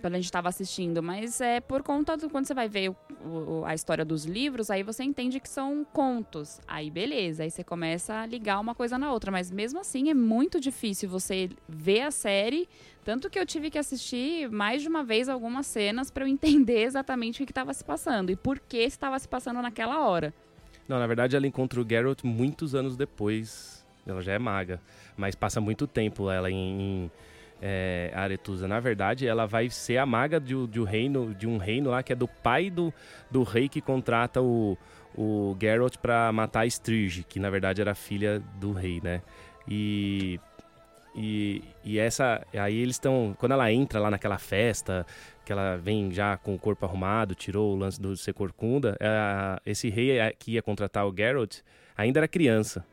quando 0.00 0.14
a 0.14 0.18
gente 0.18 0.30
tava 0.30 0.48
assistindo, 0.48 1.02
mas 1.02 1.40
é 1.40 1.60
por 1.60 1.82
conta 1.82 2.16
do 2.16 2.30
quando 2.30 2.46
você 2.46 2.54
vai 2.54 2.68
ver 2.68 2.90
o- 2.90 2.96
o- 3.26 3.64
a 3.64 3.74
história 3.74 4.04
dos 4.04 4.24
livros, 4.24 4.70
aí 4.70 4.82
você 4.82 5.02
entende 5.02 5.40
que 5.40 5.48
são 5.48 5.84
contos. 5.92 6.60
Aí 6.68 6.90
beleza, 6.90 7.42
aí 7.42 7.50
você 7.50 7.64
começa 7.64 8.14
a 8.14 8.26
ligar 8.26 8.60
uma 8.60 8.74
coisa 8.74 8.96
na 8.96 9.12
outra, 9.12 9.30
mas 9.32 9.50
mesmo 9.50 9.80
assim 9.80 10.08
é 10.10 10.14
muito 10.14 10.60
difícil 10.60 11.08
você 11.08 11.48
ver 11.68 12.02
a 12.02 12.10
série 12.10 12.68
tanto 13.04 13.30
que 13.30 13.38
eu 13.38 13.46
tive 13.46 13.70
que 13.70 13.78
assistir 13.78 14.50
mais 14.50 14.82
de 14.82 14.88
uma 14.88 15.02
vez 15.02 15.30
algumas 15.30 15.66
cenas 15.66 16.10
pra 16.10 16.24
eu 16.24 16.28
entender 16.28 16.82
exatamente 16.82 17.42
o 17.42 17.46
que 17.46 17.52
estava 17.52 17.72
se 17.72 17.82
passando 17.82 18.30
e 18.30 18.36
por 18.36 18.58
que 18.60 18.76
estava 18.78 19.18
se 19.18 19.26
passando 19.26 19.62
naquela 19.62 20.06
hora. 20.06 20.34
Não, 20.86 20.98
na 20.98 21.06
verdade 21.06 21.34
ela 21.34 21.46
encontra 21.46 21.80
o 21.80 21.86
Geralt 21.88 22.22
muitos 22.22 22.74
anos 22.74 22.96
depois. 22.98 23.84
Ela 24.06 24.20
já 24.22 24.32
é 24.32 24.38
maga, 24.38 24.80
mas 25.16 25.34
passa 25.34 25.58
muito 25.60 25.86
tempo 25.86 26.30
ela 26.30 26.50
em, 26.50 27.10
é, 27.60 28.10
Aretusa. 28.14 28.68
Na 28.68 28.80
verdade, 28.80 29.26
ela 29.26 29.46
vai 29.46 29.68
ser 29.70 29.98
a 29.98 30.06
maga 30.06 30.40
de, 30.40 30.66
de 30.66 30.80
um 30.80 30.84
reino, 30.84 31.34
de 31.34 31.46
um 31.46 31.58
reino 31.58 31.90
lá 31.90 32.02
que 32.02 32.12
é 32.12 32.16
do 32.16 32.28
pai 32.28 32.70
do, 32.70 32.92
do 33.30 33.42
rei 33.42 33.68
que 33.68 33.80
contrata 33.80 34.40
o, 34.40 34.76
o 35.16 35.56
Geralt 35.60 35.96
pra 35.98 36.32
matar 36.32 36.60
a 36.60 36.66
Strige, 36.66 37.24
que 37.24 37.40
na 37.40 37.50
verdade 37.50 37.80
era 37.80 37.94
filha 37.94 38.42
do 38.58 38.72
rei, 38.72 39.00
né? 39.02 39.22
E 39.66 40.40
e, 41.20 41.64
e 41.84 41.98
essa. 41.98 42.46
Aí 42.54 42.76
eles 42.76 42.94
estão. 42.94 43.34
Quando 43.38 43.52
ela 43.52 43.72
entra 43.72 43.98
lá 43.98 44.08
naquela 44.08 44.38
festa, 44.38 45.04
que 45.44 45.52
ela 45.52 45.76
vem 45.76 46.12
já 46.12 46.36
com 46.36 46.54
o 46.54 46.58
corpo 46.58 46.86
arrumado, 46.86 47.34
tirou 47.34 47.74
o 47.74 47.76
lance 47.76 48.00
do 48.00 48.16
ser 48.16 48.32
corcunda, 48.34 48.96
é, 49.00 49.60
esse 49.66 49.88
rei 49.90 50.18
é, 50.18 50.32
que 50.38 50.52
ia 50.52 50.62
contratar 50.62 51.06
o 51.06 51.14
Geralt 51.14 51.58
ainda 51.96 52.20
era 52.20 52.28
criança. 52.28 52.84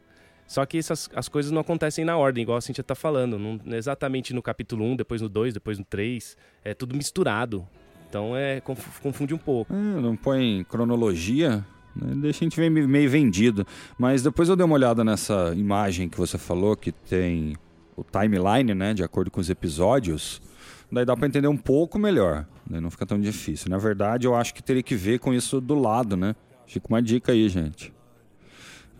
Só 0.48 0.66
que 0.66 0.78
essas, 0.78 1.10
as 1.16 1.28
coisas 1.28 1.52
não 1.52 1.62
acontecem 1.62 2.06
na 2.06 2.16
ordem, 2.18 2.44
igual 2.44 2.58
a 2.58 2.62
Cintia 2.62 2.84
tá 2.84 2.94
falando. 2.96 3.40
Não, 3.40 3.60
exatamente 3.76 4.34
no 4.34 4.42
capítulo 4.42 4.86
1, 4.86 4.96
depois 4.98 5.22
no 5.22 5.28
2, 5.30 5.54
depois 5.54 5.78
no 5.80 5.86
3. 5.86 6.38
É 6.64 6.74
tudo 6.74 6.96
misturado. 6.96 7.68
Então 8.08 8.36
é 8.38 8.62
conf- 8.62 9.00
confunde 9.02 9.34
um 9.34 9.38
pouco. 9.38 9.74
É, 9.74 9.78
não 10.02 10.16
põe 10.16 10.64
cronologia, 10.70 11.66
né? 11.96 12.14
deixa 12.16 12.44
a 12.44 12.50
gente 12.50 12.60
meio, 12.60 12.88
meio 12.88 13.10
vendido. 13.10 13.66
Mas 13.98 14.22
depois 14.22 14.48
eu 14.48 14.56
dei 14.56 14.66
uma 14.66 14.76
olhada 14.76 15.04
nessa 15.04 15.52
imagem 15.56 16.08
que 16.08 16.18
você 16.18 16.38
falou, 16.38 16.76
que 16.78 16.92
tem 16.92 17.56
o 17.98 18.04
timeline, 18.04 18.74
né, 18.76 18.94
de 18.94 19.04
acordo 19.04 19.32
com 19.32 19.40
os 19.42 19.50
episódios. 19.50 20.42
Daí 20.92 21.04
dá 21.06 21.18
pra 21.18 21.28
entender 21.28 21.48
um 21.48 21.58
pouco 21.58 21.98
melhor, 21.98 22.46
né? 22.70 22.80
não 22.80 22.92
fica 22.92 23.06
tão 23.06 23.20
difícil. 23.20 23.70
Na 23.72 23.78
verdade, 23.80 24.28
eu 24.28 24.36
acho 24.36 24.54
que 24.54 24.62
teria 24.62 24.84
que 24.84 24.94
ver 24.96 25.18
com 25.20 25.34
isso 25.34 25.60
do 25.60 25.74
lado, 25.74 26.16
né? 26.16 26.36
Fica 26.68 26.88
uma 26.88 27.02
dica 27.02 27.32
aí, 27.32 27.50
gente. 27.50 27.92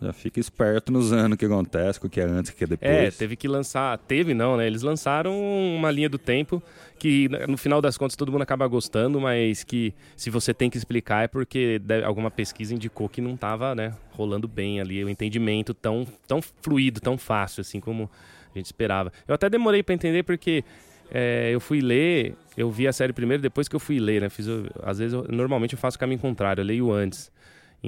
Já 0.00 0.12
fica 0.12 0.38
esperto 0.38 0.92
nos 0.92 1.10
anos 1.12 1.38
que 1.38 1.46
acontece, 1.46 1.98
o 2.04 2.08
que 2.10 2.20
é 2.20 2.24
antes, 2.24 2.52
o 2.52 2.54
que 2.56 2.64
é 2.64 2.66
depois. 2.66 2.90
É, 2.90 3.10
teve 3.10 3.34
que 3.34 3.48
lançar. 3.48 3.96
Teve 3.96 4.34
não, 4.34 4.56
né? 4.56 4.66
Eles 4.66 4.82
lançaram 4.82 5.32
uma 5.74 5.90
linha 5.90 6.08
do 6.08 6.18
tempo 6.18 6.62
que 6.98 7.28
no 7.48 7.56
final 7.56 7.80
das 7.80 7.96
contas 7.96 8.14
todo 8.16 8.30
mundo 8.30 8.42
acaba 8.42 8.66
gostando, 8.66 9.18
mas 9.20 9.64
que 9.64 9.94
se 10.14 10.28
você 10.28 10.52
tem 10.52 10.68
que 10.68 10.76
explicar 10.76 11.24
é 11.24 11.28
porque 11.28 11.80
alguma 12.04 12.30
pesquisa 12.30 12.74
indicou 12.74 13.08
que 13.08 13.20
não 13.22 13.36
tava, 13.36 13.74
né, 13.74 13.94
rolando 14.12 14.46
bem 14.46 14.80
ali 14.80 15.02
o 15.04 15.08
entendimento 15.08 15.72
tão, 15.74 16.06
tão 16.26 16.40
fluido, 16.42 17.00
tão 17.00 17.16
fácil 17.18 17.60
assim 17.62 17.80
como 17.80 18.10
a 18.54 18.58
gente 18.58 18.66
esperava. 18.66 19.10
Eu 19.26 19.34
até 19.34 19.48
demorei 19.48 19.82
pra 19.82 19.94
entender 19.94 20.22
porque 20.24 20.62
é, 21.10 21.50
eu 21.52 21.60
fui 21.60 21.80
ler, 21.80 22.34
eu 22.56 22.70
vi 22.70 22.86
a 22.88 22.92
série 22.92 23.12
primeiro 23.12 23.42
depois 23.42 23.68
que 23.68 23.76
eu 23.76 23.80
fui 23.80 23.98
ler, 23.98 24.20
né? 24.22 24.28
Fiz, 24.28 24.46
o- 24.48 24.66
às 24.82 24.98
vezes, 24.98 25.12
eu- 25.14 25.26
normalmente 25.30 25.72
eu 25.74 25.78
faço 25.78 25.96
o 25.96 26.00
caminho 26.00 26.18
contrário, 26.20 26.60
eu 26.62 26.66
leio 26.66 26.92
antes. 26.92 27.30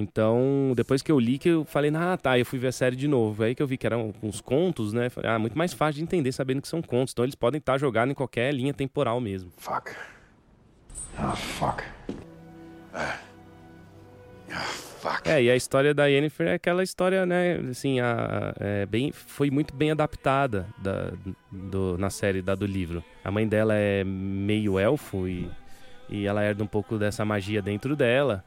Então, 0.00 0.74
depois 0.76 1.02
que 1.02 1.10
eu 1.10 1.18
li, 1.18 1.38
que 1.38 1.48
eu 1.48 1.64
falei, 1.64 1.90
ah, 1.96 2.16
tá, 2.16 2.38
eu 2.38 2.46
fui 2.46 2.56
ver 2.56 2.68
a 2.68 2.72
série 2.72 2.94
de 2.94 3.08
novo. 3.08 3.42
Aí 3.42 3.52
que 3.52 3.60
eu 3.60 3.66
vi 3.66 3.76
que 3.76 3.84
eram 3.84 4.14
uns 4.22 4.40
contos, 4.40 4.92
né? 4.92 5.10
Falei, 5.10 5.28
ah, 5.28 5.40
muito 5.40 5.58
mais 5.58 5.72
fácil 5.72 5.94
de 5.96 6.04
entender 6.04 6.30
sabendo 6.30 6.62
que 6.62 6.68
são 6.68 6.80
contos. 6.80 7.12
Então, 7.12 7.24
eles 7.24 7.34
podem 7.34 7.58
estar 7.58 7.76
jogados 7.78 8.12
em 8.12 8.14
qualquer 8.14 8.54
linha 8.54 8.72
temporal 8.72 9.20
mesmo. 9.20 9.50
Fuck. 9.56 9.90
Oh, 11.18 11.34
fuck. 11.34 11.82
Ah. 12.94 13.18
Ah, 14.52 14.60
fuck. 14.60 15.28
É, 15.28 15.42
e 15.42 15.50
a 15.50 15.56
história 15.56 15.92
da 15.92 16.06
Yennefer 16.06 16.46
é 16.46 16.54
aquela 16.54 16.84
história, 16.84 17.26
né, 17.26 17.56
assim, 17.68 17.98
a, 17.98 18.54
é 18.60 18.86
bem, 18.86 19.10
foi 19.10 19.50
muito 19.50 19.74
bem 19.74 19.90
adaptada 19.90 20.66
da, 20.78 21.12
do, 21.50 21.98
na 21.98 22.08
série 22.08 22.40
da 22.40 22.54
do 22.54 22.66
livro. 22.66 23.02
A 23.24 23.32
mãe 23.32 23.48
dela 23.48 23.74
é 23.74 24.04
meio 24.04 24.78
elfo 24.78 25.26
e, 25.26 25.50
e 26.08 26.24
ela 26.24 26.44
herda 26.44 26.62
um 26.62 26.68
pouco 26.68 26.98
dessa 26.98 27.24
magia 27.24 27.60
dentro 27.60 27.96
dela. 27.96 28.44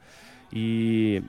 E, 0.52 1.22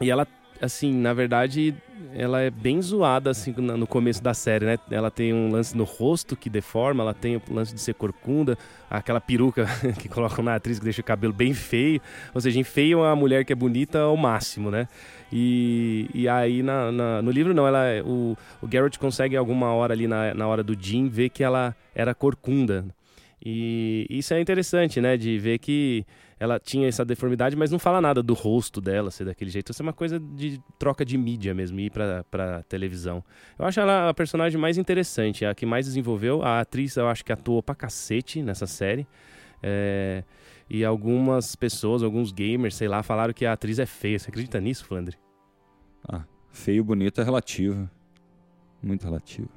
e 0.00 0.10
ela, 0.10 0.26
assim, 0.60 0.92
na 0.92 1.12
verdade, 1.14 1.74
ela 2.14 2.40
é 2.40 2.50
bem 2.50 2.80
zoada, 2.80 3.30
assim, 3.30 3.52
no 3.52 3.86
começo 3.86 4.22
da 4.22 4.34
série, 4.34 4.64
né? 4.66 4.78
Ela 4.90 5.10
tem 5.10 5.32
um 5.32 5.50
lance 5.50 5.76
no 5.76 5.84
rosto 5.84 6.36
que 6.36 6.50
deforma, 6.50 7.02
ela 7.02 7.14
tem 7.14 7.36
o 7.36 7.42
lance 7.50 7.74
de 7.74 7.80
ser 7.80 7.94
corcunda, 7.94 8.56
aquela 8.90 9.20
peruca 9.20 9.66
que 9.98 10.08
colocam 10.08 10.44
na 10.44 10.54
atriz 10.54 10.78
que 10.78 10.84
deixa 10.84 11.00
o 11.00 11.04
cabelo 11.04 11.32
bem 11.32 11.54
feio. 11.54 12.00
Ou 12.34 12.40
seja, 12.40 12.58
enfeiam 12.60 13.02
a 13.04 13.16
mulher 13.16 13.44
que 13.44 13.52
é 13.52 13.56
bonita 13.56 14.00
ao 14.00 14.16
máximo, 14.16 14.70
né? 14.70 14.88
E, 15.32 16.08
e 16.14 16.28
aí 16.28 16.62
na, 16.62 16.92
na- 16.92 17.22
no 17.22 17.30
livro 17.30 17.52
não, 17.52 17.66
ela 17.66 17.84
o, 18.04 18.36
o 18.62 18.66
Garrett 18.66 18.98
consegue 18.98 19.36
alguma 19.36 19.72
hora 19.72 19.92
ali 19.92 20.06
na, 20.06 20.32
na 20.34 20.46
hora 20.46 20.62
do 20.62 20.76
Jim 20.78 21.08
ver 21.08 21.30
que 21.30 21.42
ela 21.42 21.74
era 21.94 22.14
corcunda. 22.14 22.84
E 23.44 24.06
isso 24.10 24.34
é 24.34 24.40
interessante, 24.40 25.00
né? 25.00 25.16
De 25.16 25.38
ver 25.38 25.58
que 25.58 26.04
ela 26.38 26.60
tinha 26.60 26.86
essa 26.86 27.04
deformidade, 27.04 27.56
mas 27.56 27.70
não 27.70 27.78
fala 27.78 28.00
nada 28.00 28.22
do 28.22 28.34
rosto 28.34 28.80
dela 28.80 29.10
ser 29.10 29.24
daquele 29.24 29.50
jeito. 29.50 29.72
Isso 29.72 29.82
é 29.82 29.84
uma 29.84 29.92
coisa 29.92 30.20
de 30.20 30.60
troca 30.78 31.04
de 31.04 31.16
mídia 31.16 31.54
mesmo, 31.54 31.80
ir 31.80 31.90
pra, 31.90 32.24
pra 32.30 32.62
televisão. 32.64 33.24
Eu 33.58 33.64
acho 33.64 33.80
ela 33.80 34.10
a 34.10 34.14
personagem 34.14 34.60
mais 34.60 34.76
interessante, 34.76 35.46
a 35.46 35.54
que 35.54 35.64
mais 35.64 35.86
desenvolveu. 35.86 36.42
A 36.42 36.60
atriz, 36.60 36.96
eu 36.96 37.08
acho 37.08 37.24
que 37.24 37.32
atuou 37.32 37.62
pra 37.62 37.74
cacete 37.74 38.42
nessa 38.42 38.66
série. 38.66 39.06
É, 39.62 40.22
e 40.68 40.84
algumas 40.84 41.56
pessoas, 41.56 42.02
alguns 42.02 42.32
gamers, 42.32 42.74
sei 42.74 42.88
lá, 42.88 43.02
falaram 43.02 43.32
que 43.32 43.46
a 43.46 43.54
atriz 43.54 43.78
é 43.78 43.86
feia. 43.86 44.18
Você 44.18 44.28
acredita 44.28 44.60
nisso, 44.60 44.84
Flandre? 44.84 45.16
Ah, 46.06 46.24
feio 46.50 46.80
e 46.80 46.82
bonito 46.82 47.20
é 47.20 47.24
relativo. 47.24 47.88
Muito 48.82 49.04
relativo. 49.04 49.48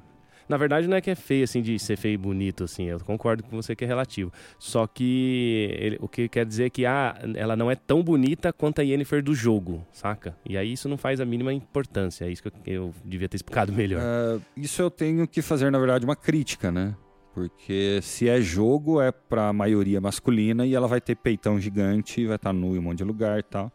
Na 0.50 0.56
verdade, 0.56 0.88
não 0.88 0.96
é 0.96 1.00
que 1.00 1.08
é 1.10 1.14
feio, 1.14 1.44
assim, 1.44 1.62
de 1.62 1.78
ser 1.78 1.96
feio 1.96 2.14
e 2.14 2.16
bonito, 2.16 2.64
assim. 2.64 2.86
Eu 2.86 2.98
concordo 3.00 3.44
com 3.44 3.54
você 3.54 3.76
que 3.76 3.84
é 3.84 3.86
relativo. 3.86 4.32
Só 4.58 4.84
que 4.86 5.68
ele- 5.78 5.98
o 6.00 6.08
que 6.08 6.28
quer 6.28 6.44
dizer 6.44 6.64
é 6.64 6.70
que 6.70 6.84
ah, 6.84 7.14
ela 7.36 7.54
não 7.54 7.70
é 7.70 7.76
tão 7.76 8.02
bonita 8.02 8.52
quanto 8.52 8.80
a 8.80 8.82
Yennefer 8.82 9.22
do 9.22 9.32
jogo, 9.32 9.86
saca? 9.92 10.36
E 10.44 10.56
aí 10.56 10.72
isso 10.72 10.88
não 10.88 10.96
faz 10.98 11.20
a 11.20 11.24
mínima 11.24 11.52
importância. 11.52 12.24
É 12.24 12.30
isso 12.30 12.42
que 12.42 12.48
eu, 12.48 12.52
eu 12.66 12.94
devia 13.04 13.28
ter 13.28 13.36
explicado 13.36 13.72
melhor. 13.72 14.00
Ah, 14.02 14.40
isso 14.56 14.82
eu 14.82 14.90
tenho 14.90 15.26
que 15.28 15.40
fazer, 15.40 15.70
na 15.70 15.78
verdade, 15.78 16.04
uma 16.04 16.16
crítica, 16.16 16.72
né? 16.72 16.96
Porque 17.32 18.00
se 18.02 18.28
é 18.28 18.40
jogo, 18.40 19.00
é 19.00 19.12
pra 19.12 19.52
maioria 19.52 20.00
masculina 20.00 20.66
e 20.66 20.74
ela 20.74 20.88
vai 20.88 21.00
ter 21.00 21.14
peitão 21.14 21.60
gigante, 21.60 22.26
vai 22.26 22.34
estar 22.34 22.52
nu 22.52 22.74
em 22.74 22.78
um 22.80 22.82
monte 22.82 22.98
de 22.98 23.04
lugar 23.04 23.38
e 23.38 23.42
tal. 23.44 23.72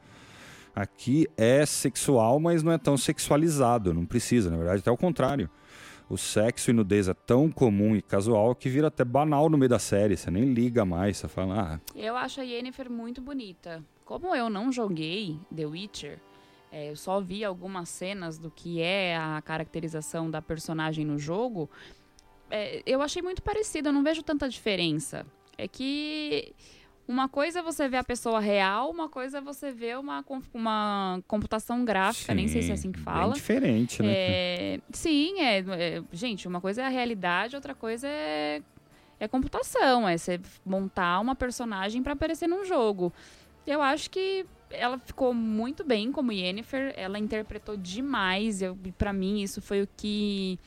Aqui 0.76 1.26
é 1.38 1.66
sexual, 1.66 2.38
mas 2.38 2.62
não 2.62 2.72
é 2.74 2.78
tão 2.78 2.98
sexualizado, 2.98 3.94
não 3.94 4.06
precisa, 4.06 4.50
na 4.50 4.58
verdade, 4.58 4.80
até 4.80 4.92
o 4.92 4.98
contrário. 4.98 5.50
O 6.08 6.18
sexo 6.18 6.70
e 6.70 6.74
nudez 6.74 7.08
é 7.08 7.14
tão 7.14 7.50
comum 7.50 7.96
e 7.96 8.02
casual 8.02 8.54
que 8.54 8.70
vira 8.70 8.88
até 8.88 9.04
banal 9.04 9.50
no 9.50 9.58
meio 9.58 9.70
da 9.70 9.80
série, 9.80 10.16
você 10.16 10.30
nem 10.30 10.54
liga 10.54 10.86
mais, 10.86 11.18
você 11.18 11.28
fala, 11.28 11.74
ah, 11.74 11.80
Eu 11.96 12.16
acho 12.16 12.42
a 12.42 12.44
Yennefer 12.44 12.92
muito 12.92 13.22
bonita. 13.22 13.84
Como 14.04 14.36
eu 14.36 14.48
não 14.50 14.72
joguei 14.72 15.40
The 15.56 15.66
Witcher, 15.66 16.20
é, 16.72 16.92
eu 16.92 16.96
só 16.96 17.20
vi 17.20 17.44
algumas 17.44 17.90
cenas 17.90 18.38
do 18.38 18.52
que 18.52 18.82
é 18.82 19.18
a 19.18 19.42
caracterização 19.42 20.30
da 20.30 20.42
personagem 20.42 21.04
no 21.04 21.18
jogo. 21.18 21.70
é, 22.52 22.84
eu 22.86 23.02
achei 23.02 23.22
muito 23.22 23.42
parecida, 23.42 23.90
eu 23.90 23.94
não 23.94 24.04
vejo 24.04 24.22
tanta 24.22 24.48
diferença. 24.48 25.26
É 25.58 25.68
que 25.68 26.54
uma 27.08 27.30
coisa 27.30 27.60
é 27.60 27.62
você 27.62 27.88
ver 27.88 27.98
a 27.98 28.04
pessoa 28.04 28.40
real, 28.40 28.90
uma 28.90 29.08
coisa 29.08 29.38
é 29.38 29.42
você 29.42 29.72
ver 29.72 29.98
uma, 30.00 30.24
uma 30.54 31.22
computação 31.28 31.86
gráfica, 31.86 32.34
nem 32.34 32.48
sei 32.48 32.62
se 32.64 32.72
é 32.72 32.74
assim 32.74 32.92
que 32.92 32.98
Bem 33.00 33.06
fala. 33.06 33.34
diferente, 33.34 34.02
né? 34.02 34.10
É, 34.12 34.80
sim, 34.92 35.40
é, 35.40 35.60
é- 35.60 36.04
Gente, 36.12 36.48
uma 36.48 36.60
coisa 36.60 36.82
é 36.82 36.86
a 36.86 36.90
realidade, 36.90 37.56
outra 37.56 37.76
coisa 37.76 38.08
é, 38.08 38.62
é 39.20 39.28
computação. 39.28 40.08
É 40.08 40.18
você 40.18 40.40
montar 40.66 41.20
uma 41.20 41.36
personagem 41.36 42.02
para 42.02 42.14
aparecer 42.14 42.48
num 42.48 42.66
jogo. 42.66 43.14
Eu 43.68 43.82
acho 43.82 44.10
que 44.10 44.46
ela 44.72 44.98
ficou 44.98 45.34
muito 45.34 45.84
bem 45.84 46.12
como 46.12 46.32
Yennefer. 46.32 46.94
Ela 46.98 47.20
interpretou 47.20 47.78
demais. 47.78 48.62
Eu, 48.62 48.78
para 48.98 49.14
mim, 49.14 49.42
isso 49.42 49.62
foi 49.62 49.82
o 49.82 49.88
que 49.96 50.60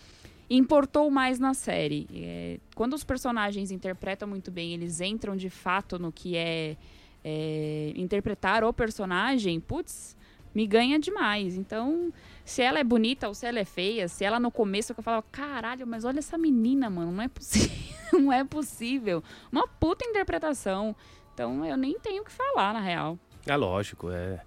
importou 0.50 1.10
mais 1.10 1.38
na 1.38 1.54
série. 1.54 2.08
É, 2.14 2.58
quando 2.74 2.94
os 2.94 3.04
personagens 3.04 3.70
interpretam 3.70 4.28
muito 4.28 4.50
bem, 4.50 4.72
eles 4.72 5.00
entram 5.00 5.36
de 5.36 5.50
fato 5.50 5.98
no 5.98 6.10
que 6.10 6.36
é, 6.36 6.76
é, 7.24 7.92
interpretar 7.94 8.64
o 8.64 8.72
personagem, 8.72 9.60
putz, 9.60 10.16
me 10.54 10.66
ganha 10.66 10.98
demais. 10.98 11.56
Então, 11.56 12.12
se 12.44 12.62
ela 12.62 12.78
é 12.78 12.84
bonita 12.84 13.28
ou 13.28 13.34
se 13.34 13.46
ela 13.46 13.58
é 13.58 13.64
feia, 13.64 14.08
se 14.08 14.24
ela 14.24 14.40
no 14.40 14.50
começo 14.50 14.92
eu 14.96 15.02
falava, 15.02 15.24
caralho, 15.30 15.86
mas 15.86 16.04
olha 16.04 16.18
essa 16.18 16.38
menina, 16.38 16.88
mano, 16.88 17.12
não 17.12 17.22
é 17.22 17.28
possível, 17.28 17.96
não 18.12 18.32
é 18.32 18.44
possível. 18.44 19.22
Uma 19.52 19.68
puta 19.68 20.04
interpretação. 20.06 20.96
Então, 21.34 21.64
eu 21.64 21.76
nem 21.76 21.98
tenho 22.00 22.22
o 22.22 22.24
que 22.24 22.32
falar, 22.32 22.72
na 22.72 22.80
real. 22.80 23.18
É 23.46 23.56
lógico, 23.56 24.10
é. 24.10 24.40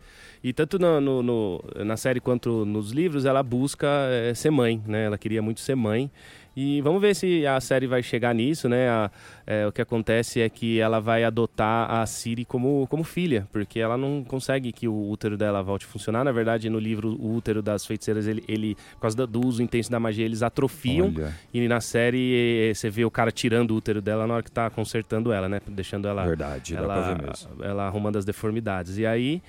E 0.43 0.51
tanto 0.51 0.79
no, 0.79 0.99
no- 0.99 1.21
no- 1.23 1.63
na 1.85 1.95
série 1.95 2.19
quanto 2.19 2.65
nos 2.65 2.91
livros, 2.91 3.25
ela 3.25 3.43
busca 3.43 3.87
é, 4.09 4.33
ser 4.33 4.49
mãe, 4.49 4.81
né? 4.87 5.05
Ela 5.05 5.17
queria 5.17 5.41
muito 5.41 5.59
ser 5.59 5.75
mãe. 5.75 6.09
E 6.57 6.81
vamos 6.81 6.99
ver 6.99 7.15
se 7.15 7.45
a 7.47 7.61
série 7.61 7.87
vai 7.87 8.03
chegar 8.03 8.33
nisso, 8.35 8.67
né? 8.67 8.89
A- 8.89 9.11
é, 9.47 9.67
o 9.67 9.71
que 9.71 9.81
acontece 9.81 10.41
é 10.41 10.49
que 10.49 10.79
ela 10.79 10.99
vai 10.99 11.23
adotar 11.23 11.89
a 11.89 12.05
Ciri 12.05 12.43
como, 12.43 12.85
como 12.89 13.03
filha, 13.03 13.47
porque 13.53 13.79
ela 13.79 13.95
não 13.97 14.23
consegue 14.23 14.71
que 14.73 14.87
o 14.87 15.09
útero 15.09 15.37
dela 15.37 15.61
volte 15.61 15.85
a 15.85 15.87
funcionar. 15.89 16.25
Na 16.25 16.31
verdade, 16.31 16.69
no 16.71 16.79
livro, 16.79 17.09
o 17.21 17.35
útero 17.35 17.61
das 17.61 17.85
feiticeiras, 17.85 18.27
ele, 18.27 18.43
ele 18.47 18.75
por 18.95 19.01
causa 19.01 19.25
do- 19.27 19.47
uso 19.47 19.61
intenso 19.63 19.89
da 19.91 19.99
magia, 19.99 20.25
eles 20.25 20.41
atrofiam. 20.43 21.07
Olha, 21.15 21.33
E 21.53 21.67
na 21.67 21.79
série, 21.79 22.69
eh, 22.71 22.73
você 22.73 22.89
vê 22.89 23.05
o 23.05 23.11
cara 23.11 23.31
tirando 23.31 23.71
o 23.71 23.75
útero 23.75 24.01
dela 24.01 24.25
na 24.27 24.33
hora 24.33 24.43
que 24.43 24.51
tá 24.51 24.69
consertando 24.71 25.31
ela, 25.31 25.47
né? 25.47 25.61
Deixando 25.67 26.07
ela 26.07 26.25
verdade, 26.25 26.75
ela, 26.75 27.15
mesmo. 27.15 27.63
ela 27.63 27.85
arrumando 27.87 28.17
as 28.17 28.25
deformidades. 28.25 28.97
E 28.97 29.05
aí 29.05 29.41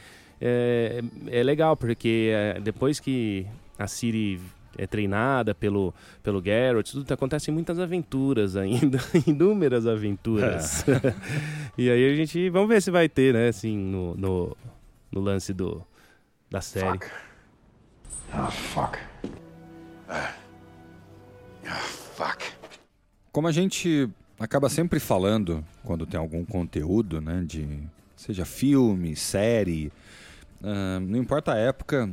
é, 0.45 1.01
é 1.28 1.43
legal, 1.45 1.76
porque 1.76 2.32
é, 2.34 2.61
depois 2.61 2.99
que 2.99 3.47
a 3.78 3.86
Ciri 3.86 4.40
é 4.76 4.88
treinada 4.88 5.55
pelo, 5.55 5.95
pelo 6.20 6.43
Geralt, 6.43 6.90
tudo 6.90 7.12
acontecem 7.12 7.55
muitas 7.55 7.78
aventuras 7.78 8.57
ainda, 8.57 8.99
inúmeras 9.24 9.86
aventuras. 9.86 10.84
e 11.78 11.88
aí 11.88 12.12
a 12.12 12.16
gente, 12.16 12.51
vamos 12.51 12.68
ver 12.68 12.82
se 12.82 12.90
vai 12.90 13.09
ter, 13.09 13.32
né, 13.32 13.49
assim, 13.49 13.78
no, 13.78 14.16
no, 14.16 14.57
no 15.12 15.20
lance 15.20 15.53
do, 15.53 15.80
da 16.51 16.61
série. 16.61 16.99
Fuck. 16.99 17.07
Oh, 18.34 18.51
fuck. 18.51 18.99
Ah, 20.09 20.34
fuck. 22.16 22.45
Como 23.30 23.47
a 23.47 23.53
gente 23.53 24.11
acaba 24.40 24.68
sempre 24.68 24.99
falando 24.99 25.64
quando 25.84 26.05
tem 26.05 26.18
algum 26.18 26.45
conteúdo, 26.45 27.20
né, 27.20 27.45
de 27.47 27.78
seja 28.16 28.45
filme, 28.45 29.14
série, 29.16 29.93
ah, 30.63 31.01
não 31.01 31.19
importa 31.19 31.53
a 31.53 31.57
época, 31.57 32.11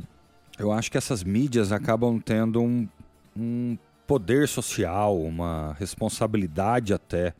eu 0.58 0.72
acho 0.72 0.90
que 0.90 0.98
essas 0.98 1.22
mídias 1.22 1.72
acabam 1.72 2.20
tendo 2.20 2.60
um, 2.60 2.88
um 3.36 3.78
poder 4.06 4.48
social, 4.48 5.20
uma 5.20 5.74
responsabilidade 5.78 6.92
até 6.92 7.32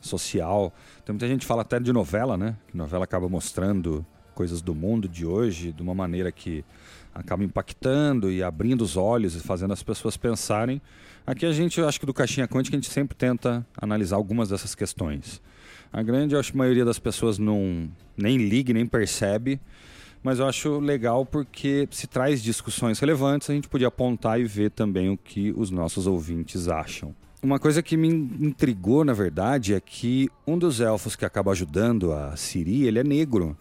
social. 0.00 0.72
Tem 1.04 1.12
muita 1.12 1.28
gente 1.28 1.40
que 1.40 1.46
fala 1.46 1.62
até 1.62 1.78
de 1.78 1.92
novela, 1.92 2.36
né? 2.36 2.56
Que 2.68 2.76
novela 2.76 3.04
acaba 3.04 3.28
mostrando 3.28 4.04
coisas 4.34 4.60
do 4.60 4.74
mundo 4.74 5.08
de 5.08 5.24
hoje 5.24 5.72
de 5.72 5.82
uma 5.82 5.94
maneira 5.94 6.32
que 6.32 6.64
acaba 7.14 7.44
impactando 7.44 8.30
e 8.30 8.42
abrindo 8.42 8.82
os 8.82 8.96
olhos 8.96 9.36
e 9.36 9.40
fazendo 9.40 9.72
as 9.72 9.82
pessoas 9.82 10.16
pensarem. 10.16 10.82
Aqui 11.26 11.46
a 11.46 11.52
gente, 11.52 11.78
eu 11.78 11.88
acho 11.88 12.00
que 12.00 12.06
do 12.06 12.12
Caixinha 12.12 12.48
Quântica, 12.48 12.76
a 12.76 12.80
gente 12.80 12.90
sempre 12.90 13.16
tenta 13.16 13.64
analisar 13.80 14.16
algumas 14.16 14.48
dessas 14.48 14.74
questões. 14.74 15.40
A 15.92 16.02
grande, 16.02 16.34
eu 16.34 16.40
acho 16.40 16.56
maioria 16.56 16.84
das 16.84 16.98
pessoas 16.98 17.38
não 17.38 17.88
nem 18.16 18.36
liga, 18.36 18.72
nem 18.72 18.84
percebe, 18.84 19.60
mas 20.24 20.40
eu 20.40 20.46
acho 20.48 20.80
legal 20.80 21.24
porque 21.24 21.86
se 21.92 22.06
traz 22.08 22.42
discussões 22.42 22.98
relevantes, 22.98 23.48
a 23.48 23.54
gente 23.54 23.68
podia 23.68 23.86
apontar 23.88 24.40
e 24.40 24.44
ver 24.44 24.70
também 24.72 25.08
o 25.10 25.16
que 25.16 25.52
os 25.56 25.70
nossos 25.70 26.06
ouvintes 26.08 26.66
acham. 26.66 27.14
Uma 27.42 27.58
coisa 27.58 27.82
que 27.82 27.94
me 27.96 28.08
intrigou, 28.08 29.04
na 29.04 29.12
verdade, 29.12 29.74
é 29.74 29.80
que 29.80 30.28
um 30.46 30.56
dos 30.56 30.80
elfos 30.80 31.14
que 31.14 31.26
acaba 31.26 31.52
ajudando 31.52 32.10
a 32.12 32.34
Ciri, 32.36 32.84
ele 32.86 32.98
é 32.98 33.04
negro. 33.04 33.54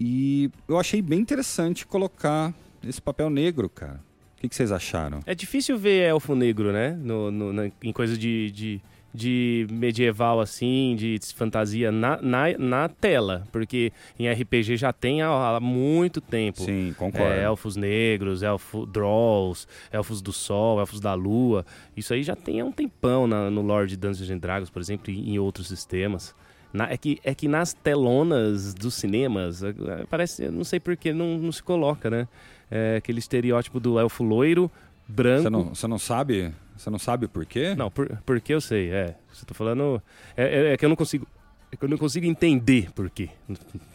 E 0.00 0.50
eu 0.66 0.78
achei 0.78 1.00
bem 1.02 1.20
interessante 1.20 1.86
colocar 1.86 2.54
esse 2.86 3.00
papel 3.00 3.28
negro, 3.30 3.68
cara. 3.68 4.00
O 4.36 4.40
que, 4.40 4.48
que 4.48 4.54
vocês 4.56 4.72
acharam? 4.72 5.20
É 5.26 5.34
difícil 5.34 5.76
ver 5.78 6.08
elfo 6.08 6.34
negro, 6.34 6.72
né? 6.72 6.90
No, 6.98 7.30
no- 7.30 7.72
em 7.82 7.92
coisa 7.92 8.16
de, 8.16 8.50
de, 8.50 8.80
de 9.16 9.66
medieval, 9.70 10.38
assim, 10.40 10.94
de 10.98 11.18
fantasia 11.34 11.90
na, 11.90 12.20
na, 12.20 12.56
na 12.58 12.88
tela. 12.88 13.46
Porque 13.50 13.92
em 14.18 14.28
RPG 14.30 14.76
já 14.76 14.92
tem 14.92 15.22
há, 15.22 15.56
há 15.56 15.60
muito 15.60 16.20
tempo. 16.20 16.62
Sim, 16.62 16.94
concordo. 16.96 17.26
É, 17.32 17.44
elfos 17.44 17.74
negros, 17.76 18.42
elfo 18.42 18.84
Drolls, 18.86 19.66
elfos 19.90 20.20
do 20.20 20.32
sol, 20.32 20.78
elfos 20.78 21.00
da 21.00 21.14
lua. 21.14 21.64
Isso 21.96 22.12
aí 22.12 22.22
já 22.22 22.36
tem 22.36 22.60
há 22.60 22.64
um 22.64 22.70
tempão 22.72 23.26
na- 23.26 23.50
no 23.50 23.62
Lord 23.62 23.96
Dungeons 23.96 24.30
and 24.30 24.38
Dragons, 24.38 24.70
por 24.70 24.80
exemplo, 24.82 25.10
e 25.10 25.30
em 25.32 25.38
outros 25.38 25.68
sistemas. 25.68 26.34
Na- 26.72 26.90
é, 26.90 26.96
que, 26.96 27.18
é 27.24 27.34
que 27.34 27.48
nas 27.48 27.72
telonas 27.72 28.74
dos 28.74 28.94
cinemas, 28.94 29.62
é, 29.62 29.70
é, 29.70 30.04
parece, 30.10 30.50
não 30.50 30.62
sei 30.64 30.78
porquê, 30.78 31.12
não, 31.12 31.38
não 31.38 31.50
se 31.50 31.62
coloca, 31.62 32.10
né? 32.10 32.28
É, 32.70 32.96
aquele 32.96 33.18
estereótipo 33.20 33.80
do 33.80 33.98
elfo 33.98 34.22
loiro, 34.22 34.70
branco. 35.08 35.42
Você 35.44 35.50
não, 35.50 35.74
você 35.74 35.86
não 35.86 35.98
sabe? 35.98 36.52
Você 36.76 36.90
não 36.90 36.98
sabe 36.98 37.26
por 37.28 37.44
quê? 37.46 37.74
Não, 37.74 37.90
por, 37.90 38.08
porque 38.24 38.52
eu 38.52 38.60
sei, 38.60 38.90
é. 38.90 39.16
Você 39.32 39.44
tá 39.46 39.54
falando. 39.54 40.02
É, 40.36 40.44
é- 40.44 40.72
é 40.72 40.76
que 40.76 40.84
eu 40.84 40.88
não 40.88 40.96
consigo. 40.96 41.26
É 41.72 41.76
que 41.76 41.84
eu 41.84 41.88
não 41.88 41.98
consigo 41.98 42.26
entender 42.26 42.92
por 42.92 43.10
quê. 43.10 43.30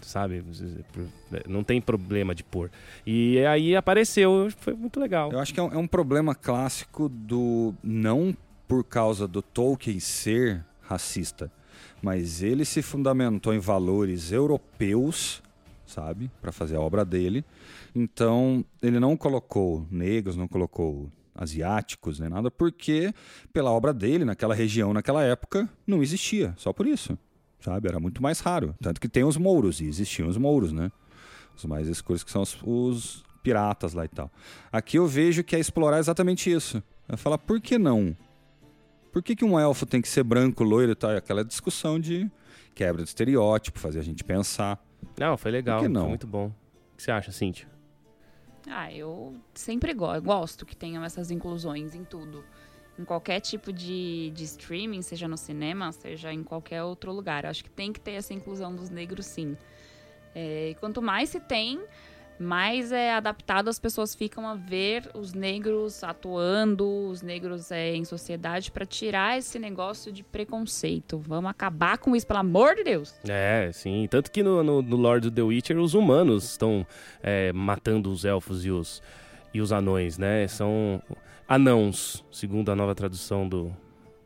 Sabe? 0.02 0.44
Não 1.48 1.64
tem 1.64 1.80
problema 1.80 2.36
de 2.36 2.44
pôr. 2.44 2.70
E 3.06 3.40
aí 3.46 3.76
apareceu, 3.76 4.50
foi 4.58 4.74
muito 4.74 5.00
legal. 5.00 5.32
Eu 5.32 5.40
acho 5.40 5.54
que 5.54 5.60
é 5.60 5.64
um, 5.64 5.74
é 5.74 5.78
um 5.78 5.88
problema 5.88 6.36
clássico 6.36 7.08
do. 7.08 7.74
Não 7.84 8.36
por 8.68 8.84
causa 8.84 9.28
do 9.28 9.42
Tolkien 9.42 10.00
ser 10.00 10.64
racista, 10.82 11.52
mas 12.02 12.42
ele 12.42 12.64
se 12.66 12.82
fundamentou 12.82 13.54
em 13.54 13.60
valores 13.60 14.32
europeus, 14.32 15.42
sabe? 15.86 16.30
Para 16.42 16.52
fazer 16.52 16.76
a 16.78 16.80
obra 16.82 17.04
dele. 17.06 17.44
Então, 17.94 18.64
ele 18.82 19.00
não 19.00 19.18
colocou 19.18 19.86
negros, 19.92 20.38
não 20.38 20.48
colocou 20.48 21.10
asiáticos, 21.42 22.20
nem 22.20 22.30
nada, 22.30 22.52
porque 22.52 23.14
pela 23.52 23.72
obra 23.72 23.94
dele, 23.94 24.24
naquela 24.24 24.54
região, 24.54 24.94
naquela 24.94 25.24
época, 25.24 25.68
não 25.86 26.04
existia. 26.04 26.54
Só 26.58 26.72
por 26.72 26.86
isso, 26.86 27.18
sabe? 27.60 27.88
Era 27.88 28.00
muito 28.00 28.22
mais 28.22 28.40
raro. 28.40 28.76
Tanto 28.82 29.02
que 29.02 29.10
tem 29.10 29.24
os 29.24 29.38
mouros, 29.38 29.82
e 29.82 29.86
existiam 29.86 30.28
os 30.28 30.38
mouros, 30.38 30.72
né? 30.72 30.92
Os 31.58 31.66
mais 31.66 31.88
escuros 31.88 32.24
que 32.24 32.32
são 32.32 32.42
os, 32.42 32.58
os 32.64 33.24
piratas 33.42 33.94
lá 33.94 34.06
e 34.06 34.08
tal. 34.08 34.32
Aqui 34.72 34.98
eu 34.98 35.08
vejo 35.08 35.44
que 35.44 35.56
é 35.56 35.60
explorar 35.60 36.00
exatamente 36.00 36.52
isso. 36.52 36.82
É 37.10 37.18
falar, 37.18 37.38
por 37.38 37.60
que 37.60 37.78
não? 37.78 38.16
Por 39.12 39.22
que, 39.22 39.36
que 39.36 39.44
um 39.44 39.60
elfo 39.60 39.86
tem 39.86 40.02
que 40.02 40.08
ser 40.08 40.24
branco, 40.24 40.64
loiro 40.64 40.94
e 40.94 40.96
tal? 40.96 41.12
Aquela 41.12 41.44
discussão 41.44 42.00
de 42.00 42.32
quebra 42.74 43.04
de 43.04 43.10
estereótipo, 43.10 43.80
fazer 43.80 44.00
a 44.00 44.04
gente 44.04 44.24
pensar. 44.24 44.82
Não, 45.20 45.36
foi 45.36 45.52
legal. 45.52 45.80
Por 45.80 45.88
que 45.88 45.94
não? 45.94 46.02
Foi 46.02 46.10
muito 46.10 46.28
bom. 46.28 46.48
O 46.48 46.98
que 46.98 47.04
você 47.04 47.12
acha, 47.12 47.32
Cintia? 47.32 47.68
Ah, 48.70 48.92
eu 48.94 49.36
sempre 49.54 49.92
eu 49.92 50.22
gosto 50.22 50.66
que 50.66 50.76
tenham 50.76 51.04
essas 51.04 51.32
inclusões 51.32 51.96
em 51.96 52.04
tudo. 52.04 52.44
Em 53.00 53.06
qualquer 53.06 53.40
tipo 53.40 53.72
de, 53.74 54.32
de 54.32 54.44
streaming, 54.44 55.02
seja 55.02 55.28
no 55.28 55.38
cinema, 55.38 55.92
seja 55.92 56.32
em 56.32 56.44
qualquer 56.44 56.84
outro 56.84 57.12
lugar. 57.12 57.44
Eu 57.44 57.50
acho 57.50 57.64
que 57.64 57.70
tem 57.70 57.92
que 57.92 58.00
ter 58.00 58.12
essa 58.12 58.34
inclusão 58.34 58.76
dos 58.76 58.90
negros, 58.90 59.26
sim. 59.26 59.58
É, 60.36 60.76
quanto 60.80 61.02
mais 61.02 61.30
se 61.30 61.40
tem, 61.40 61.82
mais 62.42 62.92
é 62.92 63.14
adaptado 63.14 63.70
as 63.70 63.80
pessoas 63.80 64.16
ficam 64.16 64.48
a 64.48 64.56
ver 64.56 65.10
os 65.14 65.34
negros 65.34 66.04
atuando, 66.04 66.88
os 67.08 67.22
negros 67.22 67.72
é, 67.72 67.96
em 67.96 68.04
sociedade, 68.04 68.72
para 68.72 68.86
tirar 68.86 69.38
esse 69.38 69.60
negócio 69.60 70.12
de 70.12 70.24
preconceito. 70.24 71.18
Vamos 71.18 71.52
acabar 71.52 71.98
com 71.98 72.16
isso, 72.16 72.26
pelo 72.26 72.40
amor 72.40 72.76
de 72.76 72.84
Deus. 72.84 73.14
É, 73.28 73.70
sim. 73.72 74.08
Tanto 74.10 74.32
que 74.32 74.44
no, 74.44 74.64
no, 74.64 74.82
no 74.82 74.96
Lord 74.96 75.28
of 75.28 75.36
the 75.36 75.42
Witcher, 75.42 75.78
os 75.78 75.94
humanos 75.94 76.44
estão 76.52 76.86
é, 77.22 77.54
matando 77.54 78.12
os 78.12 78.26
elfos 78.26 78.66
e 78.66 78.72
os, 78.72 79.02
e 79.54 79.62
os 79.62 79.72
anões, 79.72 80.18
né? 80.18 80.48
São 80.48 81.02
anãos, 81.48 82.26
segundo 82.32 82.72
a 82.72 82.76
nova 82.76 82.96
tradução 82.96 83.48
do 83.48 83.72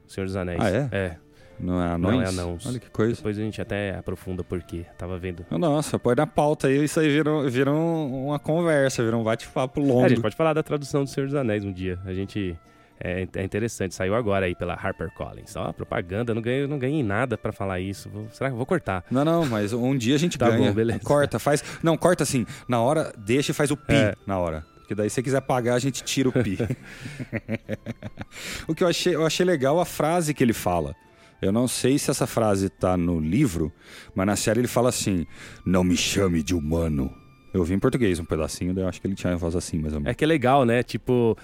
Senhor 0.08 0.26
dos 0.26 0.36
Anéis. 0.36 0.62
Ah, 0.62 0.70
é? 0.70 0.90
É. 0.92 1.25
Não 1.60 1.82
é 1.82 1.98
Não 1.98 2.10
anões? 2.10 2.26
é 2.28 2.30
anãos. 2.42 2.66
Olha 2.66 2.80
que 2.80 2.90
coisa. 2.90 3.16
Depois 3.16 3.38
a 3.38 3.42
gente 3.42 3.62
até 3.62 3.96
aprofunda 3.98 4.44
por 4.44 4.62
quê. 4.64 4.86
Tava 4.98 5.18
vendo. 5.18 5.46
Nossa, 5.52 5.98
põe 5.98 6.16
na 6.16 6.28
pauta 6.28 6.68
aí, 6.68 6.84
isso 6.84 7.00
aí 7.00 7.08
vira 7.50 7.72
um- 7.72 8.26
uma 8.28 8.40
conversa, 8.40 9.04
vira 9.04 9.16
um 9.18 9.24
bate-papo 9.24 9.80
É, 9.80 9.84
longo. 9.84 10.06
a 10.06 10.10
gente 10.10 10.22
pode 10.22 10.36
falar 10.36 10.54
da 10.54 10.62
tradução 10.64 11.04
do 11.04 11.10
Senhor 11.10 11.26
dos 11.28 11.36
Anéis 11.36 11.64
um 11.64 11.72
dia. 11.72 12.00
A 12.06 12.14
gente. 12.14 12.58
É, 12.98 13.28
é 13.36 13.44
interessante, 13.44 13.94
saiu 13.94 14.16
agora 14.16 14.46
aí 14.46 14.56
pela 14.56 14.74
HarperCollins. 14.74 15.54
Ó, 15.58 15.74
propaganda, 15.74 16.34
não 16.34 16.42
ganhei, 16.42 16.66
não 16.66 16.80
ganhei 16.80 17.04
nada 17.04 17.38
pra 17.38 17.52
falar 17.52 17.82
isso. 17.82 18.10
Vou- 18.10 18.28
será 18.32 18.50
que 18.50 18.54
eu 18.54 18.58
vou 18.58 18.66
cortar? 18.66 19.04
Não, 19.12 19.26
não, 19.26 19.46
mas 19.46 19.74
um 19.74 19.98
dia 19.98 20.16
a 20.16 20.18
gente 20.18 20.38
Tá 20.40 20.50
ganha. 20.50 20.70
bom, 20.70 20.74
beleza. 20.74 21.00
Corta, 21.04 21.38
faz. 21.38 21.62
Não, 21.84 21.98
corta 21.98 22.24
assim. 22.24 22.46
Na 22.70 22.82
hora, 22.82 23.12
deixa 23.18 23.52
e 23.52 23.54
faz 23.54 23.70
o 23.70 23.76
pi 23.76 23.94
É. 23.94 24.16
na 24.26 24.40
hora. 24.40 24.64
Porque 24.80 24.96
daí, 24.96 25.10
se 25.10 25.16
você 25.16 25.24
quiser 25.24 25.42
pagar, 25.42 25.74
a 25.76 25.80
gente 25.80 26.04
tira 26.06 26.30
o 26.30 26.32
pi. 26.32 26.58
o 28.68 28.74
que 28.76 28.84
eu 28.84 28.88
achei, 28.88 29.16
eu 29.16 29.26
achei 29.26 29.46
legal 29.46 29.80
a 29.80 29.86
frase 29.86 30.34
que 30.34 30.44
ele 30.44 30.54
fala. 30.54 30.96
Eu 31.42 31.52
não 31.52 31.68
sei 31.68 31.98
se 32.00 32.10
essa 32.10 32.26
frase 32.26 32.70
tá 32.70 32.96
no 32.98 33.20
livro, 33.20 33.72
mas 34.16 34.26
na 34.26 34.36
série 34.36 34.60
ele 34.62 34.68
fala 34.68 34.90
assim: 34.90 35.26
Não 35.66 35.84
me 35.84 35.96
chame 35.98 36.42
de 36.42 36.56
humano. 36.56 37.14
Eu 37.54 37.64
vi 37.64 37.74
em 37.74 37.80
português 37.80 38.20
um 38.20 38.26
pedacinho, 38.26 38.74
daí 38.74 38.84
eu 38.84 38.88
acho 38.90 39.00
que 39.00 39.08
ele 39.08 39.16
tinha 39.16 39.32
uma 39.32 39.38
voz 39.38 39.56
assim, 39.56 39.80
mais 39.80 39.94
ou 39.94 40.00
menos. 40.00 40.12
É 40.12 40.14
que 40.14 40.24
é 40.24 40.28
legal, 40.28 40.66
né? 40.66 40.84
Tipo, 40.84 41.38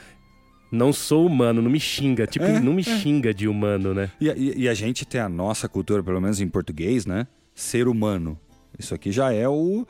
não 0.72 0.92
sou 0.92 1.26
humano, 1.26 1.62
não 1.62 1.70
me 1.72 1.80
xinga. 1.80 2.26
Tipo, 2.28 2.46
É, 2.46 2.60
não 2.60 2.74
me 2.74 2.84
xinga 2.84 3.34
de 3.34 3.48
humano, 3.48 3.94
né? 3.94 4.12
E, 4.20 4.28
e- 4.30 4.54
e 4.64 4.70
a 4.70 4.74
gente 4.74 5.06
tem 5.06 5.22
a 5.22 5.30
nossa 5.30 5.70
cultura, 5.70 6.04
pelo 6.04 6.20
menos 6.20 6.42
em 6.42 6.48
português, 6.50 7.06
né? 7.06 7.28
Ser 7.56 7.88
humano. 7.88 8.38
Isso 8.78 8.94
aqui 8.96 9.12
já 9.12 9.32
é 9.34 9.48
o. 9.48 9.86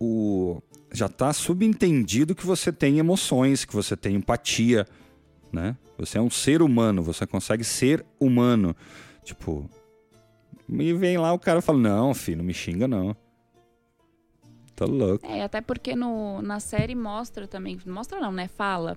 o 0.00 0.62
já 0.92 1.08
tá 1.08 1.32
subentendido 1.32 2.34
que 2.34 2.46
você 2.46 2.72
tem 2.72 2.98
emoções, 2.98 3.64
que 3.64 3.74
você 3.74 3.96
tem 3.96 4.14
empatia, 4.14 4.86
né? 5.52 5.76
Você 5.98 6.16
é 6.16 6.20
um 6.22 6.30
ser 6.30 6.62
humano, 6.62 7.02
você 7.02 7.26
consegue 7.26 7.64
ser 7.64 8.04
humano. 8.20 8.74
Tipo. 9.26 9.68
E 10.68 10.92
vem 10.94 11.18
lá 11.18 11.32
o 11.32 11.38
cara 11.38 11.58
e 11.58 11.62
fala: 11.62 11.78
Não, 11.78 12.14
filho, 12.14 12.38
não 12.38 12.44
me 12.44 12.54
xinga, 12.54 12.86
não. 12.86 13.14
Tá 14.76 14.84
louco. 14.84 15.26
É, 15.26 15.42
até 15.42 15.60
porque 15.60 15.96
no, 15.96 16.40
na 16.42 16.60
série 16.60 16.94
mostra 16.94 17.48
também, 17.48 17.78
mostra 17.86 18.20
não, 18.20 18.30
né? 18.30 18.46
Fala 18.46 18.96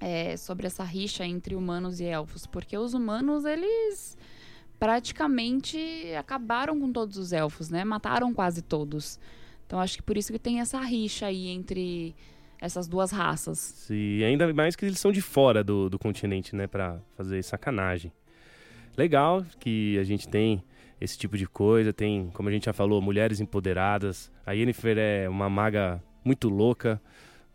é, 0.00 0.36
sobre 0.36 0.66
essa 0.66 0.82
rixa 0.82 1.24
entre 1.24 1.54
humanos 1.54 2.00
e 2.00 2.04
elfos. 2.04 2.46
Porque 2.46 2.76
os 2.76 2.94
humanos, 2.94 3.44
eles 3.44 4.16
praticamente 4.78 5.78
acabaram 6.18 6.80
com 6.80 6.90
todos 6.90 7.16
os 7.16 7.32
elfos, 7.32 7.70
né? 7.70 7.84
Mataram 7.84 8.34
quase 8.34 8.60
todos. 8.60 9.20
Então 9.66 9.78
acho 9.78 9.98
que 9.98 10.02
por 10.02 10.16
isso 10.16 10.32
que 10.32 10.38
tem 10.38 10.60
essa 10.60 10.80
rixa 10.80 11.26
aí 11.26 11.48
entre 11.48 12.14
essas 12.60 12.88
duas 12.88 13.12
raças. 13.12 13.88
E 13.90 14.24
ainda 14.24 14.52
mais 14.52 14.74
que 14.74 14.84
eles 14.84 14.98
são 14.98 15.12
de 15.12 15.20
fora 15.20 15.62
do, 15.62 15.88
do 15.88 15.98
continente, 15.98 16.56
né? 16.56 16.66
Pra 16.66 16.98
fazer 17.14 17.42
sacanagem. 17.44 18.10
Legal 18.96 19.44
que 19.58 19.98
a 19.98 20.04
gente 20.04 20.28
tem 20.28 20.62
esse 21.00 21.18
tipo 21.18 21.36
de 21.36 21.46
coisa. 21.46 21.92
Tem, 21.92 22.30
como 22.32 22.48
a 22.48 22.52
gente 22.52 22.66
já 22.66 22.72
falou, 22.72 23.00
mulheres 23.00 23.40
empoderadas. 23.40 24.30
A 24.46 24.52
Yennefer 24.52 24.96
é 24.98 25.28
uma 25.28 25.48
maga 25.48 26.02
muito 26.24 26.48
louca, 26.48 27.00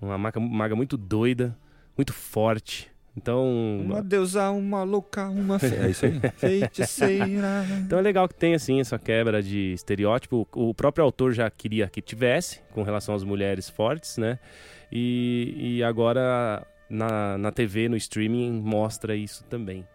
uma 0.01 0.17
maga, 0.17 0.39
maga 0.39 0.75
muito 0.75 0.97
doida, 0.97 1.57
muito 1.97 2.13
forte. 2.13 2.89
Então, 3.17 3.81
Uma 3.83 4.01
deusa, 4.01 4.49
uma 4.51 4.83
louca, 4.83 5.27
uma 5.29 5.59
fe... 5.59 5.75
É 5.75 5.89
isso 5.89 6.05
aí. 6.05 6.19
Feiticeira. 6.37 7.65
Então 7.79 7.99
é 7.99 8.01
legal 8.01 8.29
que 8.29 8.35
tem 8.35 8.53
assim 8.53 8.79
essa 8.79 8.97
quebra 8.97 9.43
de 9.43 9.73
estereótipo. 9.73 10.47
O 10.53 10.73
próprio 10.73 11.03
autor 11.03 11.33
já 11.33 11.49
queria 11.49 11.89
que 11.89 12.01
tivesse 12.01 12.61
com 12.71 12.83
relação 12.83 13.13
às 13.13 13.23
mulheres 13.23 13.67
fortes, 13.67 14.17
né? 14.17 14.39
E, 14.91 15.53
e 15.57 15.83
agora 15.83 16.65
na, 16.89 17.37
na 17.37 17.51
TV, 17.51 17.89
no 17.89 17.97
streaming, 17.97 18.61
mostra 18.61 19.15
isso 19.15 19.43
também. 19.45 19.85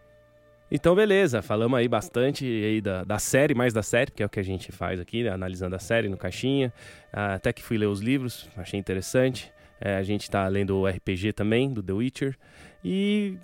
Então, 0.75 0.93
beleza, 0.93 1.41
falamos 1.41 1.79
aí 1.79 1.87
bastante 1.87 2.43
aí 2.45 2.81
da, 2.81 3.05
da 3.05 3.17
série, 3.17 3.55
mais 3.55 3.71
da 3.71 3.81
série, 3.81 4.11
que 4.11 4.21
é 4.21 4.25
o 4.25 4.29
que 4.29 4.41
a 4.41 4.43
gente 4.43 4.73
faz 4.73 4.99
aqui, 4.99 5.23
né? 5.23 5.29
analisando 5.29 5.73
a 5.73 5.79
série 5.79 6.09
no 6.09 6.17
caixinha. 6.17 6.73
Ah, 7.13 7.35
Até 7.35 7.53
que 7.53 7.63
fui 7.63 7.77
ler 7.77 7.85
os 7.85 8.01
livros, 8.01 8.49
achei 8.57 8.77
interessante. 8.77 9.53
É, 9.79 9.95
a 9.95 10.03
gente 10.03 10.29
tá 10.29 10.45
lendo 10.49 10.75
o 10.75 10.85
RPG 10.85 11.31
também, 11.31 11.71
do 11.71 11.81
The 11.81 11.93
Witcher. 11.93 12.35
E 12.83 13.37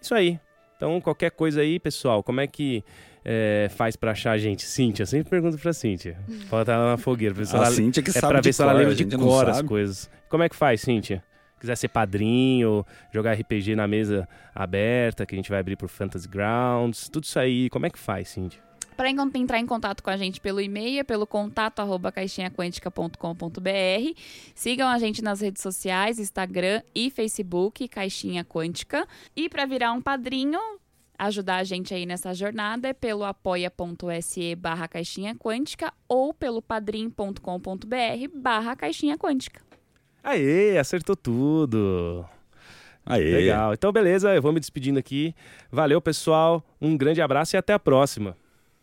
isso 0.00 0.12
aí. 0.12 0.40
Então, 0.76 1.00
qualquer 1.00 1.30
coisa 1.30 1.60
aí, 1.60 1.78
pessoal, 1.78 2.20
como 2.20 2.40
é 2.40 2.48
que 2.48 2.82
é, 3.24 3.68
faz 3.70 3.94
pra 3.94 4.10
achar 4.10 4.32
a 4.32 4.38
gente? 4.38 4.64
Cíntia, 4.64 5.04
eu 5.04 5.06
sempre 5.06 5.30
pergunto 5.30 5.56
pra 5.58 5.72
Cíntia. 5.72 6.18
Pode 6.50 6.62
estar 6.62 6.78
lá 6.78 6.90
na 6.90 6.96
fogueira. 6.96 7.32
Pra 7.32 7.44
se 7.44 7.54
A 7.54 7.58
ela, 7.58 7.70
Cíntia 7.70 8.02
que 8.02 8.10
é 8.10 8.12
sabe 8.12 8.32
pra 8.32 8.40
ver 8.40 8.52
se 8.52 8.60
ela 8.60 8.72
cor, 8.72 8.78
lembra 8.80 8.94
de 8.96 9.16
cor 9.16 9.48
as 9.48 9.62
coisas. 9.62 10.10
Como 10.28 10.42
é 10.42 10.48
que 10.48 10.56
faz, 10.56 10.80
Cíntia? 10.80 11.22
Quiser 11.58 11.76
ser 11.76 11.88
padrinho, 11.88 12.84
jogar 13.12 13.32
RPG 13.32 13.74
na 13.74 13.88
mesa 13.88 14.28
aberta, 14.54 15.24
que 15.24 15.34
a 15.34 15.38
gente 15.38 15.50
vai 15.50 15.58
abrir 15.58 15.76
por 15.76 15.88
Fantasy 15.88 16.28
Grounds, 16.28 17.08
tudo 17.08 17.24
isso 17.24 17.38
aí, 17.38 17.70
como 17.70 17.86
é 17.86 17.90
que 17.90 17.98
faz, 17.98 18.28
Cíntia? 18.28 18.66
Para 18.96 19.10
entrar 19.10 19.58
em 19.58 19.66
contato 19.66 20.02
com 20.02 20.08
a 20.08 20.16
gente 20.16 20.40
pelo 20.40 20.58
e-mail, 20.58 21.04
pelo 21.04 21.26
contato 21.26 21.80
arroba 21.80 22.10
caixinhaquântica.com.br. 22.10 24.20
Sigam 24.54 24.88
a 24.88 24.98
gente 24.98 25.22
nas 25.22 25.42
redes 25.42 25.62
sociais, 25.62 26.18
Instagram 26.18 26.80
e 26.94 27.10
Facebook, 27.10 27.86
Caixinha 27.88 28.42
Quântica. 28.42 29.06
E 29.36 29.50
para 29.50 29.66
virar 29.66 29.92
um 29.92 30.00
padrinho, 30.00 30.58
ajudar 31.18 31.56
a 31.56 31.64
gente 31.64 31.92
aí 31.92 32.06
nessa 32.06 32.32
jornada 32.32 32.88
é 32.88 32.94
pelo 32.94 33.24
apoia.se 33.24 34.54
barra 34.54 34.88
caixinha 34.88 35.34
quântica 35.34 35.92
ou 36.08 36.32
pelo 36.32 36.62
padrim.com.br 36.62 37.36
barra 38.34 38.76
caixinha 38.76 39.18
quântica. 39.18 39.65
Aê, 40.26 40.76
acertou 40.76 41.14
tudo! 41.14 42.26
Aê. 43.04 43.30
Legal. 43.30 43.72
Então, 43.72 43.92
beleza, 43.92 44.34
eu 44.34 44.42
vou 44.42 44.52
me 44.52 44.58
despedindo 44.58 44.98
aqui. 44.98 45.32
Valeu, 45.70 46.00
pessoal. 46.00 46.64
Um 46.80 46.96
grande 46.96 47.22
abraço 47.22 47.54
e 47.54 47.56
até 47.56 47.72
a 47.72 47.78
próxima. 47.78 48.36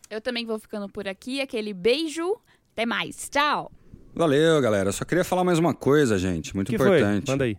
Eu 0.09 0.21
também 0.21 0.45
vou 0.45 0.57
ficando 0.57 0.87
por 0.87 1.05
aqui. 1.05 1.41
Aquele 1.41 1.73
beijo. 1.73 2.37
Até 2.71 2.85
mais. 2.85 3.27
Tchau! 3.27 3.69
Valeu, 4.15 4.61
galera. 4.61 4.93
Só 4.93 5.03
queria 5.03 5.25
falar 5.25 5.43
mais 5.43 5.59
uma 5.59 5.73
coisa, 5.73 6.17
gente. 6.17 6.55
Muito 6.55 6.69
que 6.69 6.75
importante. 6.75 7.25
foi? 7.25 7.33
Manda 7.33 7.43
aí. 7.43 7.57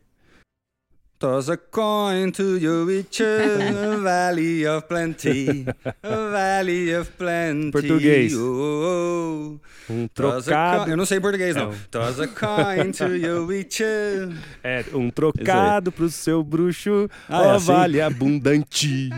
Toss 1.24 1.48
a 1.48 1.56
coin 1.56 2.30
to 2.32 2.58
your 2.58 2.84
witcher, 2.84 3.40
a 3.94 3.96
valley 4.04 4.66
of 4.66 4.86
plenty, 4.86 5.64
a 6.02 6.30
valley 6.30 6.94
of 6.94 7.10
plenty. 7.16 7.70
Português. 7.70 8.34
Oh, 8.36 9.58
oh. 9.88 9.92
Um 9.92 10.06
trocado. 10.08 10.90
Eu 10.90 10.98
não 10.98 11.06
sei 11.06 11.18
português, 11.20 11.56
não. 11.56 11.70
Não. 11.70 11.78
Toss 11.90 12.20
a 12.20 12.28
coin 12.28 12.92
to 12.92 13.16
your 13.16 13.40
witcher. 13.48 14.28
É, 14.62 14.84
um 14.92 15.08
trocado 15.08 15.90
pro 15.90 16.10
seu 16.10 16.42
bruxo, 16.44 17.08
Ah, 17.26 17.42
é 17.42 17.46
ó, 17.46 17.54
assim? 17.54 17.66
vale 17.68 18.02
abundante. 18.02 19.08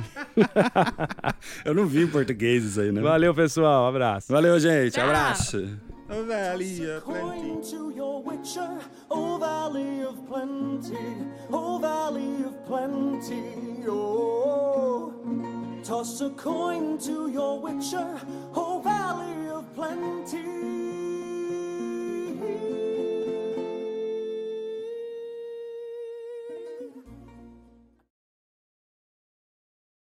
Eu 1.64 1.74
não 1.74 1.86
vi 1.86 2.04
em 2.04 2.06
português 2.06 2.62
isso 2.62 2.80
aí, 2.80 2.92
né? 2.92 3.00
Valeu, 3.00 3.34
pessoal. 3.34 3.84
Um 3.86 3.88
abraço. 3.88 4.32
Valeu, 4.32 4.60
gente. 4.60 4.92
Tchau. 4.92 5.06
Abraço. 5.06 5.76
a 6.08 6.22
valley 6.22 6.90
of 6.90 7.04
plenty. 7.04 7.70
to 7.70 7.92
your 7.94 8.22
witcher, 8.22 8.78
oh 9.10 9.38
valley 9.38 10.02
of 10.02 10.26
plenty, 10.28 10.96
oh 11.50 11.78
valley 11.78 12.44
of 12.44 12.66
plenty, 12.66 13.84
oh. 13.88 15.12
Toss 15.82 16.20
a 16.20 16.30
coin 16.30 16.98
to 16.98 17.30
your 17.30 17.60
witcher, 17.60 18.20
oh 18.54 18.80
valley 18.82 19.48
of 19.48 19.64
plenty. 19.74 20.76